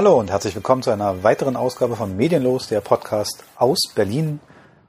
Hallo 0.00 0.18
und 0.18 0.30
herzlich 0.30 0.54
willkommen 0.54 0.82
zu 0.82 0.90
einer 0.90 1.24
weiteren 1.24 1.56
Ausgabe 1.56 1.94
von 1.94 2.16
Medienlos, 2.16 2.68
der 2.68 2.80
Podcast 2.80 3.44
aus 3.56 3.80
Berlin. 3.94 4.40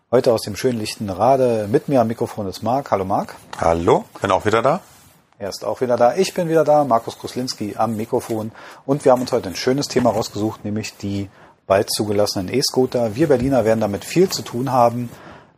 Heute 0.10 0.32
aus 0.32 0.44
dem 0.44 0.56
schönen 0.56 0.80
Lichtenrade. 0.80 1.68
Mit 1.70 1.90
mir 1.90 2.00
am 2.00 2.08
Mikrofon 2.08 2.48
ist 2.48 2.64
Marc. 2.64 2.92
Hallo 2.92 3.04
Marc. 3.04 3.36
Hallo, 3.60 4.06
bin 4.22 4.32
auch 4.32 4.46
wieder 4.46 4.62
da. 4.62 4.80
Er 5.38 5.50
ist 5.50 5.66
auch 5.66 5.82
wieder 5.82 5.98
da. 5.98 6.16
Ich 6.16 6.34
bin 6.34 6.48
wieder 6.48 6.64
da, 6.64 6.86
Markus 6.86 7.20
Kruslinski 7.20 7.76
am 7.76 7.98
Mikrofon. 7.98 8.54
Und 8.86 9.04
wir 9.04 9.12
haben 9.12 9.20
uns 9.20 9.34
heute 9.34 9.50
ein 9.50 9.56
schönes 9.58 9.90
Thema 9.90 10.12
rausgesucht, 10.12 10.64
nämlich 10.64 10.96
die 10.96 11.30
bald 11.68 11.92
zugelassenen 11.92 12.48
E-Scooter. 12.48 13.14
Wir 13.14 13.28
Berliner 13.28 13.66
werden 13.66 13.82
damit 13.82 14.06
viel 14.06 14.30
zu 14.30 14.44
tun 14.44 14.72
haben. 14.72 15.10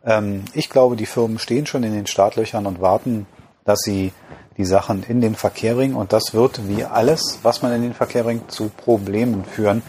Ähm, 0.04 0.46
ich 0.54 0.68
glaube, 0.68 0.96
die 0.96 1.06
Firmen 1.06 1.38
stehen 1.38 1.66
schon 1.66 1.84
in 1.84 1.92
den 1.92 2.08
Startlöchern 2.08 2.66
und 2.66 2.80
warten, 2.80 3.28
dass 3.64 3.78
sie 3.84 4.12
die 4.56 4.64
Sachen 4.64 5.02
in 5.02 5.20
den 5.20 5.34
Verkehr 5.34 5.74
bringen. 5.74 5.94
Und 5.94 6.12
das 6.12 6.34
wird, 6.34 6.68
wie 6.68 6.84
alles, 6.84 7.40
was 7.42 7.62
man 7.62 7.72
in 7.72 7.82
den 7.82 7.94
Verkehr 7.94 8.24
bringt, 8.24 8.50
zu 8.50 8.68
Problemen 8.68 9.44
führen 9.44 9.82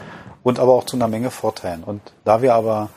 und 0.44 0.60
aber 0.60 0.74
auch 0.74 0.86
zu 0.86 0.96
einer 0.96 1.08
Menge 1.08 1.32
Vorteilen. 1.32 1.84
Und 1.84 2.02
da 2.24 2.41
wir 2.41 2.55
aber 2.55 2.90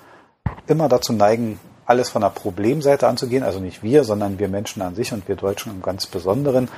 immer 0.67 0.89
dazu 0.89 1.13
neigen, 1.13 1.59
alles 1.87 2.11
von 2.11 2.21
der 2.21 2.29
Problemseite 2.29 3.09
anzugehen, 3.09 3.43
also 3.43 3.61
nicht 3.61 3.83
wir, 3.83 4.05
sondern 4.05 4.39
wir 4.39 4.49
Menschen 4.49 4.83
an 4.83 4.95
sich 4.95 5.13
und 5.13 5.27
wir 5.27 5.37
Deutschen 5.37 5.73
im 5.73 5.81
ganz 5.81 6.07
Besonderen, 6.07 6.69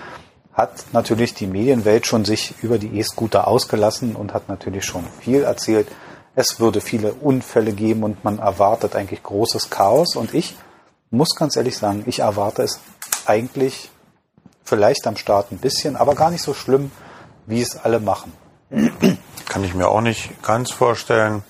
hat 0.53 0.85
natürlich 0.93 1.35
die 1.35 1.47
Medienwelt 1.47 2.07
schon 2.07 2.25
sich 2.25 2.55
über 2.63 2.79
die 2.79 2.99
E-Scooter 2.99 3.49
ausgelassen 3.49 4.15
und 4.15 4.35
hat 4.35 4.49
natürlich 4.49 4.85
schon 4.85 5.05
viel 5.21 5.43
erzählt. 5.43 5.89
Es 6.37 6.61
würde 6.61 6.81
viele 6.81 7.13
Unfälle 7.15 7.73
geben 7.73 8.05
und 8.05 8.23
man 8.23 8.39
erwartet 8.39 8.95
eigentlich 8.95 9.23
großes 9.23 9.71
Chaos. 9.71 10.15
Und 10.15 10.33
ich 10.35 10.57
muss 11.11 11.35
ganz 11.35 11.57
ehrlich 11.57 11.77
sagen, 11.77 12.05
ich 12.07 12.21
erwarte 12.21 12.63
es 12.63 12.81
eigentlich 13.27 13.91
vielleicht 14.65 15.07
am 15.07 15.17
Start 15.17 15.53
ein 15.53 15.59
bisschen, 15.59 15.97
aber 15.97 16.15
gar 16.15 16.31
nicht 16.31 16.43
so 16.43 16.55
schlimm, 16.55 16.91
wie 17.47 17.61
es 17.61 17.77
alle 17.77 18.01
machen. 18.01 18.33
Kann 19.49 19.65
ich 19.65 19.75
mir 19.75 19.89
auch 19.89 20.01
nicht 20.01 20.43
ganz 20.43 20.71
vorstellen. 20.71 21.43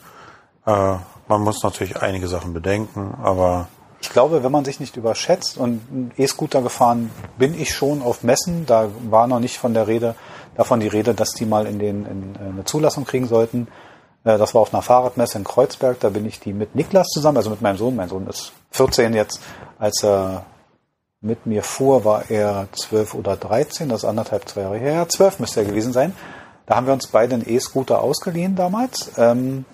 Äh, 0.67 0.97
man 1.29 1.43
muss 1.43 1.63
natürlich 1.63 2.01
einige 2.01 2.29
Sachen 2.29 2.53
bedenken, 2.53 3.15
aber 3.23 3.69
ich 4.03 4.09
glaube, 4.09 4.43
wenn 4.43 4.51
man 4.51 4.65
sich 4.65 4.81
nicht 4.81 4.97
überschätzt 4.97 5.59
und 5.59 6.13
E-Scooter 6.17 6.63
gefahren 6.63 7.11
bin 7.37 7.59
ich 7.59 7.75
schon 7.75 8.03
auf 8.03 8.23
Messen, 8.23 8.65
da 8.65 8.89
war 9.11 9.27
noch 9.27 9.41
nicht 9.41 9.59
von 9.59 9.75
der 9.75 9.87
Rede, 9.87 10.15
davon 10.57 10.81
die 10.81 10.89
Rede, 10.89 11.15
dass 11.15 11.33
die 11.33 11.45
mal 11.45 11.67
in 11.67 11.79
den 11.79 12.07
in 12.07 12.35
äh, 12.35 12.49
eine 12.49 12.65
Zulassung 12.65 13.05
kriegen 13.05 13.29
sollten. 13.29 13.69
Äh, 14.25 14.39
das 14.39 14.55
war 14.55 14.63
auf 14.63 14.73
einer 14.73 14.83
Fahrradmesse 14.83 15.39
in 15.39 15.45
Kreuzberg, 15.45 16.01
da 16.01 16.09
bin 16.09 16.25
ich 16.25 16.41
die 16.41 16.55
mit 16.55 16.75
Niklas 16.75 17.09
zusammen, 17.09 17.37
also 17.37 17.51
mit 17.51 17.61
meinem 17.61 17.77
Sohn. 17.77 17.95
Mein 17.95 18.09
Sohn 18.09 18.27
ist 18.27 18.53
14 18.71 19.13
jetzt. 19.13 19.41
Als 19.79 20.03
er 20.03 20.47
mit 21.21 21.47
mir 21.47 21.63
fuhr, 21.63 22.05
war 22.05 22.31
er 22.31 22.69
12 22.73 23.15
oder 23.15 23.37
13, 23.37 23.89
das 23.89 24.03
ist 24.03 24.09
anderthalb, 24.09 24.49
zwei 24.49 24.63
Jahre 24.63 24.79
her. 24.79 25.09
12 25.09 25.41
müsste 25.41 25.61
er 25.61 25.67
gewesen 25.67 25.93
sein. 25.93 26.15
Da 26.67 26.77
haben 26.77 26.87
wir 26.87 26.95
uns 26.95 27.09
beide 27.09 27.35
einen 27.35 27.49
E-Scooter 27.49 28.01
ausgeliehen 28.01 28.57
damals. 28.57 29.13
Ähm, 29.19 29.65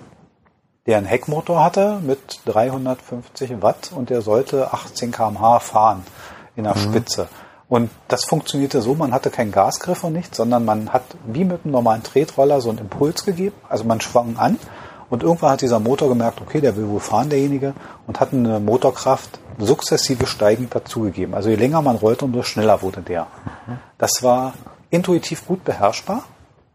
der 0.86 0.98
einen 0.98 1.06
Heckmotor 1.06 1.62
hatte 1.62 2.00
mit 2.00 2.41
350 2.47 3.62
Watt 3.62 3.92
und 3.94 4.11
der 4.11 4.22
sollte 4.22 4.72
18 4.72 5.11
kmh 5.11 5.61
fahren 5.61 6.05
in 6.56 6.64
der 6.64 6.77
mhm. 6.77 6.80
Spitze. 6.80 7.28
Und 7.69 7.91
das 8.06 8.25
funktionierte 8.25 8.81
so, 8.81 8.94
man 8.94 9.12
hatte 9.12 9.31
keinen 9.31 9.50
Gasgriff 9.50 10.05
und 10.05 10.12
nichts, 10.12 10.36
sondern 10.36 10.64
man 10.64 10.92
hat 10.92 11.03
wie 11.27 11.44
mit 11.44 11.64
einem 11.64 11.72
normalen 11.72 12.05
Tretroller 12.05 12.60
so 12.60 12.70
einen 12.70 12.78
Impuls 12.78 13.25
gegeben. 13.25 13.56
Also 13.69 13.84
man 13.84 14.00
schwang 14.00 14.36
an 14.36 14.58
und 15.10 15.22
irgendwann 15.22 15.50
hat 15.53 15.60
dieser 15.60 15.81
Motor 15.81 16.08
gemerkt, 16.08 16.41
okay, 16.41 16.60
der 16.60 16.77
will 16.77 16.88
wohl 16.88 17.00
fahren, 17.00 17.28
derjenige, 17.28 17.75
und 18.06 18.20
hat 18.20 18.33
eine 18.33 18.60
Motorkraft 18.60 19.41
sukzessive 19.59 20.27
steigend 20.27 20.75
dazugegeben. 20.75 21.34
Also 21.34 21.49
je 21.49 21.56
länger 21.56 21.83
man 21.83 21.97
rollte, 21.97 22.25
umso 22.25 22.43
schneller 22.43 22.83
wurde 22.83 23.03
der. 23.03 23.27
Das 23.99 24.22
war 24.22 24.55
intuitiv 24.91 25.47
gut 25.47 25.65
beherrschbar, 25.65 26.25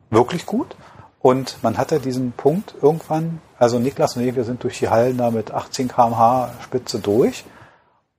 wirklich 0.09 0.46
gut. 0.46 0.75
Und 1.20 1.58
man 1.62 1.78
hatte 1.78 2.00
diesen 2.00 2.31
Punkt 2.31 2.74
irgendwann, 2.81 3.41
also 3.59 3.78
Niklas 3.78 4.16
und 4.16 4.24
ich, 4.24 4.36
wir 4.36 4.44
sind 4.44 4.64
durch 4.64 4.80
die 4.80 4.90
Hallen 4.90 5.18
da 5.18 5.30
mit 5.30 5.52
18 5.52 5.88
kmh 5.88 6.50
Spitze 6.64 7.00
durch. 7.00 7.46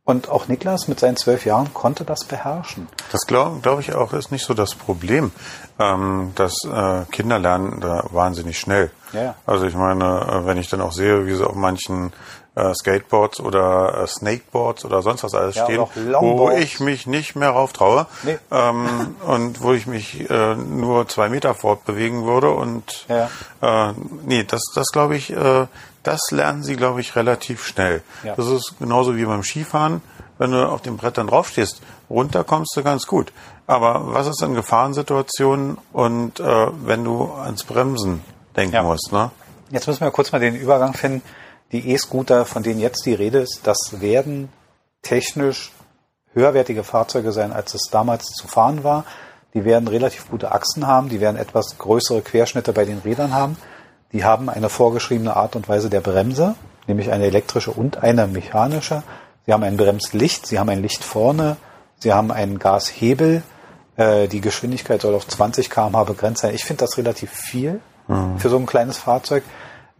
Und 0.04 0.28
auch 0.28 0.48
Niklas 0.48 0.88
mit 0.88 0.98
seinen 0.98 1.16
zwölf 1.16 1.46
Jahren 1.46 1.72
konnte 1.74 2.04
das 2.04 2.24
beherrschen. 2.24 2.88
Das 3.12 3.24
glaube 3.24 3.60
glaub 3.60 3.78
ich 3.78 3.94
auch, 3.94 4.12
ist 4.12 4.32
nicht 4.32 4.44
so 4.44 4.52
das 4.52 4.74
Problem. 4.74 5.30
Ähm, 5.78 6.32
dass 6.34 6.64
äh, 6.64 7.04
Kinder 7.12 7.38
lernen 7.38 7.80
da 7.80 8.04
wahnsinnig 8.10 8.58
schnell. 8.58 8.90
Ja. 9.12 9.36
Also 9.46 9.66
ich 9.66 9.76
meine, 9.76 10.04
äh, 10.04 10.46
wenn 10.46 10.58
ich 10.58 10.68
dann 10.68 10.80
auch 10.80 10.92
sehe, 10.92 11.26
wie 11.26 11.34
sie 11.34 11.46
auf 11.46 11.54
manchen 11.54 12.12
äh, 12.54 12.74
Skateboards 12.74 13.40
oder 13.40 14.02
äh, 14.02 14.06
Snakeboards 14.06 14.84
oder 14.84 15.02
sonst 15.02 15.24
was 15.24 15.34
alles 15.34 15.56
ja, 15.56 15.64
stehen, 15.64 15.86
wo 16.20 16.50
ich 16.50 16.80
mich 16.80 17.06
nicht 17.06 17.34
mehr 17.34 17.50
rauftraue 17.50 18.06
nee. 18.24 18.38
ähm, 18.50 19.16
und 19.26 19.62
wo 19.62 19.72
ich 19.72 19.86
mich 19.86 20.28
äh, 20.28 20.54
nur 20.54 21.08
zwei 21.08 21.28
Meter 21.28 21.54
fortbewegen 21.54 22.26
würde 22.26 22.50
und 22.50 23.06
ja. 23.08 23.30
äh, 23.62 23.94
nee, 24.24 24.44
das, 24.44 24.62
das 24.74 24.88
glaube 24.88 25.16
ich, 25.16 25.30
äh, 25.30 25.66
das 26.02 26.30
lernen 26.30 26.62
sie, 26.62 26.76
glaube 26.76 27.00
ich, 27.00 27.16
relativ 27.16 27.64
schnell. 27.64 28.02
Ja. 28.24 28.34
Das 28.34 28.48
ist 28.48 28.74
genauso 28.78 29.16
wie 29.16 29.24
beim 29.24 29.42
Skifahren. 29.42 30.02
Wenn 30.38 30.50
du 30.50 30.68
auf 30.68 30.82
dem 30.82 30.96
Brett 30.96 31.18
dann 31.18 31.28
draufstehst, 31.28 31.80
runter 32.10 32.42
kommst 32.42 32.76
du 32.76 32.82
ganz 32.82 33.06
gut. 33.06 33.32
Aber 33.68 34.12
was 34.12 34.26
ist 34.26 34.42
in 34.42 34.54
Gefahrensituationen 34.54 35.78
und 35.92 36.40
äh, 36.40 36.66
wenn 36.84 37.04
du 37.04 37.32
ans 37.32 37.62
Bremsen 37.62 38.24
denken 38.56 38.84
musst? 38.84 39.12
Ne? 39.12 39.30
Jetzt 39.70 39.86
müssen 39.86 40.00
wir 40.00 40.10
kurz 40.10 40.32
mal 40.32 40.40
den 40.40 40.56
Übergang 40.56 40.94
finden 40.94 41.22
die 41.72 41.90
E-Scooter, 41.90 42.44
von 42.44 42.62
denen 42.62 42.80
jetzt 42.80 43.06
die 43.06 43.14
Rede 43.14 43.38
ist, 43.38 43.60
das 43.64 44.00
werden 44.00 44.50
technisch 45.00 45.72
höherwertige 46.34 46.84
Fahrzeuge 46.84 47.32
sein, 47.32 47.52
als 47.52 47.74
es 47.74 47.88
damals 47.90 48.26
zu 48.26 48.46
fahren 48.46 48.84
war. 48.84 49.04
Die 49.54 49.64
werden 49.64 49.88
relativ 49.88 50.30
gute 50.30 50.52
Achsen 50.52 50.86
haben, 50.86 51.08
die 51.08 51.20
werden 51.20 51.36
etwas 51.36 51.76
größere 51.78 52.22
Querschnitte 52.22 52.72
bei 52.72 52.84
den 52.84 52.98
Rädern 52.98 53.34
haben. 53.34 53.56
Die 54.12 54.24
haben 54.24 54.48
eine 54.48 54.68
vorgeschriebene 54.68 55.36
Art 55.36 55.56
und 55.56 55.68
Weise 55.68 55.90
der 55.90 56.00
Bremse, 56.00 56.54
nämlich 56.86 57.10
eine 57.10 57.26
elektrische 57.26 57.70
und 57.70 58.02
eine 58.02 58.26
mechanische. 58.26 59.02
Sie 59.46 59.52
haben 59.52 59.62
ein 59.62 59.76
Bremslicht, 59.76 60.46
sie 60.46 60.58
haben 60.58 60.68
ein 60.68 60.82
Licht 60.82 61.04
vorne, 61.04 61.56
sie 61.98 62.12
haben 62.12 62.30
einen 62.30 62.58
Gashebel. 62.58 63.42
Äh, 63.96 64.28
die 64.28 64.40
Geschwindigkeit 64.40 65.00
soll 65.02 65.14
auf 65.14 65.26
20 65.26 65.68
km/h 65.68 66.04
begrenzt 66.04 66.42
sein. 66.42 66.54
Ich 66.54 66.64
finde 66.64 66.84
das 66.84 66.96
relativ 66.96 67.30
viel 67.30 67.80
mhm. 68.08 68.38
für 68.38 68.48
so 68.48 68.56
ein 68.56 68.66
kleines 68.66 68.98
Fahrzeug. 68.98 69.42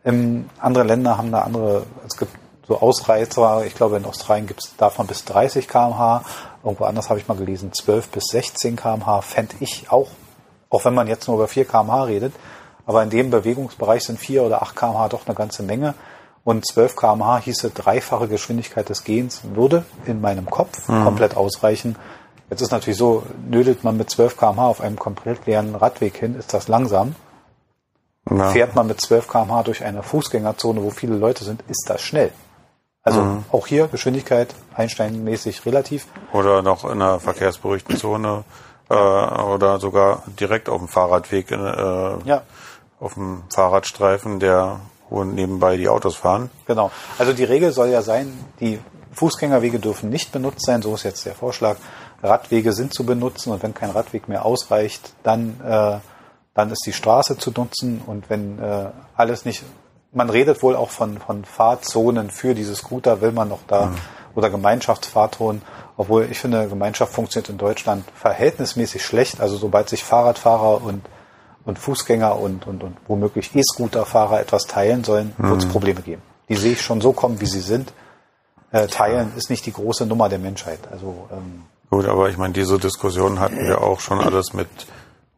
Ähm, 0.05 0.49
andere 0.59 0.85
Länder 0.85 1.17
haben 1.17 1.33
da 1.33 1.43
andere, 1.43 1.85
es 2.07 2.17
gibt 2.17 2.33
so 2.67 2.81
Ausreizer, 2.81 3.65
ich 3.65 3.75
glaube 3.75 3.97
in 3.97 4.05
Australien 4.05 4.47
gibt 4.47 4.65
es 4.65 4.77
davon 4.77 5.07
bis 5.07 5.25
30 5.25 5.69
kmh, 5.69 6.23
irgendwo 6.65 6.85
anders 6.85 7.09
habe 7.09 7.21
ich 7.21 7.29
mal 7.29 7.37
gelesen, 7.37 7.73
12 7.73 8.09
bis 8.09 8.25
16 8.31 8.77
kmh 8.77 9.21
fände 9.23 9.55
ich 9.61 9.91
auch, 9.91 10.09
auch 10.71 10.85
wenn 10.85 10.95
man 10.95 11.07
jetzt 11.07 11.29
nur 11.29 11.37
über 11.37 11.49
4 11.49 11.65
kmh 11.65 12.05
redet, 12.05 12.35
aber 12.87 13.03
in 13.03 13.11
dem 13.11 13.31
Bewegungsbereich 13.31 14.05
sind 14.05 14.19
4 14.19 14.43
oder 14.43 14.63
8 14.63 14.75
kmh 14.75 15.09
doch 15.09 15.27
eine 15.27 15.35
ganze 15.35 15.63
Menge 15.63 15.95
und 16.45 16.67
12 16.67 16.97
kmh 16.97 17.39
hieße 17.39 17.71
dreifache 17.71 18.29
Geschwindigkeit 18.29 18.89
des 18.89 19.05
Gehens, 19.05 19.43
würde 19.55 19.85
in 20.07 20.21
meinem 20.21 20.47
Kopf 20.47 20.89
mhm. 20.89 21.05
komplett 21.05 21.37
ausreichen. 21.37 21.97
Jetzt 22.51 22.61
ist 22.61 22.73
natürlich 22.73 22.99
so, 22.99 23.23
nödelt 23.49 23.85
man 23.85 23.97
mit 23.97 24.11
12 24.11 24.37
kmh 24.37 24.67
auf 24.67 24.81
einem 24.81 24.99
komplett 24.99 25.47
leeren 25.47 25.75
Radweg 25.75 26.17
hin, 26.17 26.35
ist 26.35 26.53
das 26.53 26.69
langsam. 26.69 27.15
Ja. 28.31 28.51
Fährt 28.51 28.75
man 28.75 28.87
mit 28.87 29.01
12 29.01 29.29
km/h 29.29 29.63
durch 29.65 29.85
eine 29.85 30.03
Fußgängerzone, 30.03 30.83
wo 30.83 30.91
viele 30.91 31.17
Leute 31.17 31.45
sind, 31.45 31.63
ist 31.69 31.87
das 31.89 32.03
schnell. 32.03 32.33
Also 33.03 33.21
mhm. 33.23 33.45
auch 33.51 33.67
hier 33.67 33.89
Geschwindigkeit 33.89 34.55
einsteinmäßig 34.75 35.67
relativ. 35.67 36.07
Oder 36.33 36.63
noch 36.63 36.85
in 36.85 37.03
einer 37.03 37.19
verkehrsberuhigten 37.19 37.97
Zone 37.97 38.45
äh, 38.89 38.95
oder 38.95 39.81
sogar 39.81 40.23
direkt 40.39 40.69
auf 40.69 40.79
dem 40.79 40.89
Fahrradweg, 40.89 41.51
äh, 41.51 41.57
ja. 41.57 42.43
auf 43.01 43.15
dem 43.15 43.43
Fahrradstreifen, 43.53 44.39
der 44.39 44.81
wo 45.13 45.25
nebenbei 45.25 45.77
die 45.77 45.89
Autos 45.89 46.17
fahren. 46.17 46.51
Genau. 46.67 46.91
Also 47.19 47.35
die 47.35 47.45
Regel 47.45 47.73
soll 47.73 47.89
ja 47.89 48.01
sein, 48.01 48.33
die 48.61 48.81
Fußgängerwege 49.13 49.79
dürfen 49.79 50.09
nicht 50.09 50.33
benutzt 50.33 50.65
sein, 50.65 50.81
so 50.81 50.95
ist 50.95 51.03
jetzt 51.03 51.27
der 51.27 51.35
Vorschlag. 51.35 51.77
Radwege 52.23 52.73
sind 52.73 52.95
zu 52.95 53.05
benutzen 53.05 53.53
und 53.53 53.63
wenn 53.63 53.75
kein 53.75 53.91
Radweg 53.91 54.29
mehr 54.29 54.47
ausreicht, 54.47 55.13
dann 55.23 55.61
äh, 55.61 55.99
dann 56.55 56.71
ist 56.71 56.85
die 56.87 56.93
Straße 56.93 57.39
zu 57.39 57.51
nutzen 57.51 58.03
und 58.07 58.29
wenn 58.29 58.59
äh, 58.59 58.91
alles 59.17 59.45
nicht, 59.45 59.63
man 60.13 60.29
redet 60.29 60.63
wohl 60.63 60.77
auch 60.77 60.91
von, 60.91 61.19
von 61.19 61.45
Fahrzonen 61.45 62.31
für 62.31 62.55
diese 62.55 62.75
Scooter, 62.75 63.21
will 63.21 63.33
man 63.33 63.49
noch 63.49 63.61
da 63.67 63.87
mhm. 63.87 63.97
oder 64.35 64.51
Gemeinschaftsfahrzonen, 64.51 65.63
obwohl 65.97 66.29
ich 66.31 66.39
finde, 66.39 66.69
Gemeinschaft 66.69 67.13
funktioniert 67.13 67.49
in 67.49 67.59
Deutschland 67.59 68.05
verhältnismäßig 68.15 69.05
schlecht. 69.05 69.41
Also 69.41 69.57
sobald 69.57 69.89
sich 69.89 70.05
Fahrradfahrer 70.05 70.83
und, 70.83 71.03
und 71.65 71.79
Fußgänger 71.79 72.39
und, 72.39 72.67
und, 72.67 72.83
und 72.83 72.97
womöglich 73.07 73.55
E-Scooterfahrer 73.55 74.41
etwas 74.41 74.65
teilen 74.65 75.05
sollen, 75.05 75.33
mhm. 75.39 75.51
wird 75.51 75.63
es 75.63 75.69
Probleme 75.69 76.03
geben. 76.03 76.23
Die 76.49 76.57
sehe 76.57 76.73
ich 76.73 76.83
schon 76.83 77.01
so 77.01 77.13
kommen, 77.13 77.41
wie 77.41 77.47
sie 77.47 77.61
sind. 77.61 77.93
Äh, 78.73 78.89
teilen 78.89 79.33
ist 79.37 79.49
nicht 79.49 79.65
die 79.65 79.73
große 79.73 80.07
Nummer 80.07 80.29
der 80.29 80.39
Menschheit. 80.39 80.81
Also 80.91 81.29
ähm, 81.31 81.63
Gut, 81.91 82.07
aber 82.07 82.31
ich 82.31 82.39
meine, 82.39 82.55
diese 82.55 82.79
Diskussion 82.79 83.39
hatten 83.39 83.59
wir 83.59 83.83
auch 83.83 84.01
schon 84.01 84.19
alles 84.21 84.55
mit 84.55 84.69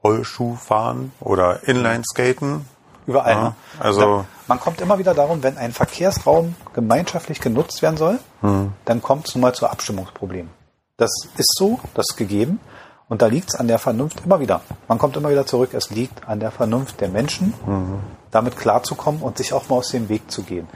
Rollschuhfahren 0.05 1.13
oder 1.21 1.67
Inlineskaten. 1.67 2.67
Überall. 3.07 3.35
Ja, 3.35 3.43
ne? 3.43 3.55
also 3.81 4.25
man 4.47 4.61
kommt 4.61 4.81
immer 4.81 4.99
wieder 4.99 5.15
darum, 5.15 5.43
wenn 5.43 5.59
ein 5.59 5.73
Verkehrsraum 5.73 6.55
gemeinschaftlich 6.75 7.41
genutzt 7.41 7.83
werden 7.83 7.97
soll, 7.97 8.19
hm. 8.41 8.73
dann 8.85 9.03
kommt 9.03 9.29
es 9.29 9.35
nun 9.35 9.43
mal 9.43 9.55
zu 9.55 9.67
Abstimmungsproblemen. 9.67 10.51
Das 10.97 11.11
ist 11.37 11.55
so, 11.59 11.81
das 11.95 12.07
ist 12.11 12.17
gegeben. 12.17 12.61
Und 13.09 13.21
da 13.21 13.27
liegt 13.27 13.51
es 13.51 13.55
an 13.55 13.69
der 13.69 13.79
Vernunft 13.79 14.23
immer 14.25 14.41
wieder. 14.41 14.63
Man 14.89 14.99
kommt 14.99 15.17
immer 15.17 15.29
wieder 15.29 15.47
zurück, 15.47 15.75
es 15.75 15.91
liegt 15.91 16.27
an 16.27 16.41
der 16.41 16.51
Vernunft 16.51 17.01
der 17.01 17.09
Menschen. 17.09 17.53
Mhm. 17.67 18.01
damit 18.31 18.57
klarzukommen 18.57 19.23
und 19.23 19.39
sich 19.39 19.53
auch 19.53 19.69
mal 19.69 19.77
aus 19.77 19.91
dem 19.91 20.09
Weg 20.09 20.29
zu 20.29 20.43
gehen. 20.43 20.67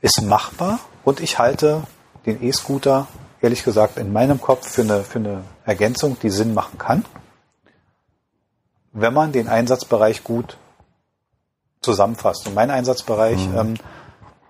Ist 0.00 0.20
machbar 0.22 0.80
und 1.04 1.20
ich 1.20 1.38
halte 1.38 1.84
den 2.26 2.42
E-Scooter 2.42 3.06
ehrlich 3.40 3.62
gesagt 3.62 3.98
in 3.98 4.12
meinem 4.12 4.40
Kopf 4.40 4.68
für 4.68 4.82
eine, 4.82 5.04
für 5.04 5.20
eine 5.20 5.42
Ergänzung, 5.64 6.16
die 6.20 6.30
Sinn 6.30 6.54
machen 6.54 6.76
kann, 6.78 7.04
wenn 8.96 9.12
man 9.12 9.30
den 9.30 9.46
Einsatzbereich 9.46 10.24
gut 10.24 10.56
zusammenfasst. 11.82 12.48
Und 12.48 12.54
mein 12.54 12.70
Einsatzbereich, 12.70 13.46
mhm. 13.48 13.58
ähm, 13.58 13.74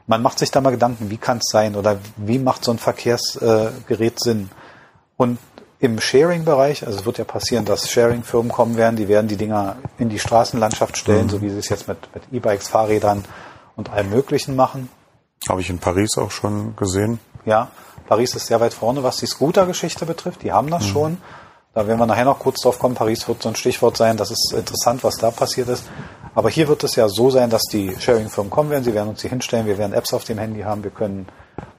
man 0.06 0.22
macht 0.22 0.38
sich 0.38 0.50
da 0.50 0.60
mal 0.60 0.70
Gedanken, 0.70 1.10
wie 1.10 1.16
kann 1.16 1.38
es 1.38 1.50
sein 1.50 1.75
oder 1.75 1.98
wie 2.16 2.38
macht 2.38 2.64
so 2.64 2.70
ein 2.70 2.78
Verkehrsgerät 2.78 4.14
äh, 4.14 4.25
Sinn? 4.25 4.50
Und 5.16 5.38
im 5.81 6.00
Sharing-Bereich, 6.00 6.87
also 6.87 7.00
es 7.00 7.06
wird 7.06 7.19
ja 7.19 7.25
passieren, 7.25 7.64
dass 7.64 7.90
Sharing-Firmen 7.90 8.50
kommen 8.50 8.76
werden, 8.76 8.96
die 8.96 9.08
werden 9.08 9.26
die 9.28 9.37
Dinger 9.37 9.76
in 9.98 10.08
die 10.08 10.19
Straßenlandschaft 10.19 10.96
stellen, 10.96 11.26
mhm. 11.26 11.31
so 11.31 11.42
wie 11.42 11.50
sie 11.50 11.58
es 11.58 11.69
jetzt 11.69 11.88
mit, 11.88 11.99
mit 12.14 12.22
E-Bikes, 12.32 12.69
Fahrrädern 12.69 13.25
und 13.75 13.90
allem 13.90 14.10
Möglichen 14.10 14.54
machen. 14.54 14.88
Habe 15.49 15.60
ich 15.60 15.69
in 15.69 15.78
Paris 15.78 16.16
auch 16.16 16.31
schon 16.31 16.76
gesehen. 16.76 17.19
Ja, 17.44 17.70
Paris 18.08 18.34
ist 18.37 18.46
sehr 18.46 18.60
weit 18.60 18.75
vorne, 18.75 19.02
was 19.02 19.19
die 19.19 19.26
Scooter-Geschichte 19.26 20.06
betrifft. 20.06 20.42
Die 20.44 20.52
haben 20.52 20.70
das 20.70 20.84
mhm. 20.84 20.88
schon. 20.88 21.19
Da 21.76 21.87
werden 21.87 21.99
wir 21.99 22.06
nachher 22.06 22.25
noch 22.25 22.38
kurz 22.38 22.62
drauf 22.62 22.78
kommen. 22.78 22.94
Paris 22.94 23.28
wird 23.28 23.43
so 23.43 23.50
ein 23.50 23.55
Stichwort 23.55 23.99
sein. 23.99 24.17
Das 24.17 24.31
ist 24.31 24.55
interessant, 24.56 25.05
was 25.05 25.17
da 25.17 25.31
passiert 25.31 25.69
ist. 25.69 25.84
Aber 26.34 26.49
hier 26.49 26.69
wird 26.69 26.82
es 26.84 26.96
ja 26.96 27.06
so 27.06 27.28
sein, 27.28 27.50
dass 27.50 27.64
die 27.64 27.94
Sharing-Firmen 28.00 28.49
kommen 28.49 28.70
werden. 28.70 28.82
Sie 28.82 28.94
werden 28.94 29.11
uns 29.11 29.20
hier 29.20 29.28
hinstellen. 29.28 29.67
Wir 29.67 29.76
werden 29.76 29.93
Apps 29.93 30.14
auf 30.14 30.25
dem 30.25 30.38
Handy 30.38 30.62
haben. 30.62 30.82
Wir 30.84 30.90
können 30.90 31.26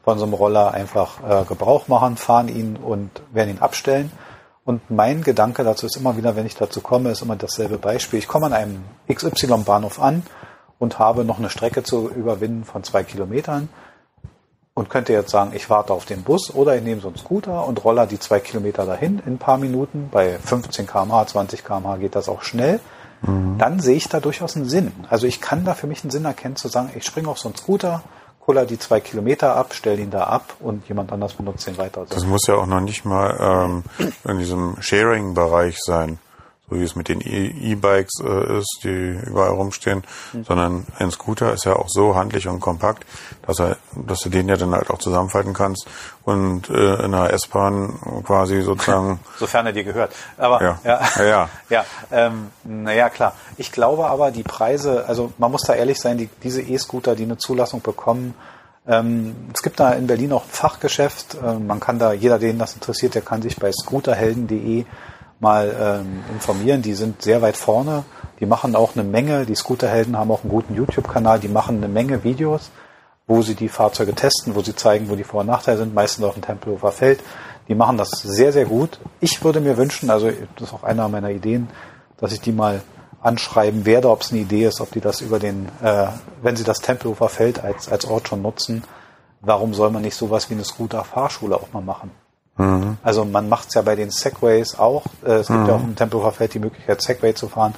von 0.03 0.19
so 0.19 0.25
einem 0.25 0.35
Roller 0.35 0.71
einfach 0.71 1.23
äh, 1.27 1.45
Gebrauch 1.45 1.87
machen, 1.87 2.15
fahren 2.15 2.47
ihn 2.47 2.75
und 2.75 3.09
werden 3.33 3.55
ihn 3.55 3.59
abstellen. 3.59 4.11
Und 4.65 4.91
mein 4.91 5.23
Gedanke 5.23 5.63
dazu 5.63 5.87
ist 5.87 5.97
immer 5.97 6.15
wieder, 6.15 6.35
wenn 6.35 6.45
ich 6.45 6.55
dazu 6.55 6.81
komme, 6.81 7.09
ist 7.09 7.23
immer 7.23 7.35
dasselbe 7.35 7.79
Beispiel. 7.79 8.19
Ich 8.19 8.27
komme 8.27 8.45
an 8.45 8.53
einem 8.53 8.83
XY-Bahnhof 9.11 9.99
an 9.99 10.21
und 10.77 10.99
habe 10.99 11.25
noch 11.25 11.39
eine 11.39 11.49
Strecke 11.49 11.81
zu 11.81 12.07
überwinden 12.07 12.65
von 12.65 12.83
zwei 12.83 13.01
Kilometern 13.01 13.67
und 14.77 14.91
könnte 14.91 15.11
jetzt 15.11 15.31
sagen, 15.31 15.53
ich 15.55 15.71
warte 15.71 15.91
auf 15.91 16.05
den 16.05 16.21
Bus 16.21 16.53
oder 16.53 16.75
ich 16.75 16.83
nehme 16.83 17.01
so 17.01 17.07
einen 17.07 17.17
Scooter 17.17 17.65
und 17.65 17.83
roller 17.83 18.05
die 18.05 18.19
zwei 18.19 18.39
Kilometer 18.39 18.85
dahin 18.85 19.17
in 19.25 19.33
ein 19.33 19.37
paar 19.39 19.57
Minuten. 19.57 20.09
Bei 20.11 20.37
15 20.37 20.85
kmh, 20.85 21.25
20 21.25 21.65
kmh 21.65 21.97
geht 21.97 22.13
das 22.13 22.29
auch 22.29 22.43
schnell. 22.43 22.79
Mhm. 23.23 23.57
Dann 23.57 23.79
sehe 23.79 23.95
ich 23.95 24.07
da 24.07 24.19
durchaus 24.19 24.55
einen 24.55 24.69
Sinn. 24.69 24.91
Also 25.09 25.25
ich 25.25 25.41
kann 25.41 25.65
da 25.65 25.73
für 25.73 25.87
mich 25.87 26.03
einen 26.03 26.11
Sinn 26.11 26.25
erkennen, 26.25 26.57
zu 26.57 26.67
sagen, 26.67 26.91
ich 26.95 27.05
springe 27.05 27.27
auf 27.27 27.39
so 27.39 27.49
einen 27.49 27.57
Scooter, 27.57 28.03
kuller 28.39 28.67
die 28.67 28.77
zwei 28.77 28.99
Kilometer 28.99 29.55
ab, 29.55 29.73
stelle 29.73 29.99
ihn 29.99 30.11
da 30.11 30.25
ab 30.25 30.53
und 30.59 30.87
jemand 30.87 31.11
anders 31.11 31.33
benutzt 31.33 31.65
den 31.65 31.79
weiter. 31.79 32.05
Das 32.07 32.27
muss 32.27 32.45
ja 32.45 32.53
auch 32.53 32.67
noch 32.67 32.81
nicht 32.81 33.03
mal 33.03 33.81
ähm, 33.99 34.09
in 34.25 34.37
diesem 34.37 34.79
Sharing-Bereich 34.79 35.79
sein 35.79 36.19
so 36.69 36.79
wie 36.79 36.83
es 36.83 36.95
mit 36.95 37.07
den 37.07 37.21
E-Bikes 37.21 38.19
äh, 38.23 38.59
ist, 38.59 38.79
die 38.83 39.19
überall 39.25 39.51
rumstehen, 39.51 40.03
mhm. 40.33 40.43
sondern 40.43 40.87
ein 40.99 41.11
Scooter 41.11 41.53
ist 41.53 41.65
ja 41.65 41.75
auch 41.75 41.87
so 41.87 42.15
handlich 42.15 42.47
und 42.47 42.59
kompakt, 42.59 43.05
dass 43.45 43.59
er, 43.59 43.77
dass 43.95 44.19
du 44.19 44.29
den 44.29 44.49
ja 44.49 44.57
dann 44.57 44.71
halt 44.71 44.89
auch 44.89 44.97
zusammenfalten 44.97 45.53
kannst 45.53 45.87
und 46.23 46.69
äh, 46.69 46.95
in 46.95 47.13
einer 47.13 47.31
S-Bahn 47.31 47.97
quasi 48.23 48.61
sozusagen. 48.61 49.19
Sofern 49.37 49.67
er 49.67 49.73
dir 49.73 49.85
gehört. 49.85 50.13
Aber 50.37 50.61
ja, 50.61 50.79
ja, 50.83 51.01
ja, 51.17 51.25
ja. 51.25 51.49
ja 51.69 51.85
ähm, 52.11 52.51
naja 52.63 53.09
klar. 53.09 53.33
Ich 53.55 53.71
glaube 53.71 54.07
aber 54.07 54.31
die 54.31 54.43
Preise, 54.43 55.05
also 55.07 55.31
man 55.37 55.51
muss 55.51 55.61
da 55.61 55.73
ehrlich 55.73 55.99
sein, 55.99 56.17
die, 56.17 56.29
diese 56.43 56.61
E-Scooter, 56.61 57.15
die 57.15 57.23
eine 57.23 57.37
Zulassung 57.37 57.81
bekommen, 57.81 58.33
ähm, 58.87 59.35
es 59.53 59.61
gibt 59.61 59.79
da 59.79 59.93
in 59.93 60.07
Berlin 60.07 60.33
auch 60.33 60.43
ein 60.43 60.49
Fachgeschäft. 60.49 61.37
Äh, 61.41 61.59
man 61.59 61.79
kann 61.79 61.99
da, 61.99 62.13
jeder, 62.13 62.39
den 62.39 62.59
das 62.59 62.73
interessiert, 62.73 63.15
der 63.15 63.21
kann 63.21 63.41
sich 63.41 63.57
bei 63.57 63.71
scooterhelden.de 63.71 64.85
mal 65.39 65.75
ähm, 65.79 66.23
informieren. 66.33 66.81
Die 66.81 66.93
sind 66.93 67.21
sehr 67.21 67.41
weit 67.41 67.57
vorne. 67.57 68.03
Die 68.39 68.45
machen 68.45 68.75
auch 68.75 68.95
eine 68.95 69.03
Menge, 69.03 69.45
die 69.45 69.55
Scooterhelden 69.55 70.17
haben 70.17 70.31
auch 70.31 70.43
einen 70.43 70.51
guten 70.51 70.75
YouTube-Kanal, 70.75 71.39
die 71.39 71.47
machen 71.47 71.77
eine 71.77 71.87
Menge 71.87 72.23
Videos, 72.23 72.69
wo 73.25 73.41
sie 73.41 73.55
die 73.55 73.69
Fahrzeuge 73.69 74.13
testen, 74.13 74.55
wo 74.55 74.61
sie 74.61 74.75
zeigen, 74.75 75.09
wo 75.09 75.15
die 75.15 75.23
Vor- 75.23 75.41
und 75.41 75.47
Nachteile 75.47 75.79
sind, 75.79 75.95
meistens 75.95 76.23
auf 76.23 76.35
dem 76.35 76.43
Tempelhofer 76.43 76.91
Feld. 76.91 77.19
Die 77.67 77.75
machen 77.75 77.97
das 77.97 78.09
sehr, 78.09 78.53
sehr 78.53 78.65
gut. 78.65 78.99
Ich 79.19 79.43
würde 79.43 79.59
mir 79.59 79.75
wünschen, 79.75 80.09
also 80.09 80.29
das 80.55 80.69
ist 80.69 80.73
auch 80.73 80.83
einer 80.83 81.09
meiner 81.09 81.31
Ideen, 81.31 81.67
dass 82.17 82.31
ich 82.31 82.39
die 82.39 82.51
mal 82.51 82.81
anschreiben 83.21 83.85
werde, 83.85 84.09
ob 84.09 84.21
es 84.21 84.31
eine 84.31 84.41
Idee 84.41 84.65
ist, 84.65 84.79
ob 84.79 84.91
die 84.91 85.01
das 85.01 85.21
über 85.21 85.39
den, 85.39 85.67
äh, 85.81 86.07
wenn 86.41 86.55
sie 86.55 86.63
das 86.63 86.79
Tempelhofer 86.79 87.29
Feld 87.29 87.63
als, 87.63 87.89
als 87.89 88.05
Ort 88.05 88.27
schon 88.27 88.41
nutzen, 88.41 88.83
warum 89.41 89.73
soll 89.73 89.89
man 89.89 90.03
nicht 90.03 90.15
sowas 90.15 90.49
wie 90.49 90.53
eine 90.53 90.63
Scooter-Fahrschule 90.63 91.55
auch 91.55 91.73
mal 91.73 91.81
machen? 91.81 92.11
Mhm. 92.57 92.97
Also 93.03 93.25
man 93.25 93.49
macht 93.49 93.69
es 93.69 93.75
ja 93.75 93.81
bei 93.81 93.95
den 93.95 94.09
Segways 94.09 94.77
auch. 94.77 95.03
Äh, 95.25 95.33
es 95.33 95.47
gibt 95.47 95.59
mhm. 95.59 95.67
ja 95.67 95.75
auch 95.75 95.83
im 95.83 95.95
Tempelhofer 95.95 96.31
Feld 96.31 96.53
die 96.53 96.59
Möglichkeit, 96.59 97.01
Segway 97.01 97.33
zu 97.33 97.47
fahren. 97.47 97.73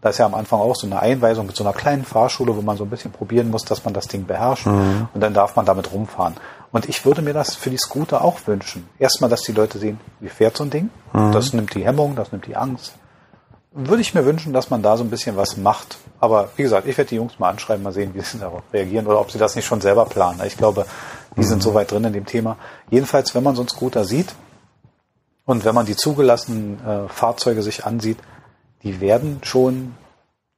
Da 0.00 0.10
ist 0.10 0.18
ja 0.18 0.26
am 0.26 0.34
Anfang 0.34 0.60
auch 0.60 0.76
so 0.76 0.86
eine 0.86 1.00
Einweisung 1.00 1.46
mit 1.46 1.56
so 1.56 1.64
einer 1.64 1.72
kleinen 1.72 2.04
Fahrschule, 2.04 2.54
wo 2.54 2.60
man 2.60 2.76
so 2.76 2.84
ein 2.84 2.90
bisschen 2.90 3.10
probieren 3.10 3.50
muss, 3.50 3.64
dass 3.64 3.84
man 3.84 3.94
das 3.94 4.06
Ding 4.06 4.26
beherrscht. 4.26 4.66
Mhm. 4.66 5.08
Und 5.14 5.20
dann 5.20 5.32
darf 5.32 5.56
man 5.56 5.64
damit 5.64 5.92
rumfahren. 5.92 6.34
Und 6.72 6.88
ich 6.88 7.06
würde 7.06 7.22
mir 7.22 7.32
das 7.32 7.54
für 7.54 7.70
die 7.70 7.78
Scooter 7.78 8.22
auch 8.22 8.38
wünschen. 8.46 8.86
Erstmal, 8.98 9.30
dass 9.30 9.42
die 9.42 9.52
Leute 9.52 9.78
sehen, 9.78 9.98
wie 10.20 10.28
fährt 10.28 10.56
so 10.56 10.64
ein 10.64 10.70
Ding. 10.70 10.90
Mhm. 11.14 11.32
Das 11.32 11.54
nimmt 11.54 11.74
die 11.74 11.86
Hemmung, 11.86 12.16
das 12.16 12.32
nimmt 12.32 12.46
die 12.46 12.56
Angst. 12.56 12.94
Würde 13.72 14.02
ich 14.02 14.12
mir 14.12 14.26
wünschen, 14.26 14.52
dass 14.52 14.70
man 14.70 14.82
da 14.82 14.96
so 14.96 15.04
ein 15.04 15.10
bisschen 15.10 15.36
was 15.36 15.56
macht. 15.56 15.96
Aber 16.20 16.50
wie 16.56 16.64
gesagt, 16.64 16.86
ich 16.86 16.98
werde 16.98 17.08
die 17.08 17.16
Jungs 17.16 17.38
mal 17.38 17.50
anschreiben, 17.50 17.82
mal 17.82 17.92
sehen, 17.92 18.12
wie 18.14 18.20
sie 18.20 18.38
darauf 18.38 18.62
reagieren 18.72 19.06
oder 19.06 19.20
ob 19.20 19.30
sie 19.30 19.38
das 19.38 19.56
nicht 19.56 19.64
schon 19.64 19.80
selber 19.80 20.04
planen. 20.04 20.40
Ich 20.44 20.56
glaube, 20.56 20.84
die 21.36 21.44
sind 21.44 21.62
so 21.62 21.74
weit 21.74 21.90
drin 21.90 22.04
in 22.04 22.12
dem 22.12 22.26
Thema. 22.26 22.56
Jedenfalls, 22.90 23.34
wenn 23.34 23.42
man 23.42 23.56
so 23.56 23.62
einen 23.62 23.68
Scooter 23.68 24.04
sieht 24.04 24.34
und 25.44 25.64
wenn 25.64 25.74
man 25.74 25.86
die 25.86 25.96
zugelassenen 25.96 26.84
äh, 26.84 27.08
Fahrzeuge 27.08 27.62
sich 27.62 27.84
ansieht, 27.84 28.18
die 28.82 29.00
werden 29.00 29.40
schon 29.42 29.94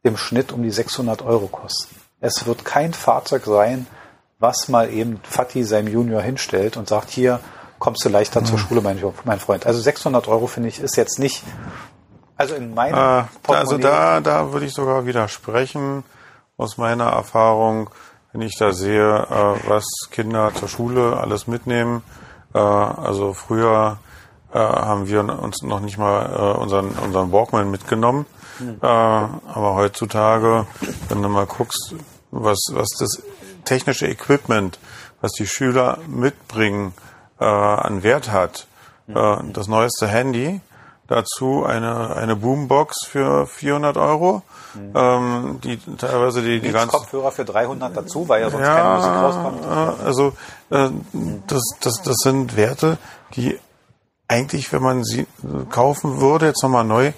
im 0.02 0.17
Schnitt 0.17 0.52
um 0.52 0.62
die 0.62 0.70
600 0.70 1.23
Euro 1.23 1.46
kosten. 1.49 1.96
Es 2.20 2.46
wird 2.46 2.64
kein 2.64 2.93
Fahrzeug 2.93 3.44
sein, 3.44 3.87
was 4.38 4.69
mal 4.69 4.90
eben 4.90 5.20
Fatih 5.23 5.64
seinem 5.64 5.88
Junior 5.88 6.23
hinstellt 6.23 6.76
und 6.76 6.88
sagt, 6.88 7.11
hier 7.11 7.40
kommst 7.79 8.05
du 8.05 8.08
leichter 8.08 8.40
mhm. 8.40 8.46
zur 8.46 8.58
Schule, 8.58 8.81
mein, 8.81 9.02
mein, 9.25 9.40
Freund. 9.40 9.67
Also 9.67 9.81
600 9.81 10.29
Euro 10.29 10.46
finde 10.46 10.69
ich 10.69 10.81
ist 10.81 10.96
jetzt 10.96 11.19
nicht, 11.19 11.43
also 12.37 12.55
in 12.55 12.75
meinem 12.75 12.94
äh, 12.94 13.52
Also 13.52 13.79
da, 13.79 14.20
da 14.20 14.52
würde 14.52 14.67
ich 14.67 14.75
sogar 14.75 15.06
widersprechen 15.06 16.05
aus 16.56 16.79
meiner 16.79 17.06
Erfahrung 17.06 17.91
wenn 18.36 18.43
ich 18.43 18.56
da 18.58 18.72
sehe, 18.72 19.26
äh, 19.31 19.69
was 19.69 19.86
Kinder 20.10 20.52
zur 20.55 20.69
Schule 20.69 21.16
alles 21.16 21.46
mitnehmen. 21.46 22.02
Äh, 22.52 22.58
also 22.58 23.32
früher 23.32 23.96
äh, 24.52 24.58
haben 24.58 25.08
wir 25.08 25.20
uns 25.43 25.62
noch 25.62 25.81
nicht 25.81 25.96
mal 25.96 26.26
unseren, 26.56 26.90
unseren 26.90 27.32
Walkman 27.32 27.70
mitgenommen. 27.70 28.26
Mhm. 28.58 28.78
aber 28.81 29.74
heutzutage, 29.74 30.66
wenn 31.10 31.20
du 31.20 31.28
mal 31.28 31.44
guckst, 31.44 31.94
was, 32.31 32.56
was 32.72 32.88
das 32.98 33.22
technische 33.66 34.06
Equipment, 34.06 34.78
was 35.20 35.32
die 35.32 35.46
Schüler 35.46 35.98
mitbringen, 36.06 36.94
an 37.36 38.02
Wert 38.02 38.32
hat, 38.32 38.66
das 39.06 39.69
neueste 39.69 40.06
Handy, 40.06 40.62
dazu 41.08 41.65
eine, 41.65 42.17
eine 42.17 42.36
Boombox 42.36 43.06
für 43.06 43.46
400 43.46 43.96
Euro. 43.96 44.43
Mhm. 44.75 44.93
Ähm, 44.94 45.60
die 45.63 45.79
teilweise 45.96 46.43
die, 46.43 46.60
die 46.60 46.72
ganzen 46.72 46.91
Kopfhörer 46.91 47.32
für 47.32 47.44
300 47.44 47.96
dazu, 47.96 48.29
weil 48.29 48.43
ja 48.43 48.51
sonst 48.51 48.65
ja, 48.65 48.75
keine 48.75 48.96
Musik 48.96 49.13
rauskommt. 49.13 49.65
Äh, 49.65 50.05
also 50.05 50.32
äh, 50.70 50.91
das, 51.46 51.63
das, 51.81 52.03
das 52.03 52.17
sind 52.19 52.56
Werte, 52.56 52.98
die 53.34 53.58
eigentlich, 54.29 54.72
wenn 54.72 54.82
man 54.82 55.05
sie 55.05 55.27
kaufen 55.70 56.20
würde, 56.20 56.46
jetzt 56.46 56.63
nochmal 56.63 56.84
neu, 56.84 57.13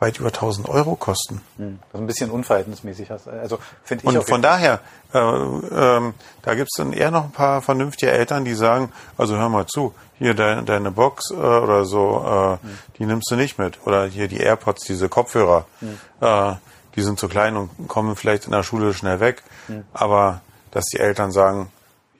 weit 0.00 0.18
über 0.18 0.28
1000 0.28 0.68
Euro 0.68 0.96
kosten. 0.96 1.42
Hm, 1.58 1.78
das 1.80 1.94
ist 1.94 2.00
ein 2.00 2.06
bisschen 2.06 2.30
unverhältnismäßig. 2.30 3.10
Also 3.10 3.58
finde 3.84 4.04
ich. 4.04 4.16
Und 4.16 4.26
von 4.26 4.42
daher, 4.42 4.80
äh, 5.12 5.18
ähm, 5.18 6.14
da 6.42 6.54
gibt 6.54 6.70
es 6.72 6.76
dann 6.78 6.92
eher 6.92 7.10
noch 7.10 7.24
ein 7.24 7.32
paar 7.32 7.60
vernünftige 7.60 8.10
Eltern, 8.10 8.44
die 8.44 8.54
sagen, 8.54 8.92
also 9.18 9.36
hör 9.36 9.48
mal 9.48 9.66
zu, 9.66 9.94
hier 10.18 10.34
deine, 10.34 10.64
deine 10.64 10.90
Box 10.90 11.30
äh, 11.30 11.34
oder 11.34 11.84
so, 11.84 12.24
äh, 12.24 12.66
hm. 12.66 12.78
die 12.98 13.06
nimmst 13.06 13.30
du 13.30 13.36
nicht 13.36 13.58
mit. 13.58 13.78
Oder 13.86 14.06
hier 14.06 14.26
die 14.26 14.38
AirPods, 14.38 14.86
diese 14.86 15.08
Kopfhörer, 15.08 15.66
hm. 15.80 15.98
äh, 16.20 16.54
die 16.96 17.02
sind 17.02 17.18
zu 17.18 17.28
klein 17.28 17.56
und 17.56 17.88
kommen 17.88 18.16
vielleicht 18.16 18.46
in 18.46 18.52
der 18.52 18.62
Schule 18.62 18.94
schnell 18.94 19.20
weg. 19.20 19.42
Hm. 19.66 19.84
Aber 19.92 20.40
dass 20.70 20.86
die 20.86 20.98
Eltern 20.98 21.30
sagen, 21.30 21.70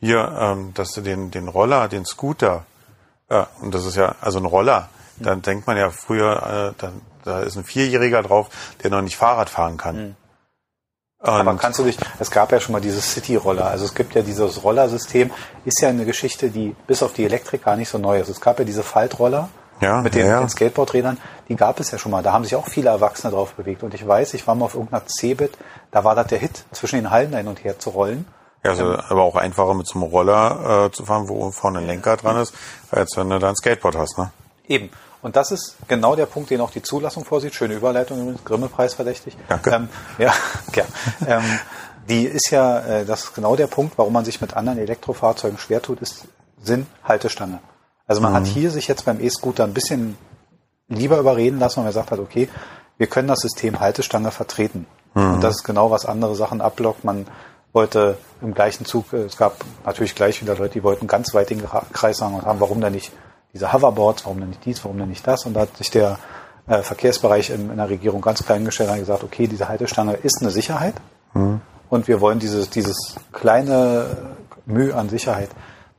hier, 0.01 0.37
ähm, 0.39 0.75
dass 0.75 0.93
du 0.93 1.01
den, 1.01 1.31
den 1.31 1.49
Roller, 1.49 1.89
den 1.89 2.05
Scooter, 2.05 2.65
äh, 3.29 3.45
und 3.61 3.75
das 3.75 3.87
ist 3.87 3.97
ja, 3.97 4.17
also 4.21 4.39
ein 4.39 4.45
Roller, 4.45 4.91
hm. 5.17 5.25
dann 5.25 5.43
denkt 5.43 5.67
man 5.67 5.79
ja 5.79 5.91
früher, 5.91 6.75
äh, 6.77 6.81
dann 6.81 7.01
da 7.25 7.41
ist 7.41 7.57
ein 7.57 7.65
Vierjähriger 7.65 8.23
drauf, 8.23 8.49
der 8.83 8.91
noch 8.91 9.03
nicht 9.03 9.17
Fahrrad 9.17 9.51
fahren 9.51 9.77
kann. 9.77 9.97
Mhm. 9.97 10.17
Aber 11.23 11.55
kannst 11.57 11.79
du 11.79 11.85
dich, 11.85 11.99
es 12.19 12.31
gab 12.31 12.51
ja 12.51 12.61
schon 12.61 12.73
mal 12.73 12.81
dieses 12.81 13.13
City-Roller, 13.13 13.67
also 13.67 13.85
es 13.85 13.95
gibt 13.95 14.15
ja 14.15 14.23
dieses 14.23 14.63
Rollersystem, 14.65 15.31
ist 15.67 15.83
ja 15.83 15.91
eine 15.91 16.07
Geschichte, 16.07 16.49
die 16.49 16.75
bis 16.87 17.03
auf 17.03 17.13
die 17.13 17.25
Elektrik 17.25 17.63
gar 17.63 17.77
nicht 17.77 17.91
so 17.91 17.99
neu 17.99 18.19
ist. 18.19 18.31
Es 18.31 18.41
gab 18.41 18.59
ja 18.59 18.65
diese 18.65 18.83
Faltroller 18.83 19.51
ja, 19.81 20.01
mit 20.01 20.15
den, 20.15 20.27
ja. 20.27 20.41
den 20.41 20.49
Skateboardrädern, 20.49 21.19
die 21.49 21.57
gab 21.57 21.79
es 21.79 21.91
ja 21.91 21.99
schon 21.99 22.13
mal. 22.13 22.23
Da 22.23 22.33
haben 22.33 22.45
sich 22.45 22.57
auch 22.57 22.69
viele 22.69 22.89
Erwachsene 22.89 23.33
drauf 23.33 23.53
bewegt. 23.53 23.83
Und 23.83 23.93
ich 23.93 24.07
weiß, 24.07 24.33
ich 24.33 24.47
war 24.47 24.55
mal 24.55 24.65
auf 24.65 24.75
irgendeiner 24.75 25.03
Cebit, 25.07 25.59
da 25.91 26.05
war 26.05 26.15
das 26.15 26.29
der 26.29 26.39
Hit, 26.39 26.65
zwischen 26.73 26.97
den 26.97 27.11
Hallen 27.11 27.35
hin 27.35 27.49
und 27.49 27.65
her 27.65 27.79
zu 27.79 27.91
rollen. 27.91 28.27
Ja, 28.65 28.71
also, 28.71 28.93
ähm, 28.93 29.01
aber 29.09 29.23
auch 29.23 29.37
einfacher 29.37 29.75
mit 29.75 29.87
so 29.87 29.99
einem 29.99 30.05
Roller 30.05 30.87
äh, 30.87 30.91
zu 30.91 31.05
fahren, 31.05 31.29
wo 31.29 31.51
vorne 31.51 31.79
ein 31.81 31.87
Lenker 31.87 32.17
dran 32.17 32.37
ist, 32.37 32.55
als 32.91 33.17
wenn 33.17 33.31
du 33.31 33.39
da 33.39 33.51
ein 33.51 33.57
Skateboard 33.57 33.97
hast, 33.97 34.19
ne? 34.19 34.31
Eben. 34.69 34.91
Und 35.23 35.37
das 35.37 35.51
ist 35.51 35.77
genau 35.87 36.17
der 36.17 36.27
Punkt, 36.27 36.51
den 36.51 36.61
auch 36.61 36.71
die 36.71 36.83
Zulassung 36.83 37.25
vorsieht. 37.25 37.55
Schöne 37.55 37.75
Überleitung, 37.75 38.39
Grimme-Preis 38.45 38.95
verdächtig. 38.95 39.37
Danke. 39.49 39.71
Ähm, 39.71 39.89
ja, 40.19 40.33
gern. 40.73 40.87
ähm, 41.27 41.45
die 42.09 42.25
ist 42.25 42.51
ja, 42.51 42.81
äh, 42.81 43.05
das 43.05 43.25
ist 43.25 43.35
genau 43.35 43.57
der 43.57 43.67
Punkt, 43.67 43.99
warum 43.99 44.13
man 44.13 44.25
sich 44.25 44.41
mit 44.41 44.55
anderen 44.55 44.79
Elektrofahrzeugen 44.79 45.59
schwer 45.59 45.83
tut, 45.83 46.01
ist 46.01 46.25
Sinn 46.63 46.87
Haltestange. 47.05 47.61
Also 48.07 48.21
man 48.21 48.33
mhm. 48.33 48.37
hat 48.37 48.47
hier 48.47 48.71
sich 48.71 48.89
jetzt 48.89 49.05
beim 49.05 49.21
E-Scooter 49.21 49.65
ein 49.65 49.75
bisschen 49.75 50.17
lieber 50.89 51.19
überreden 51.19 51.59
lassen, 51.59 51.77
weil 51.77 51.85
man 51.85 51.93
gesagt 51.93 52.11
hat, 52.11 52.19
okay, 52.19 52.49
wir 52.99 53.07
können 53.07 53.29
das 53.29 53.41
System 53.41 53.81
Haltestange 53.81 54.31
vertreten. 54.31 54.87
Mhm. 55.15 55.35
Und 55.35 55.45
das 55.45 55.57
ist 55.57 55.65
genau, 55.65 55.91
was 55.91 56.07
andere 56.07 56.35
Sachen 56.35 56.61
ablockt. 56.61 57.05
Man 57.05 57.27
wollte 57.73 58.19
im 58.43 58.55
gleichen 58.55 58.85
Zug, 58.85 59.13
äh, 59.13 59.19
es 59.19 59.37
gab 59.37 59.57
natürlich 59.85 60.15
gleich 60.15 60.43
wieder 60.43 60.57
Leute, 60.57 60.75
die 60.75 60.83
wollten 60.83 61.07
ganz 61.07 61.35
weit 61.35 61.51
den 61.51 61.63
Kreis 61.93 62.19
sagen 62.19 62.35
und 62.35 62.45
haben, 62.45 62.61
warum 62.61 62.81
denn 62.81 62.93
nicht 62.93 63.13
diese 63.53 63.73
Hoverboards, 63.73 64.25
warum 64.25 64.41
denn 64.41 64.51
nicht 64.51 64.65
dies, 64.65 64.85
warum 64.85 64.99
denn 64.99 65.09
nicht 65.09 65.27
das? 65.27 65.47
Und 65.47 65.55
da 65.55 65.61
hat 65.61 65.77
sich 65.77 65.91
der 65.91 66.19
äh, 66.67 66.83
Verkehrsbereich 66.83 67.51
in, 67.51 67.71
in, 67.71 67.77
der 67.77 67.89
Regierung 67.89 68.21
ganz 68.21 68.45
klein 68.45 68.65
gestellt 68.65 68.91
und 68.91 68.99
gesagt, 68.99 69.25
okay, 69.25 69.47
diese 69.47 69.69
Haltestange 69.69 70.15
ist 70.15 70.39
eine 70.41 70.51
Sicherheit 70.51 70.95
mhm. 71.35 71.61
und 71.89 72.09
wir 72.09 72.21
wollen 72.21 72.39
dieses, 72.39 72.71
dieses 72.71 73.17
kleine 73.33 74.37
Mühe 74.67 74.95
an 74.95 75.09
Sicherheit, 75.09 75.51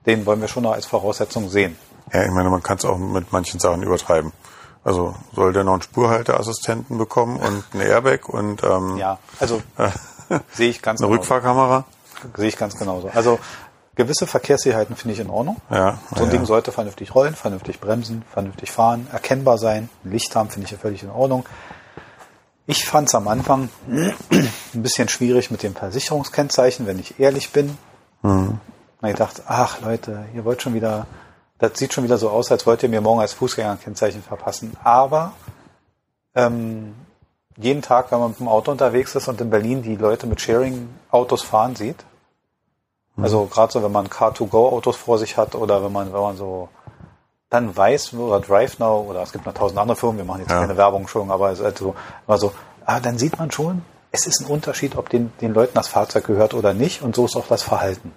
den 0.05 0.25
wollen 0.25 0.41
wir 0.41 0.47
schon 0.47 0.63
noch 0.63 0.73
als 0.73 0.85
Voraussetzung 0.85 1.49
sehen. 1.49 1.77
Ja, 2.13 2.23
ich 2.23 2.31
meine, 2.31 2.49
man 2.49 2.63
kann 2.63 2.77
es 2.77 2.85
auch 2.85 2.97
mit 2.97 3.31
manchen 3.31 3.59
Sachen 3.59 3.83
übertreiben. 3.83 4.31
Also 4.83 5.15
soll 5.35 5.53
der 5.53 5.63
noch 5.63 5.73
einen 5.73 5.81
Spurhalteassistenten 5.83 6.97
bekommen 6.97 7.37
und 7.37 7.63
ein 7.73 7.81
Airbag 7.81 8.27
und 8.27 8.63
ähm, 8.63 8.97
ja, 8.97 9.19
also 9.39 9.61
sehe 10.53 10.69
ich 10.69 10.81
ganz 10.81 10.99
eine 11.01 11.07
genauso. 11.07 11.21
Rückfahrkamera. 11.21 11.85
Sehe 12.35 12.47
ich 12.47 12.57
ganz 12.57 12.77
genauso. 12.77 13.09
Also 13.13 13.39
gewisse 13.95 14.27
Verkehrssicherheiten 14.27 14.95
finde 14.95 15.13
ich 15.13 15.19
in 15.19 15.29
Ordnung. 15.29 15.57
Ja, 15.69 15.99
so 16.15 16.23
ein 16.23 16.31
ja. 16.31 16.31
Ding 16.31 16.45
sollte 16.45 16.71
vernünftig 16.71 17.13
rollen, 17.13 17.35
vernünftig 17.35 17.79
bremsen, 17.79 18.23
vernünftig 18.31 18.71
fahren, 18.71 19.07
erkennbar 19.11 19.57
sein, 19.57 19.89
ein 20.03 20.11
Licht 20.11 20.35
haben, 20.35 20.49
finde 20.49 20.65
ich 20.65 20.71
ja 20.71 20.77
völlig 20.77 21.03
in 21.03 21.09
Ordnung. 21.09 21.45
Ich 22.67 22.85
fand 22.85 23.09
es 23.09 23.15
am 23.15 23.27
Anfang 23.27 23.69
ein 23.89 24.49
bisschen 24.73 25.09
schwierig 25.09 25.51
mit 25.51 25.63
dem 25.63 25.75
Versicherungskennzeichen, 25.75 26.87
wenn 26.87 26.99
ich 26.99 27.19
ehrlich 27.19 27.51
bin. 27.51 27.77
Mhm. 28.21 28.59
Ich 29.03 29.15
dachte, 29.15 29.43
ach 29.47 29.81
Leute, 29.81 30.25
ihr 30.35 30.45
wollt 30.45 30.61
schon 30.61 30.75
wieder, 30.75 31.07
das 31.57 31.77
sieht 31.77 31.91
schon 31.91 32.03
wieder 32.03 32.17
so 32.17 32.29
aus, 32.29 32.51
als 32.51 32.65
wollt 32.67 32.83
ihr 32.83 32.89
mir 32.89 33.01
morgen 33.01 33.19
als 33.19 33.33
Fußgänger 33.33 33.71
ein 33.71 33.79
Kennzeichen 33.79 34.21
verpassen. 34.21 34.77
Aber 34.83 35.33
ähm, 36.35 36.93
jeden 37.57 37.81
Tag, 37.81 38.11
wenn 38.11 38.19
man 38.19 38.29
mit 38.29 38.39
dem 38.39 38.47
Auto 38.47 38.71
unterwegs 38.71 39.15
ist 39.15 39.27
und 39.27 39.41
in 39.41 39.49
Berlin 39.49 39.81
die 39.81 39.95
Leute 39.95 40.27
mit 40.27 40.39
Sharing-Autos 40.39 41.41
fahren 41.43 41.75
sieht. 41.75 41.97
Also 43.23 43.45
gerade 43.45 43.71
so, 43.71 43.83
wenn 43.83 43.91
man 43.91 44.09
Car-to-Go-Autos 44.09 44.95
vor 44.95 45.17
sich 45.17 45.37
hat 45.37 45.55
oder 45.55 45.83
wenn 45.83 45.91
man, 45.91 46.13
wenn 46.13 46.21
man 46.21 46.37
so 46.37 46.69
dann 47.49 47.75
weiß, 47.75 48.13
oder 48.13 48.39
DriveNow 48.39 49.07
oder 49.07 49.21
es 49.21 49.33
gibt 49.33 49.45
noch 49.45 49.53
tausend 49.53 49.77
andere 49.77 49.97
Firmen, 49.97 50.17
wir 50.17 50.25
machen 50.25 50.41
jetzt 50.41 50.51
ja. 50.51 50.61
keine 50.61 50.77
Werbung 50.77 51.07
schon, 51.07 51.29
aber 51.29 51.47
also, 51.47 51.93
also 52.25 52.53
ah, 52.85 52.99
dann 53.01 53.17
sieht 53.17 53.37
man 53.37 53.51
schon, 53.51 53.81
es 54.11 54.25
ist 54.25 54.41
ein 54.41 54.45
Unterschied, 54.45 54.95
ob 54.95 55.09
den, 55.09 55.33
den 55.41 55.53
Leuten 55.53 55.73
das 55.75 55.89
Fahrzeug 55.89 56.25
gehört 56.25 56.53
oder 56.53 56.73
nicht 56.73 57.01
und 57.01 57.15
so 57.15 57.25
ist 57.25 57.35
auch 57.35 57.47
das 57.47 57.61
Verhalten. 57.61 58.13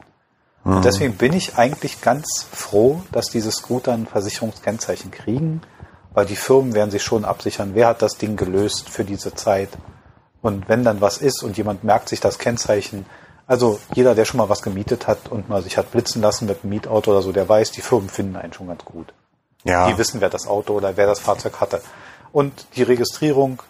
Mhm. 0.63 0.77
Und 0.77 0.85
deswegen 0.85 1.15
bin 1.15 1.33
ich 1.33 1.57
eigentlich 1.57 2.01
ganz 2.01 2.47
froh, 2.51 3.03
dass 3.11 3.27
diese 3.27 3.51
Scooter 3.51 3.93
ein 3.93 4.07
Versicherungskennzeichen 4.07 5.11
kriegen, 5.11 5.63
weil 6.13 6.27
die 6.27 6.37
Firmen 6.37 6.73
werden 6.75 6.91
sich 6.93 7.03
schon 7.03 7.25
absichern, 7.25 7.73
wer 7.75 7.89
hat 7.89 8.03
das 8.03 8.17
Ding 8.17 8.37
gelöst 8.37 8.89
für 8.89 9.05
diese 9.05 9.35
Zeit. 9.35 9.71
Und 10.43 10.69
wenn 10.69 10.85
dann 10.85 11.01
was 11.01 11.19
ist 11.19 11.43
und 11.43 11.57
jemand 11.57 11.83
merkt 11.83 12.09
sich 12.09 12.21
das 12.21 12.39
Kennzeichen, 12.39 13.07
also 13.47 13.79
jeder, 13.95 14.15
der 14.15 14.25
schon 14.25 14.39
mal 14.39 14.49
was 14.49 14.63
gemietet 14.63 15.07
hat 15.07 15.29
und 15.29 15.49
mal 15.49 15.63
sich 15.63 15.77
hat 15.77 15.91
blitzen 15.91 16.23
lassen 16.23 16.47
mit 16.47 16.63
einem 16.63 16.71
Mietauto 16.71 17.11
oder 17.11 17.23
so, 17.23 17.33
der 17.33 17.49
weiß, 17.49 17.73
die 17.73 17.83
Firmen 17.83 18.09
finden 18.09 18.37
einen 18.37 18.53
schon 18.53 18.69
ganz 18.69 18.85
gut. 18.85 19.13
Ja. 19.65 19.87
Die 19.89 19.99
wissen, 19.99 20.21
wer 20.21 20.31
das 20.31 20.47
Auto 20.47 20.75
oder 20.75 20.97
wer 20.97 21.07
das 21.07 21.21
Fahrzeug 21.21 21.61
hatte. 21.61 21.81
Und 22.33 22.67
die 22.77 22.83
Registrierung 22.83 23.63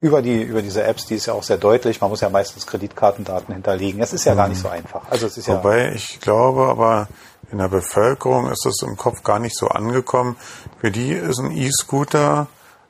über 0.00 0.22
die 0.22 0.42
über 0.42 0.62
diese 0.62 0.82
Apps, 0.82 1.06
die 1.06 1.16
ist 1.16 1.26
ja 1.26 1.34
auch 1.34 1.42
sehr 1.42 1.58
deutlich. 1.58 2.00
Man 2.00 2.10
muss 2.10 2.20
ja 2.20 2.30
meistens 2.30 2.66
Kreditkartendaten 2.66 3.52
hinterlegen. 3.52 4.00
Es 4.00 4.12
ist 4.12 4.24
ja 4.24 4.32
mhm. 4.32 4.38
gar 4.38 4.48
nicht 4.48 4.60
so 4.60 4.68
einfach. 4.68 5.02
Also 5.10 5.26
es 5.26 5.36
ist 5.36 5.48
Wobei 5.48 5.86
ja 5.86 5.92
ich 5.92 6.20
glaube, 6.20 6.68
aber 6.68 7.08
in 7.52 7.58
der 7.58 7.68
Bevölkerung 7.68 8.50
ist 8.50 8.64
es 8.66 8.82
im 8.82 8.96
Kopf 8.96 9.22
gar 9.22 9.38
nicht 9.38 9.56
so 9.56 9.68
angekommen. 9.68 10.36
Für 10.80 10.90
die 10.90 11.12
ist 11.12 11.38
ein 11.38 11.50
E-Scooter 11.50 12.46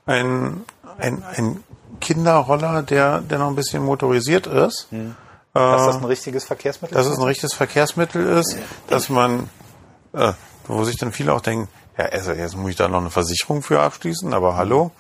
ein, 0.06 0.64
ein, 0.98 1.22
ein 1.36 1.64
Kinderroller, 2.00 2.82
der, 2.82 3.20
der 3.20 3.38
noch 3.38 3.48
ein 3.48 3.56
bisschen 3.56 3.84
motorisiert 3.84 4.46
ist. 4.46 4.86
Mhm 4.90 5.16
dass 5.52 5.86
das 5.86 5.96
ein 5.96 6.04
richtiges 6.04 6.44
Verkehrsmittel 6.44 6.96
ist? 6.96 7.04
Dass 7.04 7.12
es 7.12 7.18
ein 7.18 7.24
richtiges 7.24 7.54
Verkehrsmittel 7.54 8.26
ist, 8.26 8.56
dass 8.88 9.08
man, 9.08 9.48
äh, 10.12 10.32
wo 10.66 10.84
sich 10.84 10.96
dann 10.96 11.12
viele 11.12 11.32
auch 11.34 11.40
denken, 11.40 11.68
ja, 11.98 12.06
also 12.06 12.32
jetzt 12.32 12.56
muss 12.56 12.70
ich 12.70 12.76
da 12.76 12.88
noch 12.88 13.00
eine 13.00 13.10
Versicherung 13.10 13.62
für 13.62 13.80
abschließen, 13.80 14.32
aber 14.32 14.56
hallo? 14.56 14.92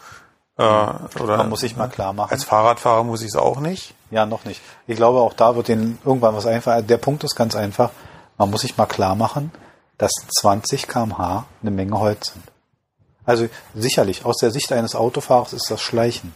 Äh, 0.56 0.62
oder 0.62 1.38
man 1.38 1.48
muss 1.48 1.60
sich 1.60 1.76
mal 1.76 1.88
klar 1.88 2.12
machen. 2.12 2.32
Als 2.32 2.44
Fahrradfahrer 2.44 3.04
muss 3.04 3.22
ich 3.22 3.28
es 3.28 3.36
auch 3.36 3.60
nicht? 3.60 3.94
Ja, 4.10 4.26
noch 4.26 4.44
nicht. 4.44 4.60
Ich 4.86 4.96
glaube, 4.96 5.20
auch 5.20 5.32
da 5.32 5.56
wird 5.56 5.68
denen 5.68 5.98
irgendwann 6.04 6.34
was 6.34 6.46
einfach. 6.46 6.82
Der 6.82 6.98
Punkt 6.98 7.24
ist 7.24 7.36
ganz 7.36 7.54
einfach, 7.54 7.90
man 8.36 8.50
muss 8.50 8.62
sich 8.62 8.76
mal 8.76 8.86
klar 8.86 9.14
machen, 9.14 9.52
dass 9.96 10.12
20 10.40 10.88
kmh 10.88 11.46
eine 11.62 11.70
Menge 11.70 11.98
Holz 11.98 12.32
sind. 12.32 12.44
Also 13.24 13.48
sicherlich, 13.74 14.24
aus 14.24 14.38
der 14.38 14.50
Sicht 14.50 14.72
eines 14.72 14.94
Autofahrers 14.94 15.52
ist 15.52 15.70
das 15.70 15.80
Schleichen. 15.80 16.34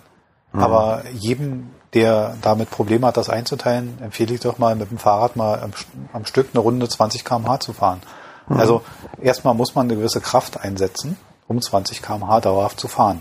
Mhm. 0.55 0.63
Aber 0.63 1.03
jedem, 1.13 1.71
der 1.93 2.37
damit 2.41 2.71
Probleme 2.71 3.07
hat, 3.07 3.17
das 3.17 3.29
einzuteilen, 3.29 3.99
empfehle 4.01 4.35
ich 4.35 4.41
doch 4.41 4.59
mal 4.59 4.75
mit 4.77 4.91
dem 4.91 4.99
Fahrrad 4.99 5.37
mal 5.37 5.61
am, 5.61 5.73
am 6.13 6.25
Stück 6.25 6.49
eine 6.53 6.61
Runde 6.61 6.89
20 6.89 7.25
km/h 7.25 7.61
zu 7.61 7.73
fahren. 7.73 8.01
Mhm. 8.49 8.59
Also 8.59 8.83
erstmal 9.21 9.55
muss 9.55 9.75
man 9.75 9.87
eine 9.87 9.97
gewisse 9.97 10.21
Kraft 10.21 10.61
einsetzen, 10.61 11.19
um 11.49 11.61
20 11.61 12.03
km/h 12.03 12.41
dauerhaft 12.41 12.81
zu 12.81 12.89
fahren. 12.89 13.21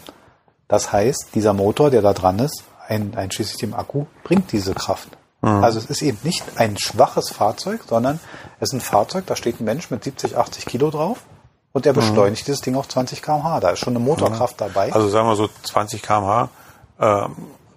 Das 0.68 0.94
heißt, 0.94 1.30
dieser 1.34 1.54
Motor, 1.54 1.90
der 1.90 2.02
da 2.02 2.14
dran 2.14 2.40
ist, 2.40 2.64
ein, 2.88 3.16
einschließlich 3.16 3.58
dem 3.58 3.74
Akku, 3.74 4.06
bringt 4.24 4.52
diese 4.52 4.74
Kraft. 4.74 5.10
Mhm. 5.42 5.64
Also 5.64 5.80
es 5.80 5.86
ist 5.86 6.02
eben 6.04 6.20
nicht 6.24 6.44
ein 6.58 6.78
schwaches 6.78 7.30
Fahrzeug, 7.32 7.82
sondern 7.88 8.20
es 8.60 8.70
ist 8.70 8.74
ein 8.74 8.82
Fahrzeug, 8.82 9.26
da 9.26 9.36
steht 9.36 9.60
ein 9.60 9.66
Mensch 9.66 9.90
mit 9.90 10.04
70, 10.04 10.38
80 10.38 10.66
Kilo 10.66 10.92
drauf 10.92 11.20
und 11.72 11.86
der 11.86 11.94
mhm. 11.94 11.98
beschleunigt 11.98 12.44
mhm. 12.44 12.46
dieses 12.46 12.62
Ding 12.62 12.76
auf 12.76 12.88
20 12.88 13.24
km/h. 13.24 13.60
Da 13.60 13.72
ist 13.72 13.80
schon 13.80 13.96
eine 13.96 14.04
Motorkraft 14.04 14.62
dabei. 14.62 14.94
Also 14.94 15.10
sagen 15.10 15.28
wir 15.28 15.36
so 15.36 15.50
20 15.64 16.02
km/h 16.04 16.50
äh, 17.00 17.28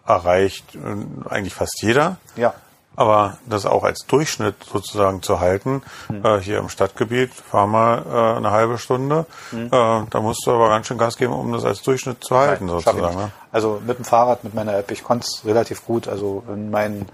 erreicht 0.06 0.74
äh, 0.74 1.28
eigentlich 1.28 1.54
fast 1.54 1.82
jeder. 1.82 2.16
Ja. 2.36 2.54
Aber 2.98 3.36
das 3.44 3.66
auch 3.66 3.84
als 3.84 4.06
Durchschnitt 4.06 4.54
sozusagen 4.72 5.22
zu 5.22 5.38
halten, 5.38 5.82
hm. 6.06 6.24
äh, 6.24 6.40
hier 6.40 6.58
im 6.58 6.70
Stadtgebiet, 6.70 7.30
fahr 7.34 7.66
mal 7.66 8.02
äh, 8.06 8.36
eine 8.38 8.50
halbe 8.52 8.78
Stunde, 8.78 9.26
hm. 9.50 9.66
äh, 9.66 9.70
da 9.70 10.20
musst 10.20 10.46
du 10.46 10.52
aber 10.52 10.70
ganz 10.70 10.86
schön 10.86 10.96
Gas 10.96 11.18
geben, 11.18 11.34
um 11.34 11.52
das 11.52 11.66
als 11.66 11.82
Durchschnitt 11.82 12.24
zu 12.24 12.36
halten 12.36 12.66
Nein, 12.66 12.80
sozusagen. 12.80 13.16
Ne? 13.16 13.32
Also 13.52 13.82
mit 13.86 13.98
dem 13.98 14.06
Fahrrad, 14.06 14.44
mit 14.44 14.54
meiner 14.54 14.74
App, 14.74 14.90
ich 14.90 15.04
konnte 15.04 15.26
es 15.26 15.44
relativ 15.44 15.84
gut. 15.84 16.08
Also 16.08 16.42
in 16.48 16.70
meinen 16.70 17.06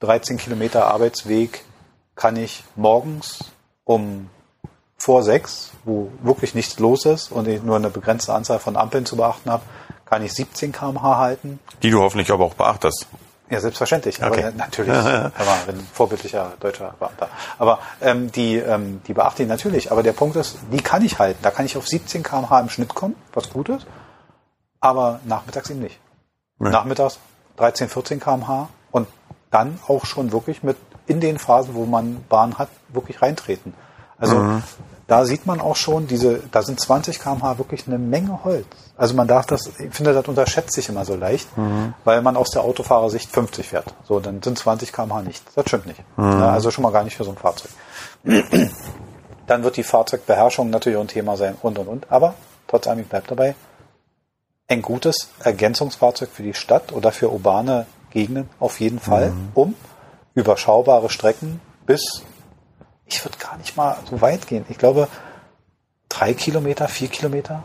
13 0.00 0.38
Kilometer 0.38 0.86
Arbeitsweg 0.86 1.62
kann 2.14 2.36
ich 2.36 2.64
morgens 2.74 3.52
um 3.84 4.30
vor 4.96 5.22
sechs, 5.22 5.72
wo 5.84 6.10
wirklich 6.22 6.54
nichts 6.54 6.78
los 6.78 7.04
ist 7.04 7.32
und 7.32 7.48
ich 7.48 7.62
nur 7.62 7.76
eine 7.76 7.90
begrenzte 7.90 8.32
Anzahl 8.32 8.60
von 8.60 8.76
Ampeln 8.76 9.04
zu 9.04 9.16
beachten 9.16 9.50
habe, 9.50 9.64
kann 10.04 10.22
ich 10.22 10.32
17 10.32 10.72
km/h 10.72 11.16
halten. 11.16 11.58
Die 11.82 11.90
du 11.90 12.00
hoffentlich 12.00 12.30
aber 12.30 12.44
auch 12.44 12.54
beachtest. 12.54 13.06
Ja, 13.50 13.60
selbstverständlich. 13.60 14.22
Okay. 14.22 14.44
Aber 14.44 14.56
natürlich, 14.56 14.92
aber 14.96 15.32
ein 15.68 15.88
vorbildlicher 15.92 16.52
deutscher 16.58 16.94
Beamter. 16.98 17.28
Aber 17.58 17.80
ähm, 18.00 18.32
die, 18.32 18.56
ähm, 18.56 19.02
die 19.06 19.12
beachte 19.12 19.42
ich 19.42 19.48
natürlich. 19.48 19.92
Aber 19.92 20.02
der 20.02 20.12
Punkt 20.12 20.36
ist, 20.36 20.56
die 20.72 20.80
kann 20.80 21.04
ich 21.04 21.18
halten. 21.18 21.40
Da 21.42 21.50
kann 21.50 21.66
ich 21.66 21.76
auf 21.76 21.86
17 21.86 22.22
km/h 22.22 22.60
im 22.60 22.70
Schnitt 22.70 22.94
kommen, 22.94 23.14
was 23.34 23.50
gut 23.50 23.68
ist. 23.68 23.86
Aber 24.80 25.20
nachmittags 25.24 25.68
eben 25.70 25.80
nicht. 25.80 25.98
Nee. 26.58 26.70
Nachmittags 26.70 27.18
13, 27.56 27.88
14 27.88 28.20
km/h 28.20 28.68
und 28.90 29.06
dann 29.50 29.78
auch 29.86 30.06
schon 30.06 30.32
wirklich 30.32 30.62
mit 30.62 30.76
in 31.06 31.20
den 31.20 31.38
Phasen, 31.38 31.74
wo 31.74 31.84
man 31.84 32.24
Bahn 32.28 32.56
hat, 32.56 32.68
wirklich 32.88 33.20
reintreten. 33.20 33.74
Also 34.18 34.36
mhm 34.36 34.62
da 35.12 35.26
sieht 35.26 35.44
man 35.44 35.60
auch 35.60 35.76
schon, 35.76 36.06
diese, 36.06 36.40
da 36.52 36.62
sind 36.62 36.80
20 36.80 37.20
km/h 37.20 37.58
wirklich 37.58 37.86
eine 37.86 37.98
Menge 37.98 38.44
Holz. 38.44 38.64
Also 38.96 39.12
man 39.12 39.28
darf 39.28 39.44
das, 39.44 39.66
ich 39.78 39.94
finde, 39.94 40.14
das 40.14 40.26
unterschätzt 40.26 40.72
sich 40.72 40.88
immer 40.88 41.04
so 41.04 41.14
leicht, 41.14 41.54
mhm. 41.58 41.92
weil 42.04 42.22
man 42.22 42.34
aus 42.34 42.48
der 42.48 42.62
Autofahrersicht 42.62 43.30
50 43.30 43.68
fährt. 43.68 43.92
So, 44.08 44.20
dann 44.20 44.40
sind 44.40 44.56
20 44.56 44.90
km/h 44.90 45.20
nichts. 45.20 45.52
Das 45.54 45.66
stimmt 45.66 45.84
nicht. 45.84 46.00
Mhm. 46.16 46.24
Also 46.24 46.70
schon 46.70 46.80
mal 46.80 46.92
gar 46.92 47.04
nicht 47.04 47.14
für 47.14 47.24
so 47.24 47.30
ein 47.30 47.36
Fahrzeug. 47.36 47.70
dann 49.46 49.62
wird 49.62 49.76
die 49.76 49.82
Fahrzeugbeherrschung 49.82 50.70
natürlich 50.70 50.96
auch 50.96 51.02
ein 51.02 51.08
Thema 51.08 51.36
sein 51.36 51.56
und 51.60 51.78
und 51.78 51.88
und. 51.88 52.10
Aber 52.10 52.32
trotz 52.66 52.86
allem, 52.86 53.00
ich 53.00 53.08
bleibe 53.08 53.28
dabei. 53.28 53.54
Ein 54.66 54.80
gutes 54.80 55.28
Ergänzungsfahrzeug 55.44 56.30
für 56.32 56.42
die 56.42 56.54
Stadt 56.54 56.90
oder 56.90 57.12
für 57.12 57.30
urbane 57.30 57.84
Gegenden 58.12 58.48
auf 58.58 58.80
jeden 58.80 58.98
Fall, 58.98 59.32
mhm. 59.32 59.48
um 59.52 59.74
überschaubare 60.32 61.10
Strecken 61.10 61.60
bis 61.84 62.22
ich 63.12 63.24
würde 63.24 63.38
gar 63.38 63.56
nicht 63.56 63.76
mal 63.76 63.96
so 64.08 64.20
weit 64.20 64.46
gehen. 64.46 64.64
Ich 64.68 64.78
glaube, 64.78 65.08
drei 66.08 66.34
Kilometer, 66.34 66.88
vier 66.88 67.08
Kilometer. 67.08 67.64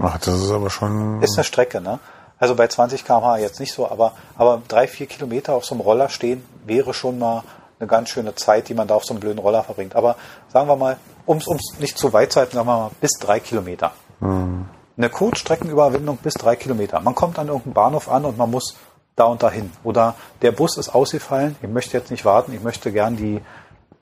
Ach, 0.00 0.18
das 0.18 0.40
ist 0.40 0.50
aber 0.50 0.70
schon. 0.70 1.22
Ist 1.22 1.36
eine 1.36 1.44
Strecke, 1.44 1.80
ne? 1.80 1.98
Also 2.38 2.54
bei 2.54 2.66
20 2.66 3.04
km/h 3.04 3.38
jetzt 3.38 3.60
nicht 3.60 3.72
so, 3.72 3.88
aber, 3.88 4.12
aber 4.36 4.60
drei, 4.66 4.88
vier 4.88 5.06
Kilometer 5.06 5.54
auf 5.54 5.64
so 5.64 5.74
einem 5.74 5.82
Roller 5.82 6.08
stehen 6.08 6.44
wäre 6.66 6.92
schon 6.92 7.18
mal 7.18 7.44
eine 7.78 7.88
ganz 7.88 8.08
schöne 8.08 8.34
Zeit, 8.34 8.68
die 8.68 8.74
man 8.74 8.88
da 8.88 8.94
auf 8.94 9.04
so 9.04 9.14
einem 9.14 9.20
blöden 9.20 9.38
Roller 9.38 9.62
verbringt. 9.62 9.94
Aber 9.94 10.16
sagen 10.48 10.68
wir 10.68 10.76
mal, 10.76 10.96
um 11.26 11.38
es 11.38 11.78
nicht 11.78 11.96
zu 11.96 12.12
weit 12.12 12.32
zu 12.32 12.40
halten, 12.40 12.56
sagen 12.56 12.66
wir 12.66 12.76
mal 12.76 12.90
bis 13.00 13.12
drei 13.20 13.40
Kilometer. 13.40 13.92
Mhm. 14.20 14.68
Eine 14.96 15.10
Kurzstreckenüberwindung 15.10 16.18
bis 16.18 16.34
drei 16.34 16.56
Kilometer. 16.56 17.00
Man 17.00 17.14
kommt 17.14 17.38
an 17.38 17.48
irgendeinem 17.48 17.74
Bahnhof 17.74 18.08
an 18.08 18.24
und 18.24 18.38
man 18.38 18.50
muss 18.50 18.76
da 19.16 19.24
und 19.24 19.42
dahin. 19.42 19.70
Oder 19.82 20.14
der 20.42 20.52
Bus 20.52 20.76
ist 20.76 20.94
ausgefallen, 20.94 21.56
ich 21.62 21.68
möchte 21.68 21.96
jetzt 21.96 22.10
nicht 22.10 22.24
warten, 22.24 22.52
ich 22.52 22.62
möchte 22.62 22.92
gern 22.92 23.16
die 23.16 23.40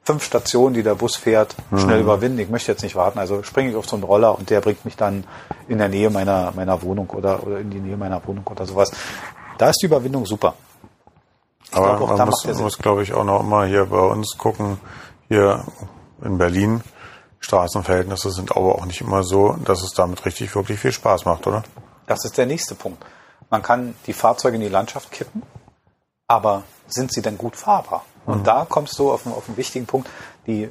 fünf 0.05 0.25
Stationen, 0.25 0.75
die 0.75 0.83
der 0.83 0.95
Bus 0.95 1.17
fährt, 1.17 1.55
schnell 1.71 1.99
mhm. 1.99 2.05
überwinden. 2.05 2.39
Ich 2.41 2.49
möchte 2.49 2.73
jetzt 2.73 2.83
nicht 2.83 2.97
warten. 2.97 3.19
Also 3.19 3.43
springe 3.43 3.71
ich 3.71 3.77
auf 3.77 3.89
so 3.89 3.97
einen 3.97 4.03
Roller 4.03 4.37
und 4.37 4.51
der 4.51 4.61
bringt 4.61 4.85
mich 4.85 4.97
dann 4.97 5.25
in 5.69 5.79
der 5.79 5.89
Nähe 5.89 6.11
meiner, 6.11 6.53
meiner 6.55 6.83
Wohnung 6.83 7.09
oder, 7.11 7.47
oder 7.47 7.59
in 7.59 7.71
die 7.71 7.81
Nähe 7.81 7.97
meiner 7.97 8.25
Wohnung 8.27 8.47
oder 8.47 8.67
sowas. 8.67 8.91
Da 9.59 9.71
ist 9.71 9.79
die 9.83 9.87
Überwindung 9.87 10.27
super. 10.27 10.55
Ich 11.65 11.77
Aber 11.77 11.97
glaub, 11.97 12.19
man 12.19 12.29
muss, 12.29 12.45
muss 12.59 12.79
glaube 12.79 13.03
ich, 13.03 13.13
auch 13.13 13.25
noch 13.25 13.43
mal 13.43 13.69
hier 13.69 13.87
bei 13.87 14.01
uns 14.01 14.37
gucken, 14.37 14.79
hier 15.29 15.65
in 16.23 16.37
Berlin, 16.37 16.83
Straßenverhältnisse 17.41 18.31
sind 18.31 18.57
aber 18.57 18.75
auch 18.77 18.85
nicht 18.85 19.01
immer 19.01 19.23
so, 19.23 19.57
dass 19.65 19.83
es 19.83 19.93
damit 19.93 20.25
richtig 20.25 20.55
wirklich 20.55 20.79
viel 20.79 20.93
Spaß 20.93 21.25
macht, 21.25 21.47
oder? 21.47 21.63
Das 22.07 22.25
ist 22.25 22.37
der 22.39 22.47
nächste 22.47 22.75
Punkt. 22.75 23.05
Man 23.51 23.63
kann 23.63 23.95
die 24.07 24.13
Fahrzeuge 24.13 24.57
in 24.57 24.63
die 24.63 24.69
Landschaft 24.69 25.11
kippen, 25.11 25.43
aber 26.27 26.65
sind 26.89 27.13
sie 27.13 27.23
denn 27.23 27.39
gut 27.39 27.57
fahrbar? 27.57 28.05
Und 28.27 28.41
mhm. 28.41 28.45
da 28.45 28.67
kommst 28.69 28.99
du 28.99 29.13
auf 29.13 29.27
einen, 29.27 29.35
auf 29.35 29.49
einen 29.49 29.57
wichtigen 29.57 29.87
Punkt. 29.87 30.09
Die 30.47 30.69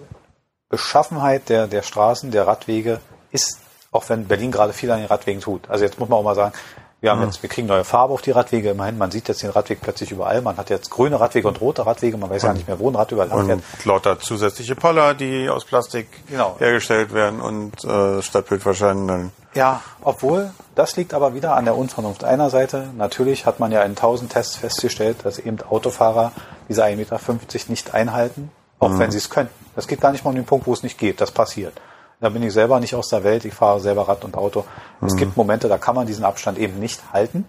Beschaffenheit 0.69 1.49
der, 1.49 1.67
der 1.67 1.81
Straßen, 1.81 2.31
der 2.31 2.47
Radwege 2.47 2.99
ist, 3.31 3.59
auch 3.91 4.07
wenn 4.09 4.27
Berlin 4.27 4.51
gerade 4.51 4.73
viel 4.73 4.89
an 4.91 4.99
den 4.99 5.07
Radwegen 5.07 5.41
tut. 5.41 5.69
Also 5.69 5.83
jetzt 5.83 5.99
muss 5.99 6.09
man 6.09 6.19
auch 6.19 6.23
mal 6.23 6.35
sagen, 6.35 6.53
wir 7.01 7.09
haben 7.09 7.19
mhm. 7.19 7.25
jetzt, 7.25 7.41
wir 7.41 7.49
kriegen 7.49 7.67
neue 7.67 7.83
Farbe 7.83 8.13
auf 8.13 8.21
die 8.21 8.29
Radwege. 8.29 8.69
Immerhin, 8.69 8.97
man 8.97 9.09
sieht 9.09 9.27
jetzt 9.27 9.41
den 9.41 9.49
Radweg 9.49 9.81
plötzlich 9.81 10.11
überall. 10.11 10.41
Man 10.41 10.55
hat 10.57 10.69
jetzt 10.69 10.91
grüne 10.91 11.19
Radwege 11.19 11.47
und 11.47 11.59
rote 11.59 11.83
Radwege. 11.83 12.15
Man 12.15 12.29
weiß 12.29 12.43
ja 12.43 12.53
nicht 12.53 12.67
mehr, 12.67 12.79
wo 12.79 12.89
ein 12.89 12.95
Rad 12.95 13.11
überall 13.11 13.31
und 13.31 13.47
fährt. 13.47 13.85
lauter 13.85 14.19
zusätzliche 14.19 14.75
Poller, 14.75 15.15
die 15.15 15.49
aus 15.49 15.65
Plastik 15.65 16.07
genau. 16.27 16.55
hergestellt 16.59 17.11
werden 17.11 17.41
und 17.41 17.83
äh, 17.83 18.21
Stadtbildverscheinungen. 18.21 19.31
Ja, 19.55 19.81
obwohl, 20.03 20.51
das 20.75 20.95
liegt 20.95 21.15
aber 21.15 21.33
wieder 21.33 21.55
an 21.55 21.65
der 21.65 21.75
Unvernunft 21.75 22.23
einer 22.23 22.51
Seite. 22.51 22.89
Natürlich 22.95 23.47
hat 23.47 23.59
man 23.59 23.71
ja 23.71 23.81
in 23.81 23.95
tausend 23.95 24.31
Tests 24.31 24.55
festgestellt, 24.55 25.17
dass 25.23 25.39
eben 25.39 25.57
Autofahrer 25.61 26.31
diese 26.71 26.85
1,50 26.85 26.95
Meter 26.95 27.19
nicht 27.67 27.93
einhalten, 27.93 28.49
auch 28.79 28.89
mhm. 28.89 28.99
wenn 28.99 29.11
sie 29.11 29.17
es 29.17 29.29
könnten. 29.29 29.53
Das 29.75 29.87
geht 29.87 29.99
gar 29.99 30.11
nicht 30.11 30.23
mal 30.23 30.29
um 30.29 30.35
den 30.35 30.45
Punkt, 30.45 30.67
wo 30.67 30.73
es 30.73 30.83
nicht 30.83 30.97
geht. 30.97 31.19
Das 31.19 31.31
passiert. 31.31 31.73
Da 32.21 32.29
bin 32.29 32.43
ich 32.43 32.53
selber 32.53 32.79
nicht 32.79 32.95
aus 32.95 33.09
der 33.09 33.25
Welt. 33.25 33.43
Ich 33.45 33.53
fahre 33.53 33.79
selber 33.81 34.07
Rad 34.07 34.23
und 34.23 34.37
Auto. 34.37 34.63
Mhm. 35.01 35.07
Es 35.07 35.15
gibt 35.17 35.35
Momente, 35.35 35.67
da 35.67 35.77
kann 35.77 35.95
man 35.95 36.07
diesen 36.07 36.23
Abstand 36.23 36.57
eben 36.57 36.79
nicht 36.79 37.01
halten. 37.11 37.45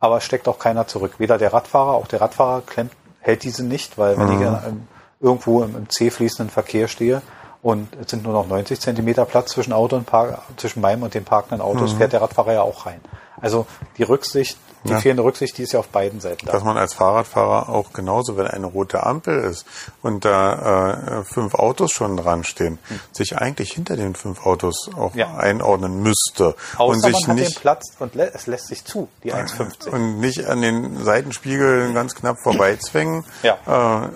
Aber 0.00 0.16
es 0.16 0.24
steckt 0.24 0.48
auch 0.48 0.58
keiner 0.58 0.86
zurück. 0.86 1.14
Weder 1.18 1.36
der 1.36 1.52
Radfahrer, 1.52 1.92
auch 1.92 2.06
der 2.06 2.20
Radfahrer 2.20 2.62
klemmt, 2.62 2.92
hält 3.20 3.42
diese 3.42 3.64
nicht, 3.64 3.98
weil 3.98 4.16
wenn 4.16 4.34
mhm. 4.34 4.42
ich 4.42 4.72
irgendwo 5.20 5.62
im, 5.62 5.76
im 5.76 5.90
C 5.90 6.10
fließenden 6.10 6.50
Verkehr 6.50 6.88
stehe 6.88 7.22
und 7.62 7.88
es 8.00 8.10
sind 8.10 8.24
nur 8.24 8.32
noch 8.32 8.48
90 8.48 8.80
Zentimeter 8.80 9.24
Platz 9.24 9.52
zwischen 9.52 9.72
Auto 9.72 9.96
und 9.96 10.06
Park, 10.06 10.38
zwischen 10.56 10.80
meinem 10.80 11.04
und 11.04 11.14
den 11.14 11.24
parkenden 11.24 11.60
Autos, 11.60 11.92
mhm. 11.92 11.98
fährt 11.98 12.12
der 12.12 12.22
Radfahrer 12.22 12.54
ja 12.54 12.62
auch 12.62 12.86
rein. 12.86 13.00
Also 13.42 13.66
die 13.98 14.04
Rücksicht 14.04 14.56
die 14.84 14.90
ja. 14.90 14.98
fehlende 14.98 15.22
Rücksicht, 15.22 15.56
die 15.58 15.62
ist 15.62 15.72
ja 15.72 15.80
auf 15.80 15.88
beiden 15.88 16.20
Seiten 16.20 16.46
da. 16.46 16.52
Dass 16.52 16.64
man 16.64 16.76
als 16.76 16.94
Fahrradfahrer 16.94 17.68
auch 17.68 17.92
genauso, 17.92 18.36
wenn 18.36 18.48
eine 18.48 18.66
rote 18.66 19.04
Ampel 19.04 19.38
ist 19.44 19.64
und 20.02 20.24
da 20.24 21.20
äh, 21.20 21.24
fünf 21.24 21.54
Autos 21.54 21.92
schon 21.92 22.16
dran 22.16 22.42
stehen, 22.42 22.78
hm. 22.88 23.00
sich 23.12 23.36
eigentlich 23.36 23.72
hinter 23.72 23.96
den 23.96 24.14
fünf 24.14 24.44
Autos 24.44 24.90
auch 24.96 25.14
ja. 25.14 25.36
einordnen 25.36 26.02
müsste. 26.02 26.56
Außer 26.76 26.94
und 26.94 27.00
sich 27.00 27.26
man 27.28 27.36
nicht, 27.36 27.56
den 27.56 27.60
Platz 27.60 27.92
und 28.00 28.14
lä 28.14 28.28
es 28.32 28.46
lässt 28.46 28.68
sich 28.68 28.84
zu, 28.84 29.08
die 29.22 29.32
1,50. 29.32 29.90
Und 29.90 30.18
nicht 30.18 30.46
an 30.46 30.62
den 30.62 31.02
Seitenspiegeln 31.04 31.94
ganz 31.94 32.14
knapp 32.14 32.38
vorbeizwängen. 32.42 33.24
Ja. 33.42 34.04
Äh, 34.04 34.08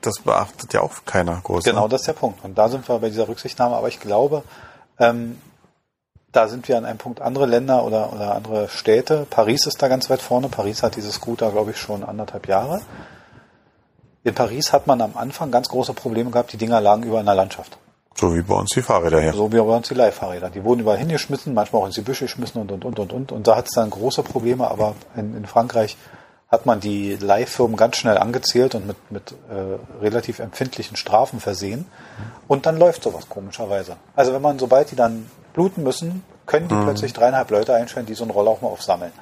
das 0.00 0.20
beachtet 0.20 0.72
ja 0.72 0.80
auch 0.80 0.92
keiner 1.04 1.40
groß. 1.42 1.64
Genau, 1.64 1.88
das 1.88 2.02
ist 2.02 2.06
der 2.06 2.12
Punkt. 2.14 2.44
Und 2.44 2.56
da 2.56 2.68
sind 2.68 2.88
wir 2.88 2.98
bei 2.98 3.08
dieser 3.08 3.28
Rücksichtnahme. 3.28 3.76
Aber 3.76 3.88
ich 3.88 4.00
glaube, 4.00 4.42
ähm, 4.98 5.38
da 6.32 6.48
sind 6.48 6.68
wir 6.68 6.78
an 6.78 6.84
einem 6.84 6.98
Punkt 6.98 7.20
andere 7.20 7.46
Länder 7.46 7.84
oder, 7.84 8.12
oder 8.12 8.34
andere 8.34 8.68
Städte. 8.68 9.26
Paris 9.28 9.66
ist 9.66 9.82
da 9.82 9.88
ganz 9.88 10.10
weit 10.10 10.22
vorne. 10.22 10.48
Paris 10.48 10.82
hat 10.82 10.96
diese 10.96 11.10
Scooter, 11.10 11.50
glaube 11.50 11.72
ich, 11.72 11.78
schon 11.78 12.04
anderthalb 12.04 12.46
Jahre. 12.46 12.80
In 14.22 14.34
Paris 14.34 14.72
hat 14.72 14.86
man 14.86 15.00
am 15.00 15.16
Anfang 15.16 15.50
ganz 15.50 15.68
große 15.68 15.94
Probleme 15.94 16.30
gehabt. 16.30 16.52
Die 16.52 16.56
Dinger 16.56 16.80
lagen 16.80 17.02
über 17.02 17.20
in 17.20 17.26
der 17.26 17.34
Landschaft. 17.34 17.78
So 18.14 18.34
wie 18.34 18.42
bei 18.42 18.54
uns 18.54 18.70
die 18.70 18.82
Fahrräder 18.82 19.20
hier. 19.20 19.32
So 19.32 19.50
wie 19.52 19.56
bei 19.56 19.62
uns 19.62 19.88
die 19.88 19.94
Leihfahrräder. 19.94 20.50
Die 20.50 20.62
wurden 20.62 20.80
überall 20.80 20.98
hingeschmissen, 20.98 21.54
manchmal 21.54 21.82
auch 21.82 21.86
ins 21.86 22.02
Büsche 22.02 22.26
geschmissen 22.26 22.60
und, 22.60 22.70
und, 22.70 22.84
und, 22.84 22.98
und, 22.98 23.12
und. 23.12 23.32
Und 23.32 23.46
da 23.46 23.56
hat 23.56 23.66
es 23.66 23.72
dann 23.72 23.90
große 23.90 24.22
Probleme. 24.22 24.70
Aber 24.70 24.94
in, 25.16 25.34
in 25.36 25.46
Frankreich 25.46 25.96
hat 26.48 26.66
man 26.66 26.80
die 26.80 27.16
Leihfirmen 27.16 27.76
ganz 27.76 27.96
schnell 27.96 28.18
angezählt 28.18 28.74
und 28.74 28.86
mit, 28.86 28.96
mit 29.10 29.32
äh, 29.32 30.02
relativ 30.02 30.38
empfindlichen 30.38 30.96
Strafen 30.96 31.40
versehen. 31.40 31.86
Und 32.46 32.66
dann 32.66 32.78
läuft 32.78 33.04
sowas 33.04 33.28
komischerweise. 33.28 33.96
Also 34.14 34.32
wenn 34.32 34.42
man, 34.42 34.58
sobald 34.58 34.90
die 34.90 34.96
dann 34.96 35.30
bluten 35.52 35.82
müssen, 35.82 36.24
können 36.46 36.68
die 36.68 36.74
mhm. 36.74 36.84
plötzlich 36.84 37.12
dreieinhalb 37.12 37.50
Leute 37.50 37.74
einstellen, 37.74 38.06
die 38.06 38.14
so 38.14 38.24
einen 38.24 38.30
Roller 38.30 38.50
auch 38.50 38.60
mal 38.60 38.68
aufsammeln. 38.68 39.12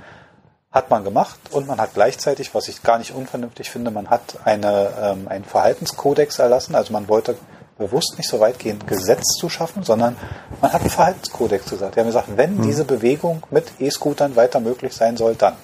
Hat 0.70 0.90
man 0.90 1.04
gemacht 1.04 1.38
und 1.50 1.66
man 1.66 1.80
hat 1.80 1.94
gleichzeitig, 1.94 2.54
was 2.54 2.68
ich 2.68 2.82
gar 2.82 2.98
nicht 2.98 3.14
unvernünftig 3.14 3.70
finde, 3.70 3.90
man 3.90 4.10
hat 4.10 4.38
eine, 4.44 4.92
ähm, 5.00 5.28
einen 5.28 5.44
Verhaltenskodex 5.44 6.38
erlassen. 6.38 6.74
Also 6.74 6.92
man 6.92 7.08
wollte 7.08 7.36
bewusst 7.78 8.18
nicht 8.18 8.28
so 8.28 8.40
weitgehend 8.40 8.86
Gesetz 8.86 9.36
zu 9.38 9.48
schaffen, 9.48 9.82
sondern 9.82 10.16
man 10.60 10.72
hat 10.72 10.82
einen 10.82 10.90
Verhaltenskodex 10.90 11.70
gesagt. 11.70 11.94
Die 11.94 12.00
haben 12.00 12.06
gesagt, 12.06 12.28
wenn 12.36 12.56
mhm. 12.56 12.62
diese 12.62 12.84
Bewegung 12.84 13.44
mit 13.50 13.72
E-Scootern 13.78 14.36
weiter 14.36 14.60
möglich 14.60 14.94
sein 14.94 15.16
soll, 15.16 15.36
dann 15.36 15.54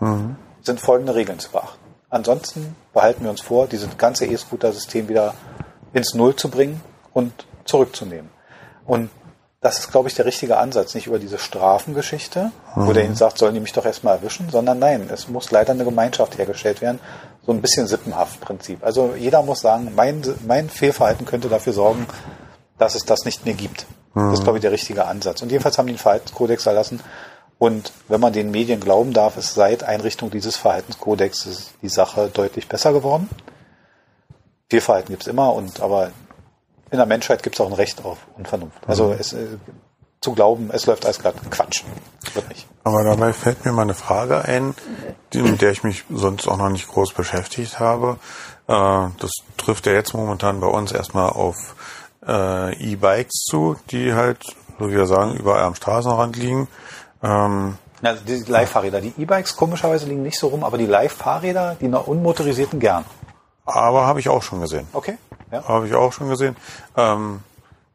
mhm. 0.00 0.36
sind 0.62 0.80
folgende 0.80 1.14
Regeln 1.14 1.38
zu 1.38 1.50
beachten. 1.50 1.78
Ansonsten 2.08 2.76
behalten 2.92 3.24
wir 3.24 3.30
uns 3.30 3.40
vor, 3.40 3.66
dieses 3.66 3.98
ganze 3.98 4.24
E-Scooter-System 4.26 5.08
wieder 5.08 5.34
ins 5.92 6.14
Null 6.14 6.36
zu 6.36 6.48
bringen 6.48 6.80
und 7.12 7.46
zurückzunehmen. 7.64 8.30
Und 8.86 9.10
das 9.64 9.78
ist, 9.78 9.90
glaube 9.90 10.10
ich, 10.10 10.14
der 10.14 10.26
richtige 10.26 10.58
Ansatz. 10.58 10.94
Nicht 10.94 11.06
über 11.06 11.18
diese 11.18 11.38
Strafengeschichte, 11.38 12.50
mhm. 12.76 12.86
wo 12.86 12.92
der 12.92 13.06
ihnen 13.06 13.16
sagt, 13.16 13.38
sollen 13.38 13.54
die 13.54 13.60
mich 13.60 13.72
doch 13.72 13.86
erstmal 13.86 14.16
erwischen, 14.16 14.50
sondern 14.50 14.78
nein, 14.78 15.08
es 15.10 15.28
muss 15.28 15.50
leider 15.50 15.72
eine 15.72 15.84
Gemeinschaft 15.84 16.36
hergestellt 16.36 16.82
werden. 16.82 17.00
So 17.46 17.52
ein 17.52 17.62
bisschen 17.62 17.86
sippenhaft 17.86 18.42
Prinzip. 18.42 18.84
Also 18.84 19.14
jeder 19.16 19.42
muss 19.42 19.60
sagen, 19.60 19.92
mein, 19.96 20.22
mein 20.46 20.68
Fehlverhalten 20.68 21.24
könnte 21.24 21.48
dafür 21.48 21.72
sorgen, 21.72 22.06
dass 22.76 22.94
es 22.94 23.06
das 23.06 23.24
nicht 23.24 23.46
mehr 23.46 23.54
gibt. 23.54 23.86
Mhm. 24.12 24.28
Das 24.28 24.40
ist, 24.40 24.44
glaube 24.44 24.58
ich, 24.58 24.62
der 24.62 24.70
richtige 24.72 25.06
Ansatz. 25.06 25.40
Und 25.40 25.50
jedenfalls 25.50 25.78
haben 25.78 25.86
die 25.86 25.92
einen 25.92 25.98
Verhaltenskodex 25.98 26.66
erlassen. 26.66 27.00
Und 27.58 27.92
wenn 28.08 28.20
man 28.20 28.34
den 28.34 28.50
Medien 28.50 28.80
glauben 28.80 29.14
darf, 29.14 29.38
ist 29.38 29.54
seit 29.54 29.82
Einrichtung 29.82 30.30
dieses 30.30 30.58
Verhaltenskodex 30.58 31.72
die 31.80 31.88
Sache 31.88 32.28
deutlich 32.28 32.68
besser 32.68 32.92
geworden. 32.92 33.30
Fehlverhalten 34.68 35.10
gibt 35.10 35.22
es 35.22 35.28
immer, 35.28 35.54
und 35.54 35.80
aber 35.80 36.10
in 36.94 36.98
der 36.98 37.06
Menschheit 37.06 37.42
gibt 37.42 37.56
es 37.56 37.60
auch 37.60 37.66
ein 37.66 37.72
Recht 37.72 38.04
auf 38.04 38.18
und 38.36 38.46
Vernunft. 38.46 38.78
Also 38.86 39.08
mhm. 39.08 39.16
es, 39.18 39.32
äh, 39.32 39.46
zu 40.20 40.32
glauben, 40.32 40.70
es 40.72 40.86
läuft 40.86 41.04
alles 41.04 41.18
glatt, 41.18 41.34
Quatsch. 41.50 41.82
Wird 42.32 42.48
nicht. 42.48 42.66
Aber 42.84 43.02
dabei 43.02 43.32
fällt 43.32 43.64
mir 43.64 43.72
mal 43.72 43.82
eine 43.82 43.94
Frage 43.94 44.42
ein, 44.44 44.74
die, 45.32 45.42
mit 45.42 45.60
der 45.60 45.72
ich 45.72 45.82
mich 45.82 46.04
sonst 46.08 46.46
auch 46.46 46.56
noch 46.56 46.70
nicht 46.70 46.88
groß 46.88 47.12
beschäftigt 47.12 47.80
habe. 47.80 48.18
Äh, 48.68 49.08
das 49.18 49.32
trifft 49.56 49.86
ja 49.86 49.92
jetzt 49.92 50.14
momentan 50.14 50.60
bei 50.60 50.68
uns 50.68 50.92
erstmal 50.92 51.30
auf 51.30 51.74
äh, 52.26 52.92
E-Bikes 52.92 53.44
zu, 53.50 53.76
die 53.90 54.14
halt, 54.14 54.38
so 54.78 54.88
wie 54.88 54.94
wir 54.94 55.06
sagen, 55.06 55.34
überall 55.34 55.64
am 55.64 55.74
Straßenrand 55.74 56.36
liegen. 56.36 56.68
Ähm, 57.20 57.76
also 58.00 58.22
die 58.24 58.44
Live-Fahrräder. 58.50 59.00
Die 59.00 59.14
E-Bikes 59.18 59.56
komischerweise 59.56 60.06
liegen 60.06 60.22
nicht 60.22 60.38
so 60.38 60.46
rum, 60.46 60.62
aber 60.62 60.78
die 60.78 60.86
Live-Fahrräder, 60.86 61.76
die 61.80 61.88
noch 61.88 62.06
unmotorisierten 62.06 62.78
gern. 62.78 63.04
Aber 63.66 64.06
habe 64.06 64.20
ich 64.20 64.28
auch 64.28 64.42
schon 64.42 64.60
gesehen. 64.60 64.86
Okay. 64.92 65.18
Ja. 65.54 65.68
Habe 65.68 65.86
ich 65.86 65.94
auch 65.94 66.12
schon 66.12 66.28
gesehen. 66.28 66.56
Ähm, 66.96 67.40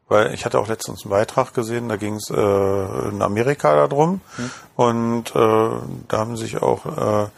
weil 0.08 0.34
ich 0.34 0.44
hatte 0.44 0.58
auch 0.58 0.66
letztens 0.66 1.04
einen 1.04 1.10
Beitrag 1.10 1.54
gesehen, 1.54 1.88
da 1.88 1.96
ging 1.96 2.16
es 2.16 2.30
äh, 2.30 3.08
in 3.08 3.22
Amerika 3.22 3.86
darum. 3.86 4.20
Hm. 4.36 4.50
Und 4.74 5.36
äh, 5.36 5.70
da 6.08 6.18
haben 6.18 6.36
sich 6.36 6.60
auch 6.60 6.84
äh, 6.84 7.28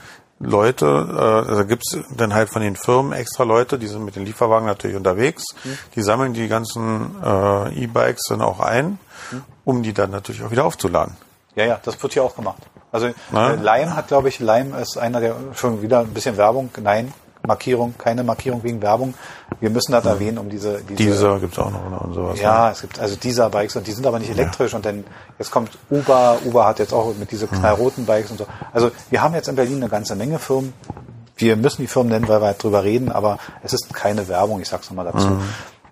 Leute, 0.41 0.87
äh, 0.87 1.51
also 1.51 1.67
gibt's 1.67 1.99
dann 2.17 2.35
halt 2.35 2.49
von 2.49 2.63
den 2.63 2.77
Firmen 2.77 3.13
extra 3.13 3.45
Leute, 3.45 3.79
die 3.79 3.87
sind 3.87 4.05
mit 4.05 4.17
den 4.17 4.25
Lieferwagen 4.25 4.67
natürlich 4.67 4.97
unterwegs, 4.97 5.45
hm. 5.63 5.79
die 5.95 6.03
sammeln 6.03 6.33
die 6.33 6.49
ganzen 6.49 7.17
äh, 7.23 7.85
E-Bikes 7.85 8.23
dann 8.31 8.41
auch 8.41 8.61
ein, 8.61 8.99
hm. 9.31 9.43
um 9.65 9.83
die 9.83 9.93
dann 9.93 10.11
natürlich 10.11 10.43
auch 10.43 10.51
wieder 10.51 10.65
aufzuladen. 10.65 11.17
Ja, 11.55 11.67
ja, 11.67 11.81
das 11.85 12.03
wird 12.03 12.15
hier 12.15 12.25
auch 12.25 12.35
gemacht. 12.35 12.63
Also 12.91 13.09
äh, 13.09 13.13
Lime 13.33 13.95
hat, 13.95 14.09
glaube 14.09 14.29
ich, 14.29 14.39
Lime 14.39 14.81
ist 14.81 14.97
einer 14.97 15.21
der 15.21 15.37
schon 15.55 15.83
wieder 15.83 16.01
ein 16.01 16.15
bisschen 16.15 16.39
Werbung. 16.39 16.71
Nein, 16.81 17.13
Markierung, 17.47 17.95
keine 17.99 18.25
Markierung 18.25 18.63
wegen 18.63 18.81
Werbung. 18.83 19.15
Wir 19.61 19.71
müssen 19.71 19.93
das 19.93 20.05
erwähnen, 20.05 20.39
um 20.39 20.49
diese, 20.49 20.81
diese 20.89 20.95
Dieser 20.95 21.41
gibt's 21.41 21.59
auch 21.59 21.71
noch 21.71 22.01
und 22.03 22.15
sowas. 22.15 22.41
Ja, 22.41 22.67
ne? 22.67 22.73
es 22.73 22.81
gibt 22.81 23.01
also 23.01 23.17
dieser 23.17 23.51
Bikes 23.51 23.77
und 23.77 23.87
die 23.87 23.93
sind 23.93 24.07
aber 24.07 24.19
nicht 24.19 24.31
elektrisch 24.31 24.73
ja. 24.73 24.77
und 24.77 24.87
dann 24.87 25.05
jetzt 25.39 25.51
kommt 25.51 25.77
Uber, 25.91 26.39
Uber 26.45 26.67
hat 26.67 26.79
jetzt 26.79 26.93
auch 26.93 27.15
mit 27.19 27.31
diese 27.31 27.47
knallroten 27.47 28.07
Bikes 28.07 28.31
und 28.31 28.39
so. 28.39 28.47
Also 28.73 28.91
wir 29.11 29.23
haben 29.23 29.35
jetzt 29.35 29.49
in 29.49 29.57
Berlin 29.57 29.77
eine 29.77 29.89
ganze 29.89 30.15
Menge 30.15 30.39
Firmen. 30.39 30.73
Wir 31.37 31.57
müssen 31.57 31.83
die 31.83 31.89
Firmen 31.89 32.13
nennen, 32.13 32.29
weil 32.29 32.41
wir 32.41 32.47
halt 32.47 32.63
drüber 32.63 32.85
reden, 32.85 33.11
aber 33.11 33.39
es 33.63 33.73
ist 33.73 33.93
keine 33.93 34.29
Werbung, 34.29 34.61
ich 34.61 34.69
sag's 34.69 34.91
nochmal 34.91 35.11
dazu. 35.13 35.27
Mhm. 35.27 35.43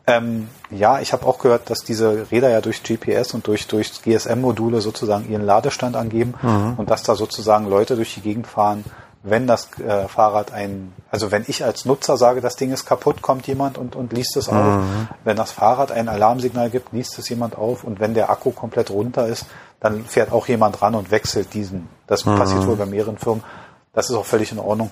Ähm, 0.07 0.49
ja, 0.71 1.01
ich 1.01 1.13
habe 1.13 1.27
auch 1.27 1.39
gehört, 1.39 1.71
dass 1.71 1.85
diese 1.85 2.31
Räder 2.31 2.51
ja 2.51 2.61
durch 2.61 2.83
GPS 2.83 3.35
und 3.35 3.47
durch, 3.47 3.67
durch 3.67 4.03
GSM-Module 4.03 4.81
sozusagen 4.81 5.31
ihren 5.31 5.45
Ladestand 5.45 5.97
angeben 5.97 6.35
mhm. 6.43 6.75
und 6.77 6.91
dass 6.91 7.03
da 7.03 7.15
sozusagen 7.15 7.69
Leute 7.69 7.97
durch 7.97 8.15
die 8.15 8.21
Gegend 8.21 8.47
fahren, 8.47 8.85
wenn 9.23 9.47
das 9.47 9.69
äh, 9.79 10.09
Fahrrad 10.09 10.53
ein, 10.53 10.93
also 11.11 11.31
wenn 11.31 11.45
ich 11.47 11.65
als 11.65 11.85
Nutzer 11.85 12.17
sage, 12.17 12.41
das 12.41 12.57
Ding 12.57 12.73
ist 12.73 12.87
kaputt, 12.87 13.21
kommt 13.21 13.47
jemand 13.47 13.77
und, 13.77 13.95
und 13.95 14.13
liest 14.13 14.37
es 14.37 14.49
auf. 14.49 14.55
Mhm. 14.57 15.09
Wenn 15.25 15.37
das 15.37 15.53
Fahrrad 15.53 15.93
ein 15.93 16.09
Alarmsignal 16.09 16.71
gibt, 16.71 16.93
liest 16.93 17.19
es 17.19 17.29
jemand 17.29 17.57
auf. 17.57 17.85
Und 17.85 18.01
wenn 18.01 18.15
der 18.15 18.31
Akku 18.31 18.51
komplett 18.51 18.91
runter 18.91 19.27
ist, 19.27 19.45
dann 19.79 20.05
fährt 20.05 20.33
auch 20.33 20.49
jemand 20.49 20.81
ran 20.81 20.95
und 20.95 21.11
wechselt 21.11 21.53
diesen. 21.53 21.89
Das 22.07 22.25
mhm. 22.25 22.37
passiert 22.37 22.67
wohl 22.67 22.77
bei 22.77 22.87
mehreren 22.87 23.19
Firmen. 23.19 23.45
Das 23.93 24.09
ist 24.09 24.17
auch 24.17 24.25
völlig 24.25 24.53
in 24.53 24.59
Ordnung. 24.59 24.91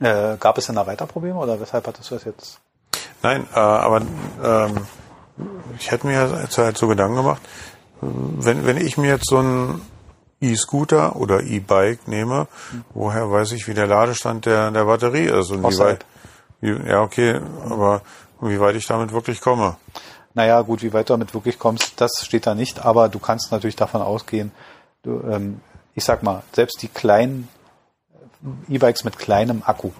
Äh, 0.00 0.36
gab 0.38 0.56
es 0.56 0.66
denn 0.66 0.76
da 0.76 0.86
weiter 0.86 1.06
Probleme 1.06 1.38
oder 1.38 1.60
weshalb 1.60 1.86
hattest 1.86 2.10
du 2.10 2.14
das 2.14 2.24
jetzt? 2.24 2.60
Nein, 3.22 3.46
äh, 3.54 3.58
aber 3.58 4.02
ähm, 4.42 4.86
ich 5.78 5.90
hätte 5.90 6.06
mir 6.06 6.40
jetzt 6.42 6.58
halt 6.58 6.78
so 6.78 6.86
Gedanken 6.86 7.16
gemacht, 7.16 7.42
wenn, 8.00 8.66
wenn 8.66 8.76
ich 8.76 8.98
mir 8.98 9.08
jetzt 9.08 9.28
so 9.28 9.38
ein 9.38 9.80
E-Scooter 10.40 11.16
oder 11.16 11.42
E-Bike 11.42 12.08
nehme, 12.08 12.46
woher 12.92 13.30
weiß 13.30 13.52
ich, 13.52 13.66
wie 13.68 13.74
der 13.74 13.86
Ladestand 13.86 14.46
der, 14.46 14.70
der 14.70 14.84
Batterie 14.84 15.26
ist 15.26 15.50
und 15.50 15.62
wie 15.62 15.78
weit, 15.78 16.04
wie, 16.60 16.72
ja 16.88 17.00
okay, 17.02 17.40
aber 17.64 18.02
wie 18.40 18.60
weit 18.60 18.76
ich 18.76 18.86
damit 18.86 19.12
wirklich 19.12 19.40
komme. 19.40 19.76
Naja, 20.34 20.60
gut, 20.60 20.82
wie 20.82 20.92
weit 20.92 21.08
du 21.08 21.14
damit 21.14 21.32
wirklich 21.32 21.58
kommst, 21.58 22.00
das 22.00 22.10
steht 22.22 22.46
da 22.46 22.54
nicht, 22.54 22.84
aber 22.84 23.08
du 23.08 23.18
kannst 23.18 23.50
natürlich 23.50 23.76
davon 23.76 24.02
ausgehen, 24.02 24.52
du, 25.02 25.22
ähm, 25.22 25.60
ich 25.94 26.04
sag 26.04 26.22
mal, 26.22 26.42
selbst 26.52 26.82
die 26.82 26.88
kleinen 26.88 27.48
E-Bikes 28.68 29.04
mit 29.04 29.18
kleinem 29.18 29.62
Akku 29.64 29.92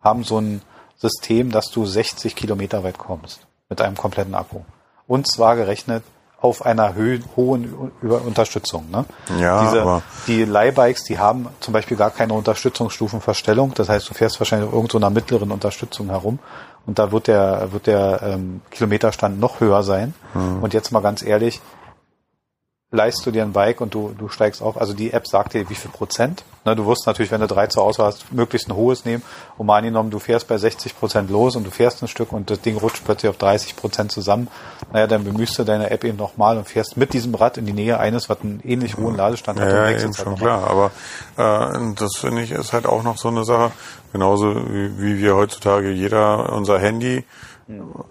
haben 0.00 0.22
so 0.22 0.38
ein 0.38 0.62
System, 0.96 1.50
dass 1.50 1.70
du 1.70 1.84
60 1.84 2.36
Kilometer 2.36 2.84
weit 2.84 2.98
kommst 2.98 3.46
mit 3.68 3.80
einem 3.80 3.96
kompletten 3.96 4.34
Akku. 4.34 4.60
Und 5.08 5.26
zwar 5.26 5.56
gerechnet 5.56 6.04
auf 6.42 6.66
einer 6.66 6.94
Höhe, 6.94 7.20
hohen 7.36 7.92
Unterstützung. 8.02 8.90
Ne? 8.90 9.04
Ja, 9.38 9.62
Diese, 9.64 9.82
aber 9.82 10.02
die 10.26 10.44
Leihbikes, 10.44 11.04
die 11.04 11.18
haben 11.18 11.46
zum 11.60 11.72
Beispiel 11.72 11.96
gar 11.96 12.10
keine 12.10 12.34
Unterstützungsstufenverstellung. 12.34 13.72
Das 13.74 13.88
heißt, 13.88 14.10
du 14.10 14.14
fährst 14.14 14.40
wahrscheinlich 14.40 14.68
auf 14.68 14.74
irgendeiner 14.74 15.10
mittleren 15.10 15.52
Unterstützung 15.52 16.08
herum 16.08 16.40
und 16.84 16.98
da 16.98 17.12
wird 17.12 17.28
der, 17.28 17.72
wird 17.72 17.86
der 17.86 18.20
ähm, 18.24 18.60
Kilometerstand 18.70 19.38
noch 19.38 19.60
höher 19.60 19.84
sein. 19.84 20.14
Mhm. 20.34 20.62
Und 20.62 20.74
jetzt 20.74 20.90
mal 20.90 21.00
ganz 21.00 21.22
ehrlich, 21.22 21.60
leist 22.92 23.24
du 23.24 23.30
dir 23.30 23.42
ein 23.42 23.52
Bike 23.52 23.80
und 23.80 23.94
du, 23.94 24.14
du 24.16 24.28
steigst 24.28 24.62
auf. 24.62 24.78
Also 24.78 24.92
die 24.92 25.12
App 25.12 25.26
sagt 25.26 25.54
dir, 25.54 25.68
wie 25.70 25.74
viel 25.74 25.90
Prozent. 25.90 26.44
Ne, 26.66 26.76
du 26.76 26.86
wirst 26.86 27.06
natürlich, 27.06 27.32
wenn 27.32 27.40
du 27.40 27.46
drei 27.46 27.66
zur 27.66 27.82
Auswahl 27.82 28.08
hast, 28.08 28.30
möglichst 28.32 28.68
ein 28.68 28.76
hohes 28.76 29.06
nehmen. 29.06 29.22
Und 29.56 29.66
mal 29.66 29.78
angenommen, 29.78 30.10
du 30.10 30.18
fährst 30.18 30.46
bei 30.46 30.58
60 30.58 30.98
Prozent 30.98 31.30
los 31.30 31.56
und 31.56 31.64
du 31.64 31.70
fährst 31.70 32.02
ein 32.02 32.08
Stück 32.08 32.32
und 32.32 32.50
das 32.50 32.60
Ding 32.60 32.76
rutscht 32.76 33.02
plötzlich 33.04 33.30
auf 33.30 33.38
30 33.38 33.76
Prozent 33.76 34.12
zusammen. 34.12 34.48
Naja, 34.92 35.06
dann 35.06 35.24
bemühst 35.24 35.58
du 35.58 35.64
deine 35.64 35.90
App 35.90 36.04
eben 36.04 36.18
nochmal 36.18 36.58
und 36.58 36.68
fährst 36.68 36.98
mit 36.98 37.14
diesem 37.14 37.34
Rad 37.34 37.56
in 37.56 37.64
die 37.64 37.72
Nähe 37.72 37.98
eines, 37.98 38.28
was 38.28 38.42
einen 38.42 38.60
ähnlich 38.62 38.98
hohen 38.98 39.16
Ladestand 39.16 39.58
hat. 39.58 39.70
Ja, 39.70 39.88
ja 39.88 39.98
eben 39.98 40.14
schon 40.14 40.36
klar. 40.36 40.68
Aber 40.68 40.90
äh, 41.38 41.94
das 41.96 42.16
finde 42.16 42.42
ich 42.42 42.52
ist 42.52 42.74
halt 42.74 42.84
auch 42.84 43.02
noch 43.02 43.16
so 43.16 43.28
eine 43.28 43.44
Sache. 43.44 43.72
Genauso 44.12 44.54
wie, 44.54 45.00
wie 45.00 45.18
wir 45.18 45.34
heutzutage 45.34 45.90
jeder 45.90 46.52
unser 46.52 46.78
Handy 46.78 47.24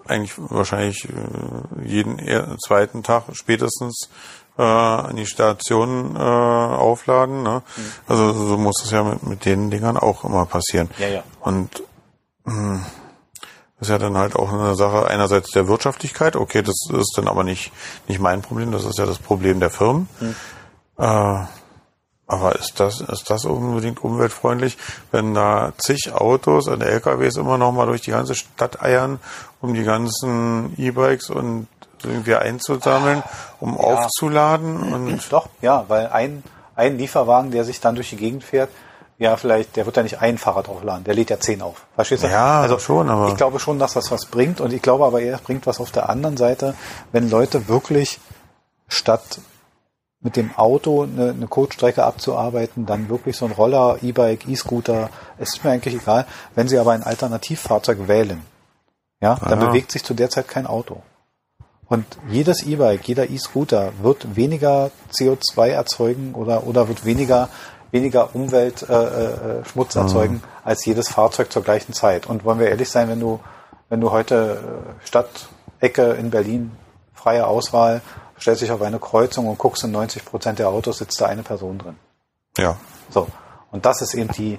eigentlich 0.06 0.32
wahrscheinlich 0.36 1.08
äh, 1.08 1.86
jeden 1.86 2.18
zweiten 2.58 3.02
Tag 3.02 3.24
spätestens 3.32 4.08
äh, 4.58 4.62
an 4.62 5.16
die 5.16 5.26
Station 5.26 6.16
äh, 6.16 6.18
aufladen. 6.18 7.42
Ne? 7.42 7.62
Mhm. 7.76 7.92
Also 8.06 8.32
so 8.32 8.56
muss 8.58 8.82
es 8.84 8.90
ja 8.90 9.02
mit, 9.02 9.22
mit 9.22 9.44
den 9.44 9.70
Dingern 9.70 9.96
auch 9.96 10.24
immer 10.24 10.46
passieren. 10.46 10.90
Ja, 10.98 11.08
ja. 11.08 11.22
Und 11.40 11.82
mh, 12.44 12.54
hm, 12.54 12.86
ist 13.80 13.88
ja 13.88 13.98
dann 13.98 14.16
halt 14.16 14.36
auch 14.36 14.52
eine 14.52 14.76
Sache 14.76 15.06
einerseits 15.08 15.50
der 15.50 15.66
Wirtschaftlichkeit. 15.68 16.36
Okay, 16.36 16.62
das 16.62 16.76
ist 16.92 17.14
dann 17.16 17.28
aber 17.28 17.44
nicht 17.44 17.72
nicht 18.06 18.20
mein 18.20 18.42
Problem. 18.42 18.70
Das 18.72 18.84
ist 18.84 18.98
ja 18.98 19.06
das 19.06 19.18
Problem 19.18 19.58
der 19.58 19.70
Firmen. 19.70 20.08
Mhm. 20.20 20.36
Äh, 20.98 21.46
aber 22.32 22.56
ist 22.56 22.80
das, 22.80 23.02
ist 23.02 23.28
das 23.28 23.44
unbedingt 23.44 24.02
umweltfreundlich, 24.02 24.78
wenn 25.10 25.34
da 25.34 25.74
zig 25.76 26.12
Autos 26.14 26.66
und 26.66 26.80
LKWs 26.80 27.36
immer 27.36 27.58
noch 27.58 27.72
mal 27.72 27.84
durch 27.84 28.00
die 28.00 28.12
ganze 28.12 28.34
Stadt 28.34 28.80
eiern, 28.80 29.20
um 29.60 29.74
die 29.74 29.84
ganzen 29.84 30.72
E-Bikes 30.78 31.28
und 31.28 31.66
irgendwie 32.04 32.34
einzusammeln, 32.34 33.22
um 33.60 33.74
ja. 33.74 33.80
aufzuladen? 33.80 34.92
Und 34.92 35.32
Doch, 35.32 35.48
ja, 35.60 35.84
weil 35.88 36.08
ein, 36.08 36.42
ein 36.76 36.98
Lieferwagen, 36.98 37.50
der 37.50 37.64
sich 37.64 37.80
dann 37.80 37.94
durch 37.94 38.10
die 38.10 38.16
Gegend 38.16 38.44
fährt, 38.44 38.70
ja, 39.18 39.36
vielleicht, 39.36 39.76
der 39.76 39.86
wird 39.86 39.96
ja 39.96 40.02
nicht 40.02 40.20
ein 40.20 40.36
Fahrrad 40.36 40.68
aufladen, 40.68 41.04
der 41.04 41.14
lädt 41.14 41.30
ja 41.30 41.38
zehn 41.38 41.62
auf. 41.62 41.86
Verstehst 41.94 42.24
du? 42.24 42.28
Ja, 42.28 42.60
also 42.60 42.78
schon, 42.78 43.08
aber. 43.08 43.28
Ich 43.28 43.36
glaube 43.36 43.60
schon, 43.60 43.78
dass 43.78 43.92
das 43.92 44.10
was 44.10 44.26
bringt 44.26 44.60
und 44.60 44.72
ich 44.72 44.82
glaube 44.82 45.04
aber 45.04 45.20
eher, 45.20 45.38
bringt 45.38 45.66
was 45.66 45.78
auf 45.78 45.92
der 45.92 46.08
anderen 46.08 46.36
Seite, 46.36 46.74
wenn 47.12 47.30
Leute 47.30 47.68
wirklich 47.68 48.18
statt 48.88 49.40
mit 50.22 50.36
dem 50.36 50.56
Auto 50.56 51.02
eine, 51.02 51.30
eine 51.30 51.46
Coachstrecke 51.46 52.04
abzuarbeiten, 52.04 52.86
dann 52.86 53.08
wirklich 53.08 53.36
so 53.36 53.44
ein 53.44 53.52
Roller, 53.52 53.98
E-Bike, 54.02 54.48
E-Scooter, 54.48 55.10
es 55.38 55.54
ist 55.54 55.64
mir 55.64 55.70
eigentlich 55.70 55.94
egal, 55.94 56.26
wenn 56.54 56.68
sie 56.68 56.78
aber 56.78 56.92
ein 56.92 57.02
Alternativfahrzeug 57.02 58.08
wählen. 58.08 58.42
Ja, 59.20 59.36
dann 59.36 59.60
ja. 59.60 59.66
bewegt 59.66 59.92
sich 59.92 60.02
zu 60.02 60.14
der 60.14 60.30
Zeit 60.30 60.48
kein 60.48 60.66
Auto. 60.66 61.02
Und 61.92 62.06
jedes 62.26 62.62
E-Bike, 62.62 63.06
jeder 63.06 63.28
E-Scooter 63.28 63.92
wird 64.00 64.34
weniger 64.34 64.90
CO2 65.12 65.68
erzeugen 65.72 66.32
oder, 66.32 66.66
oder 66.66 66.88
wird 66.88 67.04
weniger, 67.04 67.50
weniger 67.90 68.34
Umweltschmutz 68.34 69.94
äh, 69.94 69.98
äh, 69.98 70.02
erzeugen 70.02 70.34
mhm. 70.36 70.42
als 70.64 70.86
jedes 70.86 71.10
Fahrzeug 71.10 71.52
zur 71.52 71.62
gleichen 71.62 71.92
Zeit. 71.92 72.26
Und 72.26 72.46
wollen 72.46 72.60
wir 72.60 72.68
ehrlich 72.68 72.88
sein, 72.88 73.10
wenn 73.10 73.20
du, 73.20 73.40
wenn 73.90 74.00
du 74.00 74.10
heute 74.10 74.62
äh, 75.02 75.06
Stadtecke 75.06 76.12
in 76.12 76.30
Berlin, 76.30 76.70
freie 77.12 77.46
Auswahl, 77.46 78.00
stellst 78.40 78.62
dich 78.62 78.70
auf 78.70 78.80
eine 78.80 78.98
Kreuzung 78.98 79.46
und 79.46 79.58
guckst 79.58 79.84
in 79.84 79.90
90 79.90 80.24
Prozent 80.24 80.60
der 80.60 80.70
Autos 80.70 80.96
sitzt 80.96 81.20
da 81.20 81.26
eine 81.26 81.42
Person 81.42 81.76
drin. 81.76 81.96
Ja. 82.56 82.78
So. 83.10 83.26
Und 83.70 83.84
das 83.84 84.00
ist 84.00 84.14
eben 84.14 84.30
die, 84.30 84.58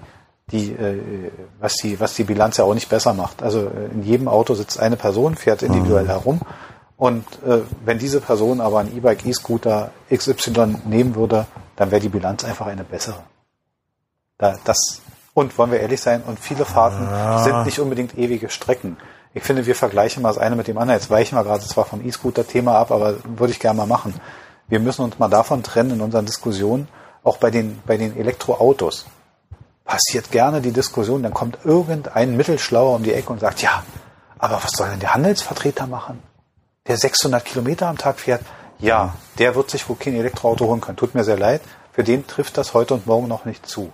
die, 0.52 0.72
äh, 0.72 1.32
was 1.60 1.74
die, 1.78 2.00
was 2.00 2.14
die 2.14 2.26
Bilanz 2.26 2.58
ja 2.58 2.66
auch 2.66 2.76
nicht 2.76 2.90
besser 2.90 3.16
macht. 3.16 3.42
Also 3.42 3.62
äh, 3.62 3.86
in 3.92 4.04
jedem 4.04 4.28
Auto 4.28 4.54
sitzt 4.54 4.80
eine 4.80 4.98
Person, 4.98 5.34
fährt 5.34 5.64
individuell 5.64 6.04
mhm. 6.04 6.10
herum 6.10 6.42
und 6.98 7.26
äh, 7.46 7.62
wenn 7.86 8.00
diese 8.00 8.22
Person 8.22 8.62
aber 8.62 8.80
ein 8.80 8.96
E-Bike, 8.96 9.26
E-Scooter 9.26 9.92
XY 10.14 10.78
nehmen 10.86 11.16
würde, 11.16 11.46
dann 11.76 11.92
wäre 11.92 12.02
die 12.02 12.10
Bilanz 12.10 12.44
einfach 12.44 12.68
eine 12.68 12.84
bessere. 12.84 13.24
Da, 14.38 14.56
das, 14.64 15.02
und 15.34 15.58
wollen 15.58 15.72
wir 15.72 15.80
ehrlich 15.80 16.02
sein, 16.02 16.22
und 16.24 16.40
viele 16.40 16.66
Fahrten 16.66 17.04
ja. 17.04 17.44
sind 17.44 17.66
nicht 17.66 17.80
unbedingt 17.80 18.18
ewige 18.18 18.50
Strecken. 18.50 18.98
Ich 19.34 19.44
finde, 19.44 19.66
wir 19.66 19.76
vergleichen 19.76 20.22
mal 20.22 20.30
das 20.30 20.38
eine 20.38 20.56
mit 20.56 20.68
dem 20.68 20.78
anderen. 20.78 21.00
Jetzt 21.00 21.10
weichen 21.10 21.38
wir 21.38 21.44
gerade 21.44 21.64
zwar 21.64 21.86
vom 21.86 22.06
E-Scooter-Thema 22.06 22.78
ab, 22.78 22.92
aber 22.92 23.16
würde 23.24 23.52
ich 23.52 23.60
gerne 23.60 23.78
mal 23.78 23.88
machen. 23.88 24.14
Wir 24.68 24.80
müssen 24.80 25.04
uns 25.04 25.18
mal 25.18 25.30
davon 25.30 25.64
trennen 25.64 25.92
in 25.92 26.02
unseren 26.02 26.26
Diskussionen, 26.26 26.88
auch 27.24 27.38
bei 27.38 27.50
den, 27.50 27.82
bei 27.86 27.98
den 27.98 28.16
Elektroautos. 28.16 29.06
Passiert 29.86 30.32
gerne 30.32 30.62
die 30.62 30.72
Diskussion, 30.72 31.24
dann 31.24 31.34
kommt 31.34 31.58
irgendein 31.64 32.38
Mittelschlauer 32.38 32.96
um 32.96 33.04
die 33.04 33.14
Ecke 33.14 33.34
und 33.34 33.40
sagt, 33.40 33.62
ja, 33.62 33.84
aber 34.38 34.64
was 34.64 34.72
soll 34.72 34.90
denn 34.90 35.00
der 35.00 35.14
Handelsvertreter 35.14 35.88
machen? 35.88 36.22
Der 36.88 36.98
600 36.98 37.44
Kilometer 37.46 37.88
am 37.88 37.98
Tag 37.98 38.20
fährt, 38.20 38.42
ja, 38.80 39.14
der 39.40 39.56
wird 39.56 39.70
sich 39.70 39.88
wohl 39.88 39.96
kein 39.96 40.16
Elektroauto 40.16 40.66
holen 40.66 40.82
können. 40.82 40.98
Tut 40.98 41.16
mir 41.16 41.24
sehr 41.24 41.38
leid. 41.38 41.62
Für 41.94 42.04
den 42.04 42.28
trifft 42.28 42.58
das 42.58 42.74
heute 42.74 42.94
und 42.96 43.08
morgen 43.08 43.28
noch 43.28 43.46
nicht 43.46 43.66
zu. 43.66 43.92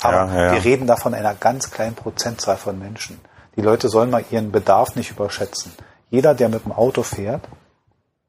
Aber 0.00 0.26
ja, 0.26 0.46
ja. 0.46 0.52
wir 0.52 0.64
reden 0.64 0.86
da 0.86 0.96
von 0.96 1.14
einer 1.14 1.34
ganz 1.34 1.70
kleinen 1.70 1.94
Prozentzahl 1.94 2.56
von 2.56 2.78
Menschen. 2.78 3.20
Die 3.56 3.60
Leute 3.60 3.88
sollen 3.88 4.10
mal 4.10 4.24
ihren 4.30 4.50
Bedarf 4.50 4.96
nicht 4.96 5.10
überschätzen. 5.10 5.72
Jeder, 6.10 6.34
der 6.34 6.48
mit 6.48 6.64
dem 6.64 6.72
Auto 6.72 7.02
fährt, 7.02 7.42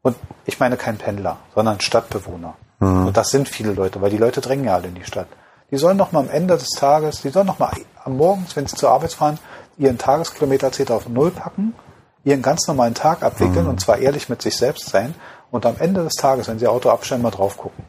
und 0.02 0.16
ich 0.46 0.60
meine 0.60 0.78
kein 0.78 0.98
Pendler, 0.98 1.38
sondern 1.56 1.80
Stadtbewohner. 1.80 2.56
Mhm. 2.80 3.08
Und 3.08 3.18
das 3.18 3.30
sind 3.30 3.50
viele 3.50 3.72
Leute, 3.72 4.02
weil 4.02 4.12
die 4.12 4.18
Leute 4.18 4.42
drängen 4.42 4.66
ja 4.66 4.76
alle 4.76 4.88
in 4.88 4.96
die 4.96 5.04
Stadt. 5.04 5.28
Die 5.72 5.78
sollen 5.78 5.98
noch 5.98 6.12
mal 6.12 6.20
am 6.20 6.30
Ende 6.30 6.58
des 6.58 6.70
Tages, 6.70 7.22
die 7.22 7.30
sollen 7.30 7.48
noch 7.48 7.60
mal 7.60 7.72
am 8.04 8.18
Morgens, 8.18 8.56
wenn 8.56 8.68
sie 8.68 8.76
zur 8.76 8.92
Arbeit 8.92 9.14
fahren, 9.14 9.40
ihren 9.78 9.98
Tageskilometerzähler 9.98 10.96
auf 10.96 11.10
Null 11.10 11.32
packen 11.32 11.74
ihren 12.26 12.42
ganz 12.42 12.68
normalen 12.68 12.96
Tag 12.96 13.24
abwickeln 13.24 13.64
mhm. 13.64 13.70
und 13.70 13.80
zwar 13.80 14.00
ehrlich 14.00 14.28
mit 14.28 14.42
sich 14.42 14.58
selbst 14.58 14.90
sein 14.90 15.16
und 15.52 15.66
am 15.66 15.78
Ende 15.80 16.04
des 16.04 16.16
Tages, 16.16 16.50
wenn 16.50 16.60
sie 16.60 16.68
Auto 16.68 16.90
abstellen, 16.90 17.22
mal 17.22 17.32
drauf 17.32 17.56
gucken. 17.56 17.86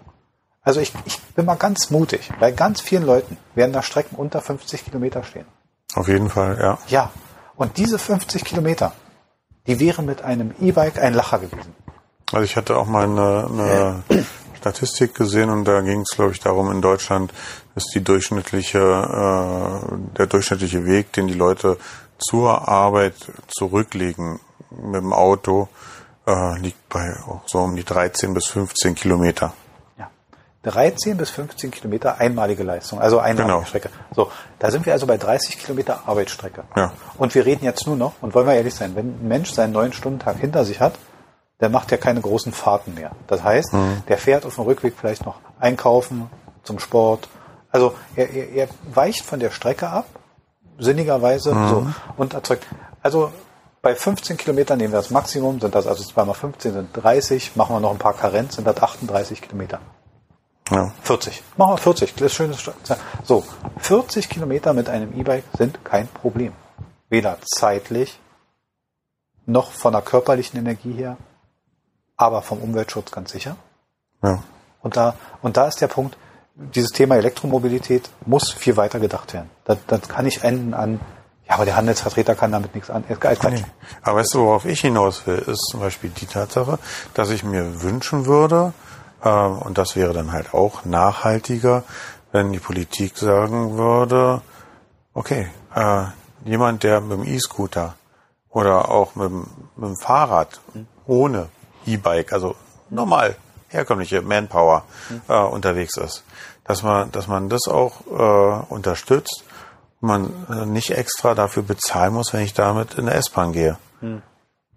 Also 0.62 0.80
ich, 0.80 0.92
ich 1.04 1.20
bin 1.34 1.46
mal 1.46 1.56
ganz 1.56 1.90
mutig. 1.90 2.30
Bei 2.38 2.50
ganz 2.50 2.80
vielen 2.80 3.04
Leuten 3.04 3.36
werden 3.54 3.72
da 3.72 3.82
Strecken 3.82 4.16
unter 4.16 4.40
50 4.40 4.84
Kilometer 4.84 5.22
stehen. 5.24 5.46
Auf 5.94 6.08
jeden 6.08 6.28
Fall, 6.28 6.58
ja. 6.60 6.78
Ja. 6.88 7.10
Und 7.56 7.78
diese 7.78 7.98
50 7.98 8.44
Kilometer, 8.44 8.92
die 9.66 9.80
wären 9.80 10.06
mit 10.06 10.22
einem 10.22 10.54
E-Bike 10.60 10.98
ein 10.98 11.14
Lacher 11.14 11.38
gewesen. 11.38 11.74
Also 12.32 12.44
ich 12.44 12.56
hatte 12.56 12.76
auch 12.76 12.86
mal 12.86 13.04
eine, 13.04 14.02
eine 14.10 14.24
Statistik 14.58 15.14
gesehen 15.14 15.48
und 15.48 15.64
da 15.64 15.80
ging 15.80 16.00
es, 16.00 16.10
glaube 16.16 16.32
ich, 16.32 16.40
darum, 16.40 16.70
in 16.72 16.82
Deutschland 16.82 17.32
ist 17.76 17.92
die 17.94 18.02
durchschnittliche, 18.02 18.78
äh, 18.78 20.16
der 20.18 20.26
durchschnittliche 20.26 20.84
Weg, 20.84 21.12
den 21.12 21.28
die 21.28 21.34
Leute 21.34 21.78
zur 22.18 22.68
Arbeit 22.68 23.14
zurücklegen 23.48 24.40
mit 24.70 25.00
dem 25.00 25.12
Auto 25.12 25.68
äh, 26.26 26.58
liegt 26.58 26.88
bei 26.88 27.14
so 27.46 27.60
um 27.60 27.76
die 27.76 27.84
13 27.84 28.34
bis 28.34 28.46
15 28.46 28.94
Kilometer. 28.94 29.52
Ja. 29.98 30.10
13 30.64 31.16
bis 31.16 31.30
15 31.30 31.70
Kilometer 31.70 32.18
einmalige 32.18 32.62
Leistung, 32.62 33.00
also 33.00 33.18
einmalige 33.18 33.54
genau. 33.54 33.64
Strecke. 33.64 33.90
So, 34.14 34.30
da 34.58 34.70
sind 34.70 34.86
wir 34.86 34.92
also 34.92 35.06
bei 35.06 35.16
30 35.16 35.58
Kilometer 35.58 36.02
Arbeitsstrecke. 36.06 36.64
Ja. 36.74 36.92
Und 37.16 37.34
wir 37.34 37.46
reden 37.46 37.64
jetzt 37.64 37.86
nur 37.86 37.96
noch, 37.96 38.14
und 38.20 38.34
wollen 38.34 38.46
wir 38.46 38.54
ehrlich 38.54 38.74
sein, 38.74 38.96
wenn 38.96 39.06
ein 39.06 39.28
Mensch 39.28 39.52
seinen 39.52 39.72
neun 39.72 39.92
Stunden 39.92 40.18
Tag 40.18 40.38
hinter 40.38 40.64
sich 40.64 40.80
hat, 40.80 40.94
der 41.60 41.70
macht 41.70 41.90
ja 41.90 41.96
keine 41.96 42.20
großen 42.20 42.52
Fahrten 42.52 42.94
mehr. 42.94 43.12
Das 43.28 43.42
heißt, 43.42 43.72
mhm. 43.72 44.02
der 44.08 44.18
fährt 44.18 44.44
auf 44.44 44.56
dem 44.56 44.64
Rückweg 44.64 44.94
vielleicht 44.98 45.24
noch 45.24 45.36
einkaufen, 45.58 46.28
zum 46.64 46.78
Sport, 46.80 47.28
Also 47.70 47.94
er, 48.16 48.28
er, 48.30 48.48
er 48.50 48.68
weicht 48.92 49.24
von 49.24 49.38
der 49.38 49.50
Strecke 49.50 49.88
ab, 49.88 50.06
sinnigerweise, 50.78 51.54
mhm. 51.54 51.68
so, 51.68 51.86
und 52.16 52.34
erzeugt. 52.34 52.66
Also 53.02 53.32
bei 53.82 53.94
15 53.94 54.36
Kilometern 54.36 54.78
nehmen 54.78 54.92
wir 54.92 54.98
das 54.98 55.10
Maximum, 55.10 55.60
sind 55.60 55.74
das 55.74 55.86
also 55.86 56.02
2 56.02 56.24
mal 56.24 56.34
15 56.34 56.72
sind 56.72 56.88
30, 56.92 57.56
machen 57.56 57.76
wir 57.76 57.80
noch 57.80 57.92
ein 57.92 57.98
paar 57.98 58.14
Karenz, 58.14 58.56
sind 58.56 58.66
das 58.66 58.76
38 58.76 59.40
Kilometer. 59.40 59.80
Ja. 60.70 60.92
40. 61.02 61.42
Machen 61.56 61.74
wir 61.74 61.78
40, 61.78 62.14
das 62.14 62.22
ist 62.22 62.34
schönes 62.34 62.70
So, 63.22 63.44
40 63.78 64.28
Kilometer 64.28 64.72
mit 64.72 64.88
einem 64.88 65.16
E-Bike 65.18 65.44
sind 65.56 65.84
kein 65.84 66.08
Problem. 66.08 66.52
Weder 67.08 67.38
zeitlich 67.42 68.18
noch 69.46 69.70
von 69.70 69.92
der 69.92 70.02
körperlichen 70.02 70.58
Energie 70.58 70.92
her, 70.92 71.16
aber 72.16 72.42
vom 72.42 72.58
Umweltschutz 72.58 73.12
ganz 73.12 73.30
sicher. 73.30 73.56
Ja. 74.22 74.42
Und 74.82 74.96
da, 74.96 75.14
und 75.42 75.56
da 75.56 75.68
ist 75.68 75.80
der 75.80 75.86
Punkt, 75.86 76.16
dieses 76.56 76.90
Thema 76.90 77.16
Elektromobilität 77.16 78.10
muss 78.24 78.52
viel 78.52 78.76
weiter 78.76 78.98
gedacht 78.98 79.34
werden. 79.34 79.50
Das, 79.64 79.78
das 79.86 80.08
kann 80.08 80.24
nicht 80.24 80.42
enden 80.42 80.74
an 80.74 81.00
ja, 81.48 81.54
aber 81.54 81.64
der 81.64 81.76
Handelsvertreter 81.76 82.34
kann 82.34 82.50
damit 82.50 82.74
nichts 82.74 82.90
an. 82.90 83.04
Nee. 83.08 83.64
Aber 84.02 84.18
weißt 84.18 84.34
du, 84.34 84.40
worauf 84.40 84.64
ich 84.64 84.80
hinaus 84.80 85.26
will, 85.26 85.38
ist 85.38 85.68
zum 85.70 85.80
Beispiel 85.80 86.10
die 86.10 86.26
Tatsache, 86.26 86.78
dass 87.14 87.30
ich 87.30 87.44
mir 87.44 87.82
wünschen 87.82 88.26
würde, 88.26 88.72
äh, 89.22 89.28
und 89.28 89.78
das 89.78 89.94
wäre 89.94 90.12
dann 90.12 90.32
halt 90.32 90.54
auch 90.54 90.84
nachhaltiger, 90.84 91.84
wenn 92.32 92.52
die 92.52 92.58
Politik 92.58 93.16
sagen 93.16 93.76
würde, 93.78 94.42
okay, 95.14 95.48
äh, 95.74 96.04
jemand, 96.44 96.82
der 96.82 97.00
mit 97.00 97.18
dem 97.18 97.24
E-Scooter 97.24 97.94
oder 98.50 98.90
auch 98.90 99.14
mit, 99.14 99.30
mit 99.30 99.88
dem 99.88 99.96
Fahrrad 99.96 100.60
ohne 101.06 101.48
E-Bike, 101.86 102.32
also 102.32 102.56
normal 102.90 103.36
herkömmliche 103.68 104.22
Manpower 104.22 104.84
äh, 105.28 105.38
unterwegs 105.38 105.96
ist, 105.96 106.24
dass 106.66 106.82
man, 106.82 107.10
dass 107.12 107.26
man 107.28 107.48
das 107.48 107.68
auch 107.68 108.00
äh, 108.06 108.72
unterstützt 108.72 109.44
man 110.00 110.46
äh, 110.50 110.66
nicht 110.66 110.90
extra 110.90 111.34
dafür 111.34 111.62
bezahlen 111.62 112.14
muss, 112.14 112.32
wenn 112.32 112.42
ich 112.42 112.54
damit 112.54 112.94
in 112.94 113.06
der 113.06 113.16
S-Bahn 113.16 113.52
gehe. 113.52 113.78
Hm. 114.00 114.22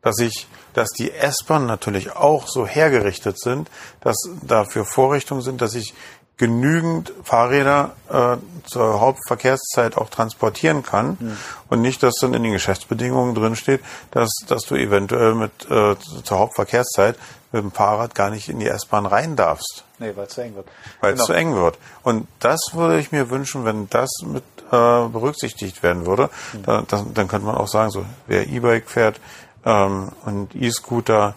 Dass 0.01 0.19
ich, 0.19 0.47
dass 0.73 0.89
die 0.89 1.11
S-Bahn 1.11 1.65
natürlich 1.65 2.15
auch 2.15 2.47
so 2.47 2.65
hergerichtet 2.65 3.39
sind, 3.39 3.69
dass 4.01 4.15
dafür 4.41 4.85
Vorrichtungen 4.85 5.41
sind, 5.41 5.61
dass 5.61 5.75
ich 5.75 5.93
genügend 6.39 7.13
Fahrräder 7.23 7.95
äh, 8.09 8.37
zur 8.65 9.01
Hauptverkehrszeit 9.01 9.97
auch 9.97 10.09
transportieren 10.09 10.83
kann 10.83 11.17
mhm. 11.19 11.37
und 11.67 11.81
nicht, 11.81 12.01
dass 12.01 12.15
dann 12.21 12.33
in 12.33 12.43
den 12.43 12.53
Geschäftsbedingungen 12.53 13.35
drin 13.35 13.55
steht, 13.55 13.81
dass, 14.11 14.29
dass 14.47 14.63
du 14.63 14.75
eventuell 14.75 15.35
mit 15.35 15.51
äh, 15.69 15.95
zur 16.23 16.39
Hauptverkehrszeit 16.39 17.17
mit 17.51 17.63
dem 17.63 17.71
Fahrrad 17.71 18.15
gar 18.15 18.29
nicht 18.29 18.47
in 18.47 18.59
die 18.59 18.67
S-Bahn 18.67 19.05
rein 19.05 19.35
darfst. 19.35 19.83
Nee, 19.99 20.13
weil 20.15 20.27
es 20.27 20.33
zu 20.33 20.41
eng 20.41 20.55
wird. 20.55 20.67
Weil 21.01 21.11
genau. 21.11 21.23
es 21.23 21.27
zu 21.27 21.33
eng 21.33 21.55
wird. 21.55 21.77
Und 22.03 22.27
das 22.39 22.59
würde 22.73 22.99
ich 22.99 23.11
mir 23.11 23.29
wünschen, 23.29 23.65
wenn 23.65 23.89
das 23.89 24.09
mit 24.25 24.43
äh, 24.71 24.71
berücksichtigt 25.09 25.83
werden 25.83 26.05
würde. 26.05 26.29
Mhm. 26.53 26.63
Da, 26.63 26.83
das, 26.87 27.03
dann 27.13 27.27
könnte 27.27 27.47
man 27.47 27.55
auch 27.55 27.67
sagen, 27.67 27.91
so 27.91 28.05
wer 28.27 28.47
E-Bike 28.47 28.89
fährt 28.89 29.19
ähm, 29.65 30.13
und 30.25 30.55
E-Scooter, 30.55 31.35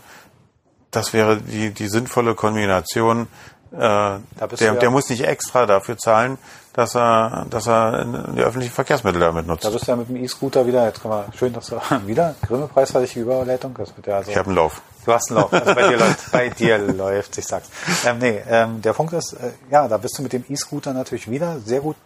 das 0.93 1.13
wäre 1.13 1.39
die, 1.39 1.71
die 1.71 1.89
sinnvolle 1.89 2.37
Kombination. 2.37 3.27
Äh, 3.73 3.79
der, 3.79 4.21
ja 4.59 4.75
der 4.75 4.91
muss 4.91 5.09
nicht 5.09 5.25
extra 5.25 5.65
dafür 5.65 5.97
zahlen, 5.97 6.37
dass 6.75 6.95
er, 6.95 7.47
dass 7.49 7.67
er 7.67 8.05
die 8.05 8.43
öffentlichen 8.43 8.73
Verkehrsmittel 8.73 9.21
damit 9.21 9.47
nutzt. 9.47 9.65
Da 9.65 9.71
bist 9.71 9.87
du 9.87 9.93
ja 9.93 9.97
mit 9.97 10.09
dem 10.09 10.17
E-Scooter 10.17 10.67
wieder, 10.67 10.87
jetzt 10.87 11.03
kann 11.03 11.11
man, 11.11 11.33
schön, 11.33 11.53
dass 11.53 11.67
du 11.67 11.77
wieder, 12.07 12.35
Grimme-Preis 12.47 12.95
hatte 12.95 13.05
ich 13.05 13.17
Überleitung, 13.17 13.75
das 13.79 13.97
wird 13.97 14.07
ja 14.07 14.17
also. 14.17 14.31
Ich 14.31 14.37
habe 14.37 14.49
einen 14.49 14.57
Lauf. 14.57 14.83
Du 15.05 15.13
hast 15.13 15.31
einen 15.31 15.41
Lauf, 15.41 15.53
also 15.53 15.75
bei 15.75 15.89
dir 15.89 15.97
läuft, 15.99 16.33
bei 16.33 16.49
dir 16.51 16.79
läuft, 16.79 17.39
ich 17.39 17.47
sag's. 17.47 17.69
Ähm, 18.07 18.19
nee, 18.19 18.43
ähm, 18.49 18.83
der 18.83 18.93
Punkt 18.93 19.13
ist, 19.15 19.33
äh, 19.35 19.53
ja, 19.71 19.89
da 19.89 19.97
bist 19.97 20.19
du 20.19 20.23
mit 20.23 20.33
dem 20.33 20.45
E-Scooter 20.49 20.93
natürlich 20.93 21.31
wieder 21.31 21.59
sehr 21.61 21.81
gut 21.81 21.97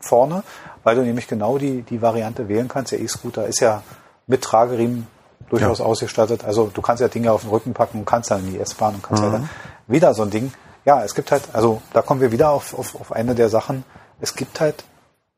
vorne, 0.00 0.42
weil 0.82 0.96
du 0.96 1.02
nämlich 1.02 1.28
genau 1.28 1.58
die, 1.58 1.82
die 1.82 2.02
Variante 2.02 2.48
wählen 2.48 2.68
kannst. 2.68 2.92
Der 2.92 3.00
E-Scooter 3.00 3.46
ist 3.46 3.60
ja 3.60 3.82
mit 4.26 4.42
Trageriemen 4.42 5.06
durchaus 5.48 5.78
ja. 5.78 5.84
ausgestattet. 5.84 6.44
Also 6.44 6.70
du 6.72 6.82
kannst 6.82 7.00
ja 7.00 7.08
Dinge 7.08 7.30
auf 7.30 7.42
den 7.42 7.50
Rücken 7.50 7.74
packen 7.74 8.00
und 8.00 8.04
kannst 8.04 8.30
dann 8.30 8.40
in 8.46 8.52
die 8.52 8.58
S-Bahn 8.58 8.94
und 8.94 9.02
kannst 9.02 9.22
mhm. 9.22 9.32
ja 9.32 9.38
dann 9.38 9.50
wieder 9.92 10.14
so 10.14 10.22
ein 10.22 10.30
Ding. 10.30 10.52
Ja, 10.84 11.04
es 11.04 11.14
gibt 11.14 11.30
halt, 11.30 11.42
also 11.52 11.80
da 11.92 12.02
kommen 12.02 12.20
wir 12.20 12.32
wieder 12.32 12.50
auf, 12.50 12.76
auf, 12.76 13.00
auf 13.00 13.12
eine 13.12 13.34
der 13.34 13.48
Sachen. 13.48 13.84
Es 14.20 14.34
gibt 14.34 14.60
halt 14.60 14.84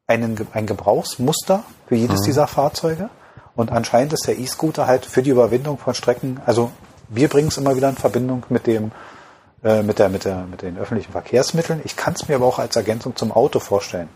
einen, 0.06 0.46
ein 0.52 0.66
Gebrauchsmuster 0.66 1.64
für 1.86 1.96
jedes 1.96 2.20
mhm. 2.20 2.24
dieser 2.24 2.46
Fahrzeuge. 2.46 3.10
Und 3.54 3.70
anscheinend 3.70 4.12
ist 4.12 4.26
der 4.26 4.38
E-Scooter 4.38 4.86
halt 4.86 5.06
für 5.06 5.22
die 5.22 5.30
Überwindung 5.30 5.78
von 5.78 5.94
Strecken, 5.94 6.40
also 6.44 6.70
wir 7.08 7.28
bringen 7.28 7.48
es 7.48 7.58
immer 7.58 7.76
wieder 7.76 7.88
in 7.88 7.96
Verbindung 7.96 8.44
mit 8.48 8.66
dem, 8.66 8.90
äh, 9.62 9.82
mit 9.82 9.98
der, 9.98 10.08
mit 10.08 10.24
der, 10.24 10.44
mit 10.44 10.62
den 10.62 10.78
öffentlichen 10.78 11.12
Verkehrsmitteln. 11.12 11.80
Ich 11.84 11.96
kann 11.96 12.14
es 12.14 12.26
mir 12.26 12.36
aber 12.36 12.46
auch 12.46 12.58
als 12.58 12.76
Ergänzung 12.76 13.14
zum 13.14 13.30
Auto 13.30 13.60
vorstellen. 13.60 14.08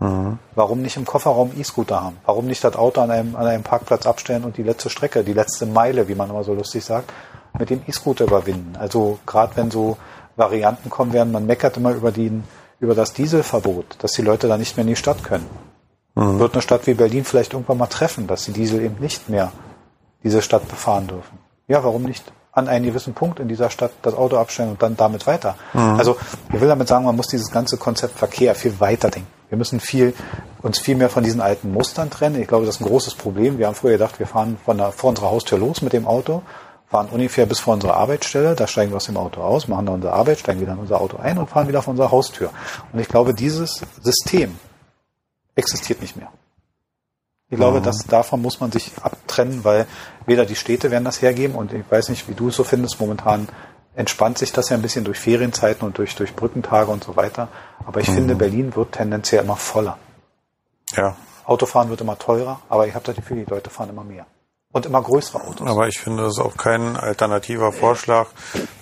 Mhm. 0.00 0.38
Warum 0.54 0.82
nicht 0.82 0.96
im 0.96 1.04
Kofferraum 1.04 1.52
E-Scooter 1.56 2.02
haben? 2.02 2.16
Warum 2.24 2.46
nicht 2.46 2.62
das 2.62 2.76
Auto 2.76 3.00
an 3.00 3.10
einem, 3.10 3.36
an 3.36 3.46
einem 3.46 3.62
Parkplatz 3.62 4.06
abstellen 4.06 4.44
und 4.44 4.56
die 4.56 4.62
letzte 4.62 4.90
Strecke, 4.90 5.24
die 5.24 5.32
letzte 5.32 5.66
Meile, 5.66 6.08
wie 6.08 6.14
man 6.14 6.30
immer 6.30 6.44
so 6.44 6.54
lustig 6.54 6.84
sagt, 6.84 7.12
mit 7.58 7.70
dem 7.70 7.82
E-Scooter 7.86 8.24
überwinden? 8.24 8.76
Also 8.76 9.18
gerade 9.26 9.56
wenn 9.56 9.70
so 9.70 9.96
Varianten 10.36 10.90
kommen 10.90 11.12
werden, 11.12 11.32
man 11.32 11.46
meckert 11.46 11.76
immer 11.76 11.92
über, 11.92 12.12
die, 12.12 12.42
über 12.80 12.94
das 12.94 13.12
Dieselverbot, 13.12 13.96
dass 13.98 14.12
die 14.12 14.22
Leute 14.22 14.48
da 14.48 14.56
nicht 14.58 14.76
mehr 14.76 14.82
in 14.82 14.88
die 14.88 14.96
Stadt 14.96 15.22
können. 15.22 15.48
Mhm. 16.14 16.38
Wird 16.38 16.54
eine 16.54 16.62
Stadt 16.62 16.86
wie 16.86 16.94
Berlin 16.94 17.24
vielleicht 17.24 17.52
irgendwann 17.52 17.78
mal 17.78 17.86
treffen, 17.86 18.26
dass 18.26 18.44
die 18.44 18.52
Diesel 18.52 18.82
eben 18.82 19.00
nicht 19.00 19.28
mehr 19.28 19.52
diese 20.22 20.42
Stadt 20.42 20.68
befahren 20.68 21.06
dürfen? 21.06 21.38
Ja, 21.66 21.82
warum 21.82 22.02
nicht? 22.02 22.32
an 22.54 22.68
einen 22.68 22.84
gewissen 22.84 23.14
Punkt 23.14 23.40
in 23.40 23.48
dieser 23.48 23.68
Stadt 23.68 23.90
das 24.02 24.14
Auto 24.14 24.36
abstellen 24.36 24.70
und 24.70 24.82
dann 24.82 24.96
damit 24.96 25.26
weiter. 25.26 25.56
Mhm. 25.72 25.98
Also 25.98 26.16
ich 26.52 26.60
will 26.60 26.68
damit 26.68 26.88
sagen, 26.88 27.04
man 27.04 27.16
muss 27.16 27.26
dieses 27.26 27.50
ganze 27.50 27.76
Konzept 27.76 28.16
Verkehr 28.16 28.54
viel 28.54 28.78
weiter 28.78 29.10
denken. 29.10 29.28
Wir 29.48 29.58
müssen 29.58 29.80
viel, 29.80 30.14
uns 30.62 30.78
viel 30.78 30.96
mehr 30.96 31.10
von 31.10 31.22
diesen 31.22 31.40
alten 31.40 31.72
Mustern 31.72 32.10
trennen. 32.10 32.40
Ich 32.40 32.48
glaube, 32.48 32.64
das 32.64 32.76
ist 32.76 32.80
ein 32.80 32.86
großes 32.86 33.14
Problem. 33.14 33.58
Wir 33.58 33.66
haben 33.66 33.74
früher 33.74 33.92
gedacht, 33.92 34.18
wir 34.18 34.26
fahren 34.26 34.56
von 34.64 34.78
der, 34.78 34.92
vor 34.92 35.10
unserer 35.10 35.30
Haustür 35.30 35.58
los 35.58 35.82
mit 35.82 35.92
dem 35.92 36.06
Auto, 36.06 36.42
fahren 36.88 37.08
ungefähr 37.10 37.46
bis 37.46 37.60
vor 37.60 37.74
unsere 37.74 37.94
Arbeitsstelle, 37.94 38.54
da 38.54 38.66
steigen 38.66 38.92
wir 38.92 38.96
aus 38.96 39.06
dem 39.06 39.16
Auto 39.16 39.40
aus, 39.40 39.68
machen 39.68 39.86
dann 39.86 39.96
unsere 39.96 40.12
Arbeit, 40.12 40.38
steigen 40.38 40.60
wieder 40.60 40.72
in 40.72 40.78
unser 40.78 41.00
Auto 41.00 41.16
ein 41.16 41.38
und 41.38 41.48
fahren 41.48 41.68
wieder 41.68 41.82
vor 41.82 41.92
unserer 41.92 42.10
Haustür. 42.10 42.50
Und 42.92 43.00
ich 43.00 43.08
glaube, 43.08 43.34
dieses 43.34 43.82
System 44.00 44.58
existiert 45.54 46.00
nicht 46.00 46.16
mehr. 46.16 46.28
Ich 47.50 47.56
glaube, 47.56 47.80
mhm. 47.80 47.84
dass 47.84 48.06
davon 48.06 48.42
muss 48.42 48.60
man 48.60 48.72
sich 48.72 48.92
abtrennen, 49.00 49.64
weil 49.64 49.86
weder 50.26 50.46
die 50.46 50.56
Städte 50.56 50.90
werden 50.90 51.04
das 51.04 51.22
hergeben 51.22 51.54
und 51.54 51.72
ich 51.72 51.84
weiß 51.88 52.08
nicht, 52.08 52.28
wie 52.28 52.34
du 52.34 52.48
es 52.48 52.56
so 52.56 52.64
findest. 52.64 53.00
Momentan 53.00 53.48
entspannt 53.94 54.38
sich 54.38 54.52
das 54.52 54.70
ja 54.70 54.76
ein 54.76 54.82
bisschen 54.82 55.04
durch 55.04 55.18
Ferienzeiten 55.18 55.86
und 55.86 55.98
durch, 55.98 56.14
durch 56.16 56.34
Brückentage 56.34 56.90
und 56.90 57.04
so 57.04 57.16
weiter. 57.16 57.48
Aber 57.86 58.00
ich 58.00 58.08
mhm. 58.08 58.14
finde, 58.14 58.34
Berlin 58.34 58.74
wird 58.74 58.92
tendenziell 58.92 59.44
immer 59.44 59.56
voller. 59.56 59.98
Ja. 60.96 61.16
Autofahren 61.44 61.90
wird 61.90 62.00
immer 62.00 62.18
teurer, 62.18 62.60
aber 62.68 62.86
ich 62.86 62.94
habe 62.94 63.04
das 63.04 63.14
Gefühl, 63.14 63.44
die 63.44 63.50
Leute 63.50 63.70
fahren 63.70 63.90
immer 63.90 64.04
mehr. 64.04 64.26
Und 64.74 64.86
immer 64.86 65.02
größere 65.02 65.40
Autos. 65.40 65.68
Aber 65.68 65.86
ich 65.86 66.00
finde, 66.00 66.24
es 66.24 66.32
ist 66.32 66.44
auch 66.44 66.56
kein 66.56 66.96
alternativer 66.96 67.72
Vorschlag, 67.72 68.26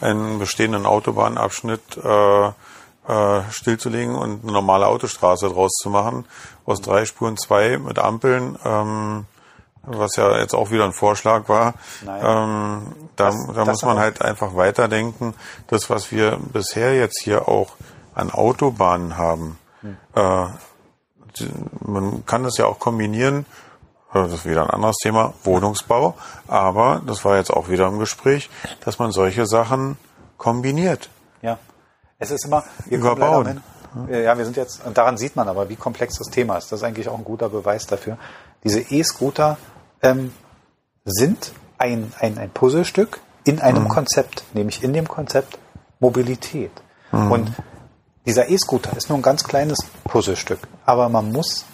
einen 0.00 0.38
bestehenden 0.38 0.86
Autobahnabschnitt 0.86 1.98
äh, 2.02 2.46
äh, 2.46 3.42
stillzulegen 3.50 4.14
und 4.14 4.42
eine 4.42 4.52
normale 4.52 4.86
Autostraße 4.86 5.50
draus 5.50 5.72
zu 5.72 5.90
machen. 5.90 6.24
Aus 6.64 6.80
drei 6.80 7.04
Spuren 7.04 7.36
zwei 7.36 7.76
mit 7.76 7.98
Ampeln. 7.98 8.58
Ähm, 8.64 9.26
was 9.84 10.16
ja 10.16 10.38
jetzt 10.38 10.54
auch 10.54 10.70
wieder 10.70 10.84
ein 10.84 10.92
Vorschlag 10.92 11.48
war. 11.48 11.74
Ähm, 12.02 12.92
da 13.16 13.26
das, 13.26 13.46
da 13.48 13.52
das 13.52 13.68
muss 13.68 13.82
man 13.82 13.98
halt 13.98 14.22
einfach 14.22 14.54
weiterdenken. 14.54 15.34
Das, 15.66 15.90
was 15.90 16.12
wir 16.12 16.38
bisher 16.52 16.94
jetzt 16.94 17.20
hier 17.20 17.48
auch 17.48 17.72
an 18.14 18.30
Autobahnen 18.30 19.16
haben, 19.16 19.58
hm. 19.80 19.96
äh, 20.14 20.46
man 21.80 22.24
kann 22.26 22.44
das 22.44 22.58
ja 22.58 22.66
auch 22.66 22.78
kombinieren, 22.78 23.46
das 24.12 24.32
ist 24.32 24.46
wieder 24.46 24.62
ein 24.64 24.70
anderes 24.70 24.96
Thema, 25.02 25.32
Wohnungsbau, 25.44 26.14
aber 26.46 27.02
das 27.06 27.24
war 27.24 27.36
jetzt 27.36 27.50
auch 27.50 27.68
wieder 27.68 27.88
im 27.88 27.98
Gespräch, 27.98 28.50
dass 28.84 28.98
man 28.98 29.10
solche 29.12 29.46
Sachen 29.46 29.96
kombiniert. 30.36 31.08
Ja. 31.40 31.58
Es 32.18 32.30
ist 32.30 32.44
immer, 32.44 32.64
wir 32.86 32.98
Überbauen. 32.98 33.62
Ja, 34.08 34.38
wir 34.38 34.44
sind 34.44 34.56
jetzt, 34.56 34.84
und 34.86 34.96
daran 34.96 35.18
sieht 35.18 35.36
man 35.36 35.48
aber, 35.48 35.68
wie 35.68 35.76
komplex 35.76 36.16
das 36.16 36.28
Thema 36.28 36.56
ist. 36.56 36.72
Das 36.72 36.80
ist 36.80 36.84
eigentlich 36.84 37.08
auch 37.08 37.18
ein 37.18 37.24
guter 37.24 37.50
Beweis 37.50 37.86
dafür. 37.86 38.16
Diese 38.64 38.80
E-Scooter 38.80 39.58
ähm, 40.00 40.32
sind 41.04 41.52
ein, 41.78 42.12
ein, 42.18 42.38
ein 42.38 42.50
Puzzlestück 42.50 43.20
in 43.44 43.60
einem 43.60 43.84
mhm. 43.84 43.88
Konzept, 43.88 44.44
nämlich 44.54 44.82
in 44.82 44.92
dem 44.92 45.08
Konzept 45.08 45.58
Mobilität. 46.00 46.70
Mhm. 47.10 47.32
Und 47.32 47.52
dieser 48.24 48.48
E-Scooter 48.48 48.96
ist 48.96 49.08
nur 49.08 49.18
ein 49.18 49.22
ganz 49.22 49.44
kleines 49.44 49.78
Puzzlestück, 50.04 50.60
aber 50.86 51.08
man 51.08 51.32
muss 51.32 51.64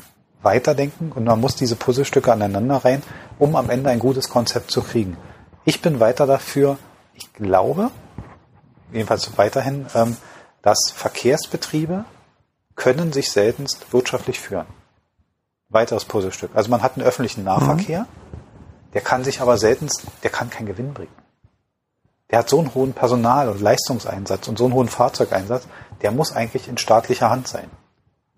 weiterdenken 0.42 1.12
und 1.12 1.24
man 1.24 1.40
muss 1.40 1.57
diese 1.57 1.77
Puzzlestücke 1.77 2.33
aneinander 2.33 2.77
rein, 2.85 3.03
um 3.38 3.57
am 3.57 3.70
Ende 3.70 3.90
ein 3.90 3.98
gutes 3.98 4.29
Konzept 4.29 4.70
zu 4.70 4.83
kriegen. 4.83 5.16
Ich 5.64 5.83
bin 5.83 6.01
weiter 6.01 6.27
dafür, 6.27 6.79
ich 7.14 7.33
glaube, 7.33 7.90
jedenfalls 8.92 9.37
weiterhin, 9.37 9.87
ähm, 9.94 10.16
dass 10.62 10.92
Verkehrsbetriebe 10.94 12.05
können 12.74 13.12
sich 13.12 13.31
seltenst 13.31 13.92
wirtschaftlich 13.92 14.38
führen 14.40 14.66
weiteres 15.68 16.05
Puzzlestück. 16.05 16.51
Also 16.55 16.70
man 16.70 16.83
hat 16.83 16.96
einen 16.96 17.07
öffentlichen 17.07 17.44
Nahverkehr, 17.44 18.07
der 18.94 19.01
kann 19.01 19.24
sich 19.24 19.40
aber 19.40 19.59
selten, 19.59 19.88
der 20.22 20.31
kann 20.31 20.51
keinen 20.51 20.66
Gewinn 20.66 20.94
bringen. 20.94 21.12
Der 22.31 22.40
hat 22.40 22.48
so 22.48 22.59
einen 22.59 22.74
hohen 22.74 22.92
Personal- 22.92 23.48
und 23.48 23.61
Leistungseinsatz 23.61 24.48
und 24.48 24.59
so 24.59 24.64
einen 24.64 24.74
hohen 24.74 24.88
Fahrzeugeinsatz, 24.88 25.66
der 26.03 26.11
muss 26.11 26.33
eigentlich 26.33 26.68
in 26.68 26.79
staatlicher 26.79 27.31
Hand 27.31 27.48
sein. 27.48 27.70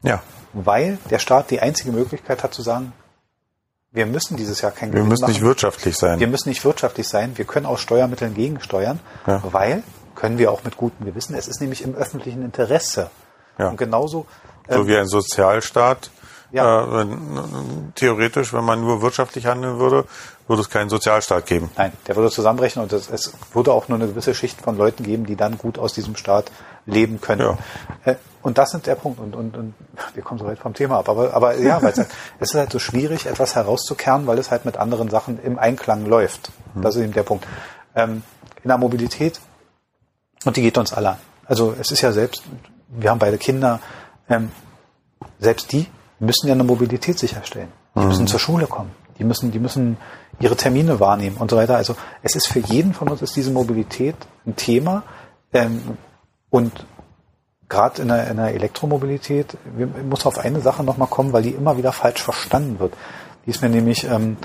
Ja. 0.02 0.22
Weil 0.52 0.98
der 1.10 1.18
Staat 1.18 1.50
die 1.50 1.60
einzige 1.60 1.92
Möglichkeit 1.92 2.42
hat 2.42 2.54
zu 2.54 2.62
sagen, 2.62 2.92
wir 3.92 4.06
müssen 4.06 4.36
dieses 4.36 4.60
Jahr 4.60 4.70
kein 4.70 4.92
Wir 4.92 5.02
müssen 5.02 5.22
machen. 5.22 5.32
nicht 5.32 5.42
wirtschaftlich 5.42 5.96
sein. 5.96 6.20
Wir 6.20 6.28
müssen 6.28 6.48
nicht 6.48 6.64
wirtschaftlich 6.64 7.08
sein. 7.08 7.36
Wir 7.36 7.44
können 7.44 7.66
aus 7.66 7.80
Steuermitteln 7.80 8.34
gegensteuern, 8.34 9.00
ja. 9.26 9.42
weil 9.50 9.82
können 10.14 10.38
wir 10.38 10.52
auch 10.52 10.64
mit 10.64 10.76
gutem 10.76 11.06
Gewissen. 11.06 11.34
Es 11.34 11.48
ist 11.48 11.60
nämlich 11.60 11.82
im 11.82 11.94
öffentlichen 11.94 12.42
Interesse. 12.42 13.10
Ja. 13.58 13.70
Und 13.70 13.76
genauso. 13.76 14.26
so 14.68 14.80
ähm, 14.80 14.86
wie 14.86 14.96
ein 14.96 15.06
Sozialstaat. 15.06 16.10
Ja. 16.52 16.84
Äh, 16.84 16.92
wenn, 16.92 17.92
theoretisch, 17.94 18.52
wenn 18.52 18.64
man 18.64 18.80
nur 18.80 19.02
wirtschaftlich 19.02 19.46
handeln 19.46 19.78
würde, 19.78 20.04
würde 20.46 20.62
es 20.62 20.70
keinen 20.70 20.90
Sozialstaat 20.90 21.46
geben. 21.46 21.70
Nein, 21.76 21.92
der 22.06 22.16
würde 22.16 22.30
zusammenbrechen 22.30 22.82
und 22.82 22.92
es, 22.92 23.08
es 23.08 23.32
würde 23.52 23.72
auch 23.72 23.88
nur 23.88 23.98
eine 23.98 24.08
gewisse 24.08 24.34
Schicht 24.34 24.60
von 24.60 24.76
Leuten 24.76 25.04
geben, 25.04 25.26
die 25.26 25.36
dann 25.36 25.58
gut 25.58 25.78
aus 25.78 25.92
diesem 25.92 26.16
Staat 26.16 26.50
leben 26.86 27.20
können. 27.20 27.56
Ja. 28.04 28.12
Äh, 28.12 28.16
und 28.42 28.58
das 28.58 28.74
ist 28.74 28.86
der 28.86 28.94
Punkt. 28.94 29.20
Und, 29.20 29.36
und, 29.36 29.56
und 29.56 29.74
wir 30.14 30.22
kommen 30.22 30.38
so 30.38 30.46
weit 30.46 30.58
vom 30.58 30.72
Thema 30.72 30.98
ab. 30.98 31.08
Aber, 31.08 31.34
aber 31.34 31.58
ja, 31.58 31.82
weil 31.82 31.92
es, 31.92 31.98
halt, 31.98 32.08
es 32.40 32.50
ist 32.50 32.54
halt 32.54 32.72
so 32.72 32.78
schwierig, 32.78 33.26
etwas 33.26 33.54
herauszukehren, 33.54 34.26
weil 34.26 34.38
es 34.38 34.50
halt 34.50 34.64
mit 34.64 34.76
anderen 34.76 35.10
Sachen 35.10 35.42
im 35.42 35.58
Einklang 35.58 36.06
läuft. 36.06 36.50
Mhm. 36.74 36.82
Das 36.82 36.96
ist 36.96 37.02
eben 37.02 37.12
der 37.12 37.22
Punkt. 37.22 37.46
Ähm, 37.94 38.22
in 38.62 38.68
der 38.68 38.78
Mobilität, 38.78 39.40
und 40.44 40.56
die 40.56 40.62
geht 40.62 40.78
uns 40.78 40.92
alle 40.92 41.10
an. 41.10 41.16
Also 41.44 41.74
es 41.78 41.90
ist 41.90 42.00
ja 42.00 42.12
selbst, 42.12 42.42
wir 42.88 43.10
haben 43.10 43.18
beide 43.18 43.38
Kinder, 43.38 43.80
ähm, 44.28 44.50
selbst 45.38 45.72
die 45.72 45.86
müssen 46.18 46.46
ja 46.46 46.54
eine 46.54 46.64
Mobilität 46.64 47.18
sicherstellen. 47.18 47.72
Die 47.94 48.00
mhm. 48.00 48.08
müssen 48.08 48.26
zur 48.26 48.40
Schule 48.40 48.66
kommen. 48.66 48.92
Die 49.18 49.24
müssen, 49.24 49.50
die 49.50 49.58
müssen 49.58 49.98
ihre 50.38 50.56
Termine 50.56 50.98
wahrnehmen 50.98 51.36
und 51.36 51.50
so 51.50 51.56
weiter. 51.56 51.76
Also 51.76 51.94
es 52.22 52.36
ist 52.36 52.46
für 52.46 52.60
jeden 52.60 52.94
von 52.94 53.08
uns 53.08 53.20
ist 53.20 53.36
diese 53.36 53.50
Mobilität 53.50 54.16
ein 54.46 54.56
Thema. 54.56 55.02
Ähm, 55.52 55.98
und 56.48 56.72
gerade 57.70 58.02
in 58.02 58.08
der, 58.08 58.28
in 58.28 58.36
der 58.36 58.52
Elektromobilität, 58.52 59.56
wir, 59.64 59.86
muss 59.86 60.26
auf 60.26 60.38
eine 60.38 60.60
Sache 60.60 60.84
nochmal 60.84 61.08
kommen, 61.08 61.32
weil 61.32 61.42
die 61.42 61.50
immer 61.50 61.78
wieder 61.78 61.92
falsch 61.92 62.22
verstanden 62.22 62.78
wird. 62.78 62.92
Die 63.46 63.50
ist 63.50 63.62
mir 63.62 63.70
nämlich, 63.70 64.04
ähm, 64.04 64.36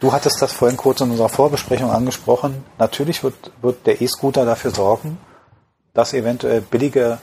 du 0.00 0.12
hattest 0.12 0.42
das 0.42 0.52
vorhin 0.52 0.76
kurz 0.76 1.00
in 1.00 1.10
unserer 1.10 1.30
Vorbesprechung 1.30 1.90
angesprochen. 1.90 2.64
Natürlich 2.78 3.24
wird, 3.24 3.52
wird 3.62 3.86
der 3.86 4.02
E-Scooter 4.02 4.44
dafür 4.44 4.72
sorgen, 4.72 5.18
dass 5.94 6.12
eventuell 6.12 6.60
billige 6.60 7.18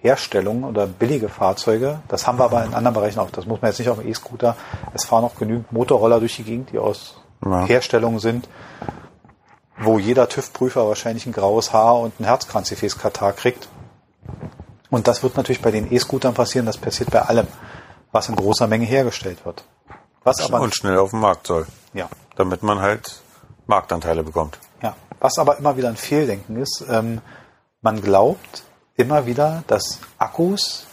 Herstellung 0.00 0.64
oder 0.64 0.86
billige 0.86 1.28
Fahrzeuge, 1.28 2.00
das 2.08 2.26
haben 2.26 2.38
wir 2.38 2.44
aber 2.44 2.64
in 2.64 2.74
anderen 2.74 2.94
Bereichen 2.94 3.20
auch, 3.20 3.30
das 3.30 3.46
muss 3.46 3.60
man 3.60 3.70
jetzt 3.70 3.78
nicht 3.78 3.90
auf 3.90 3.98
dem 3.98 4.08
E-Scooter, 4.08 4.56
es 4.94 5.04
fahren 5.04 5.24
auch 5.24 5.36
genügend 5.36 5.70
Motorroller 5.70 6.18
durch 6.18 6.36
die 6.36 6.44
Gegend, 6.44 6.70
die 6.72 6.78
aus 6.78 7.20
ja. 7.44 7.66
Herstellung 7.66 8.18
sind, 8.18 8.48
wo 9.78 9.98
jeder 9.98 10.28
TÜV-Prüfer 10.28 10.86
wahrscheinlich 10.88 11.26
ein 11.26 11.32
graues 11.32 11.72
Haar 11.72 11.98
und 12.00 12.18
ein 12.20 12.24
Herzkranzgefäß-Katar 12.24 13.32
kriegt. 13.32 13.68
Und 14.90 15.08
das 15.08 15.22
wird 15.22 15.36
natürlich 15.36 15.62
bei 15.62 15.70
den 15.70 15.92
E-Scootern 15.92 16.34
passieren, 16.34 16.66
das 16.66 16.76
passiert 16.76 17.10
bei 17.10 17.22
allem, 17.22 17.46
was 18.12 18.28
in 18.28 18.36
großer 18.36 18.66
Menge 18.66 18.84
hergestellt 18.84 19.44
wird. 19.44 19.64
Was 20.22 20.40
aber 20.40 20.60
und 20.60 20.74
schnell 20.74 20.98
auf 20.98 21.10
den 21.10 21.20
Markt 21.20 21.46
soll. 21.46 21.66
Ja. 21.94 22.08
Damit 22.36 22.62
man 22.62 22.80
halt 22.80 23.22
Marktanteile 23.66 24.22
bekommt. 24.22 24.58
Ja. 24.82 24.94
Was 25.18 25.38
aber 25.38 25.58
immer 25.58 25.76
wieder 25.76 25.88
ein 25.88 25.96
Fehldenken 25.96 26.56
ist, 26.56 26.84
ähm, 26.88 27.20
man 27.80 28.00
glaubt 28.02 28.64
immer 28.96 29.26
wieder, 29.26 29.64
dass 29.66 29.98
Akkus 30.18 30.86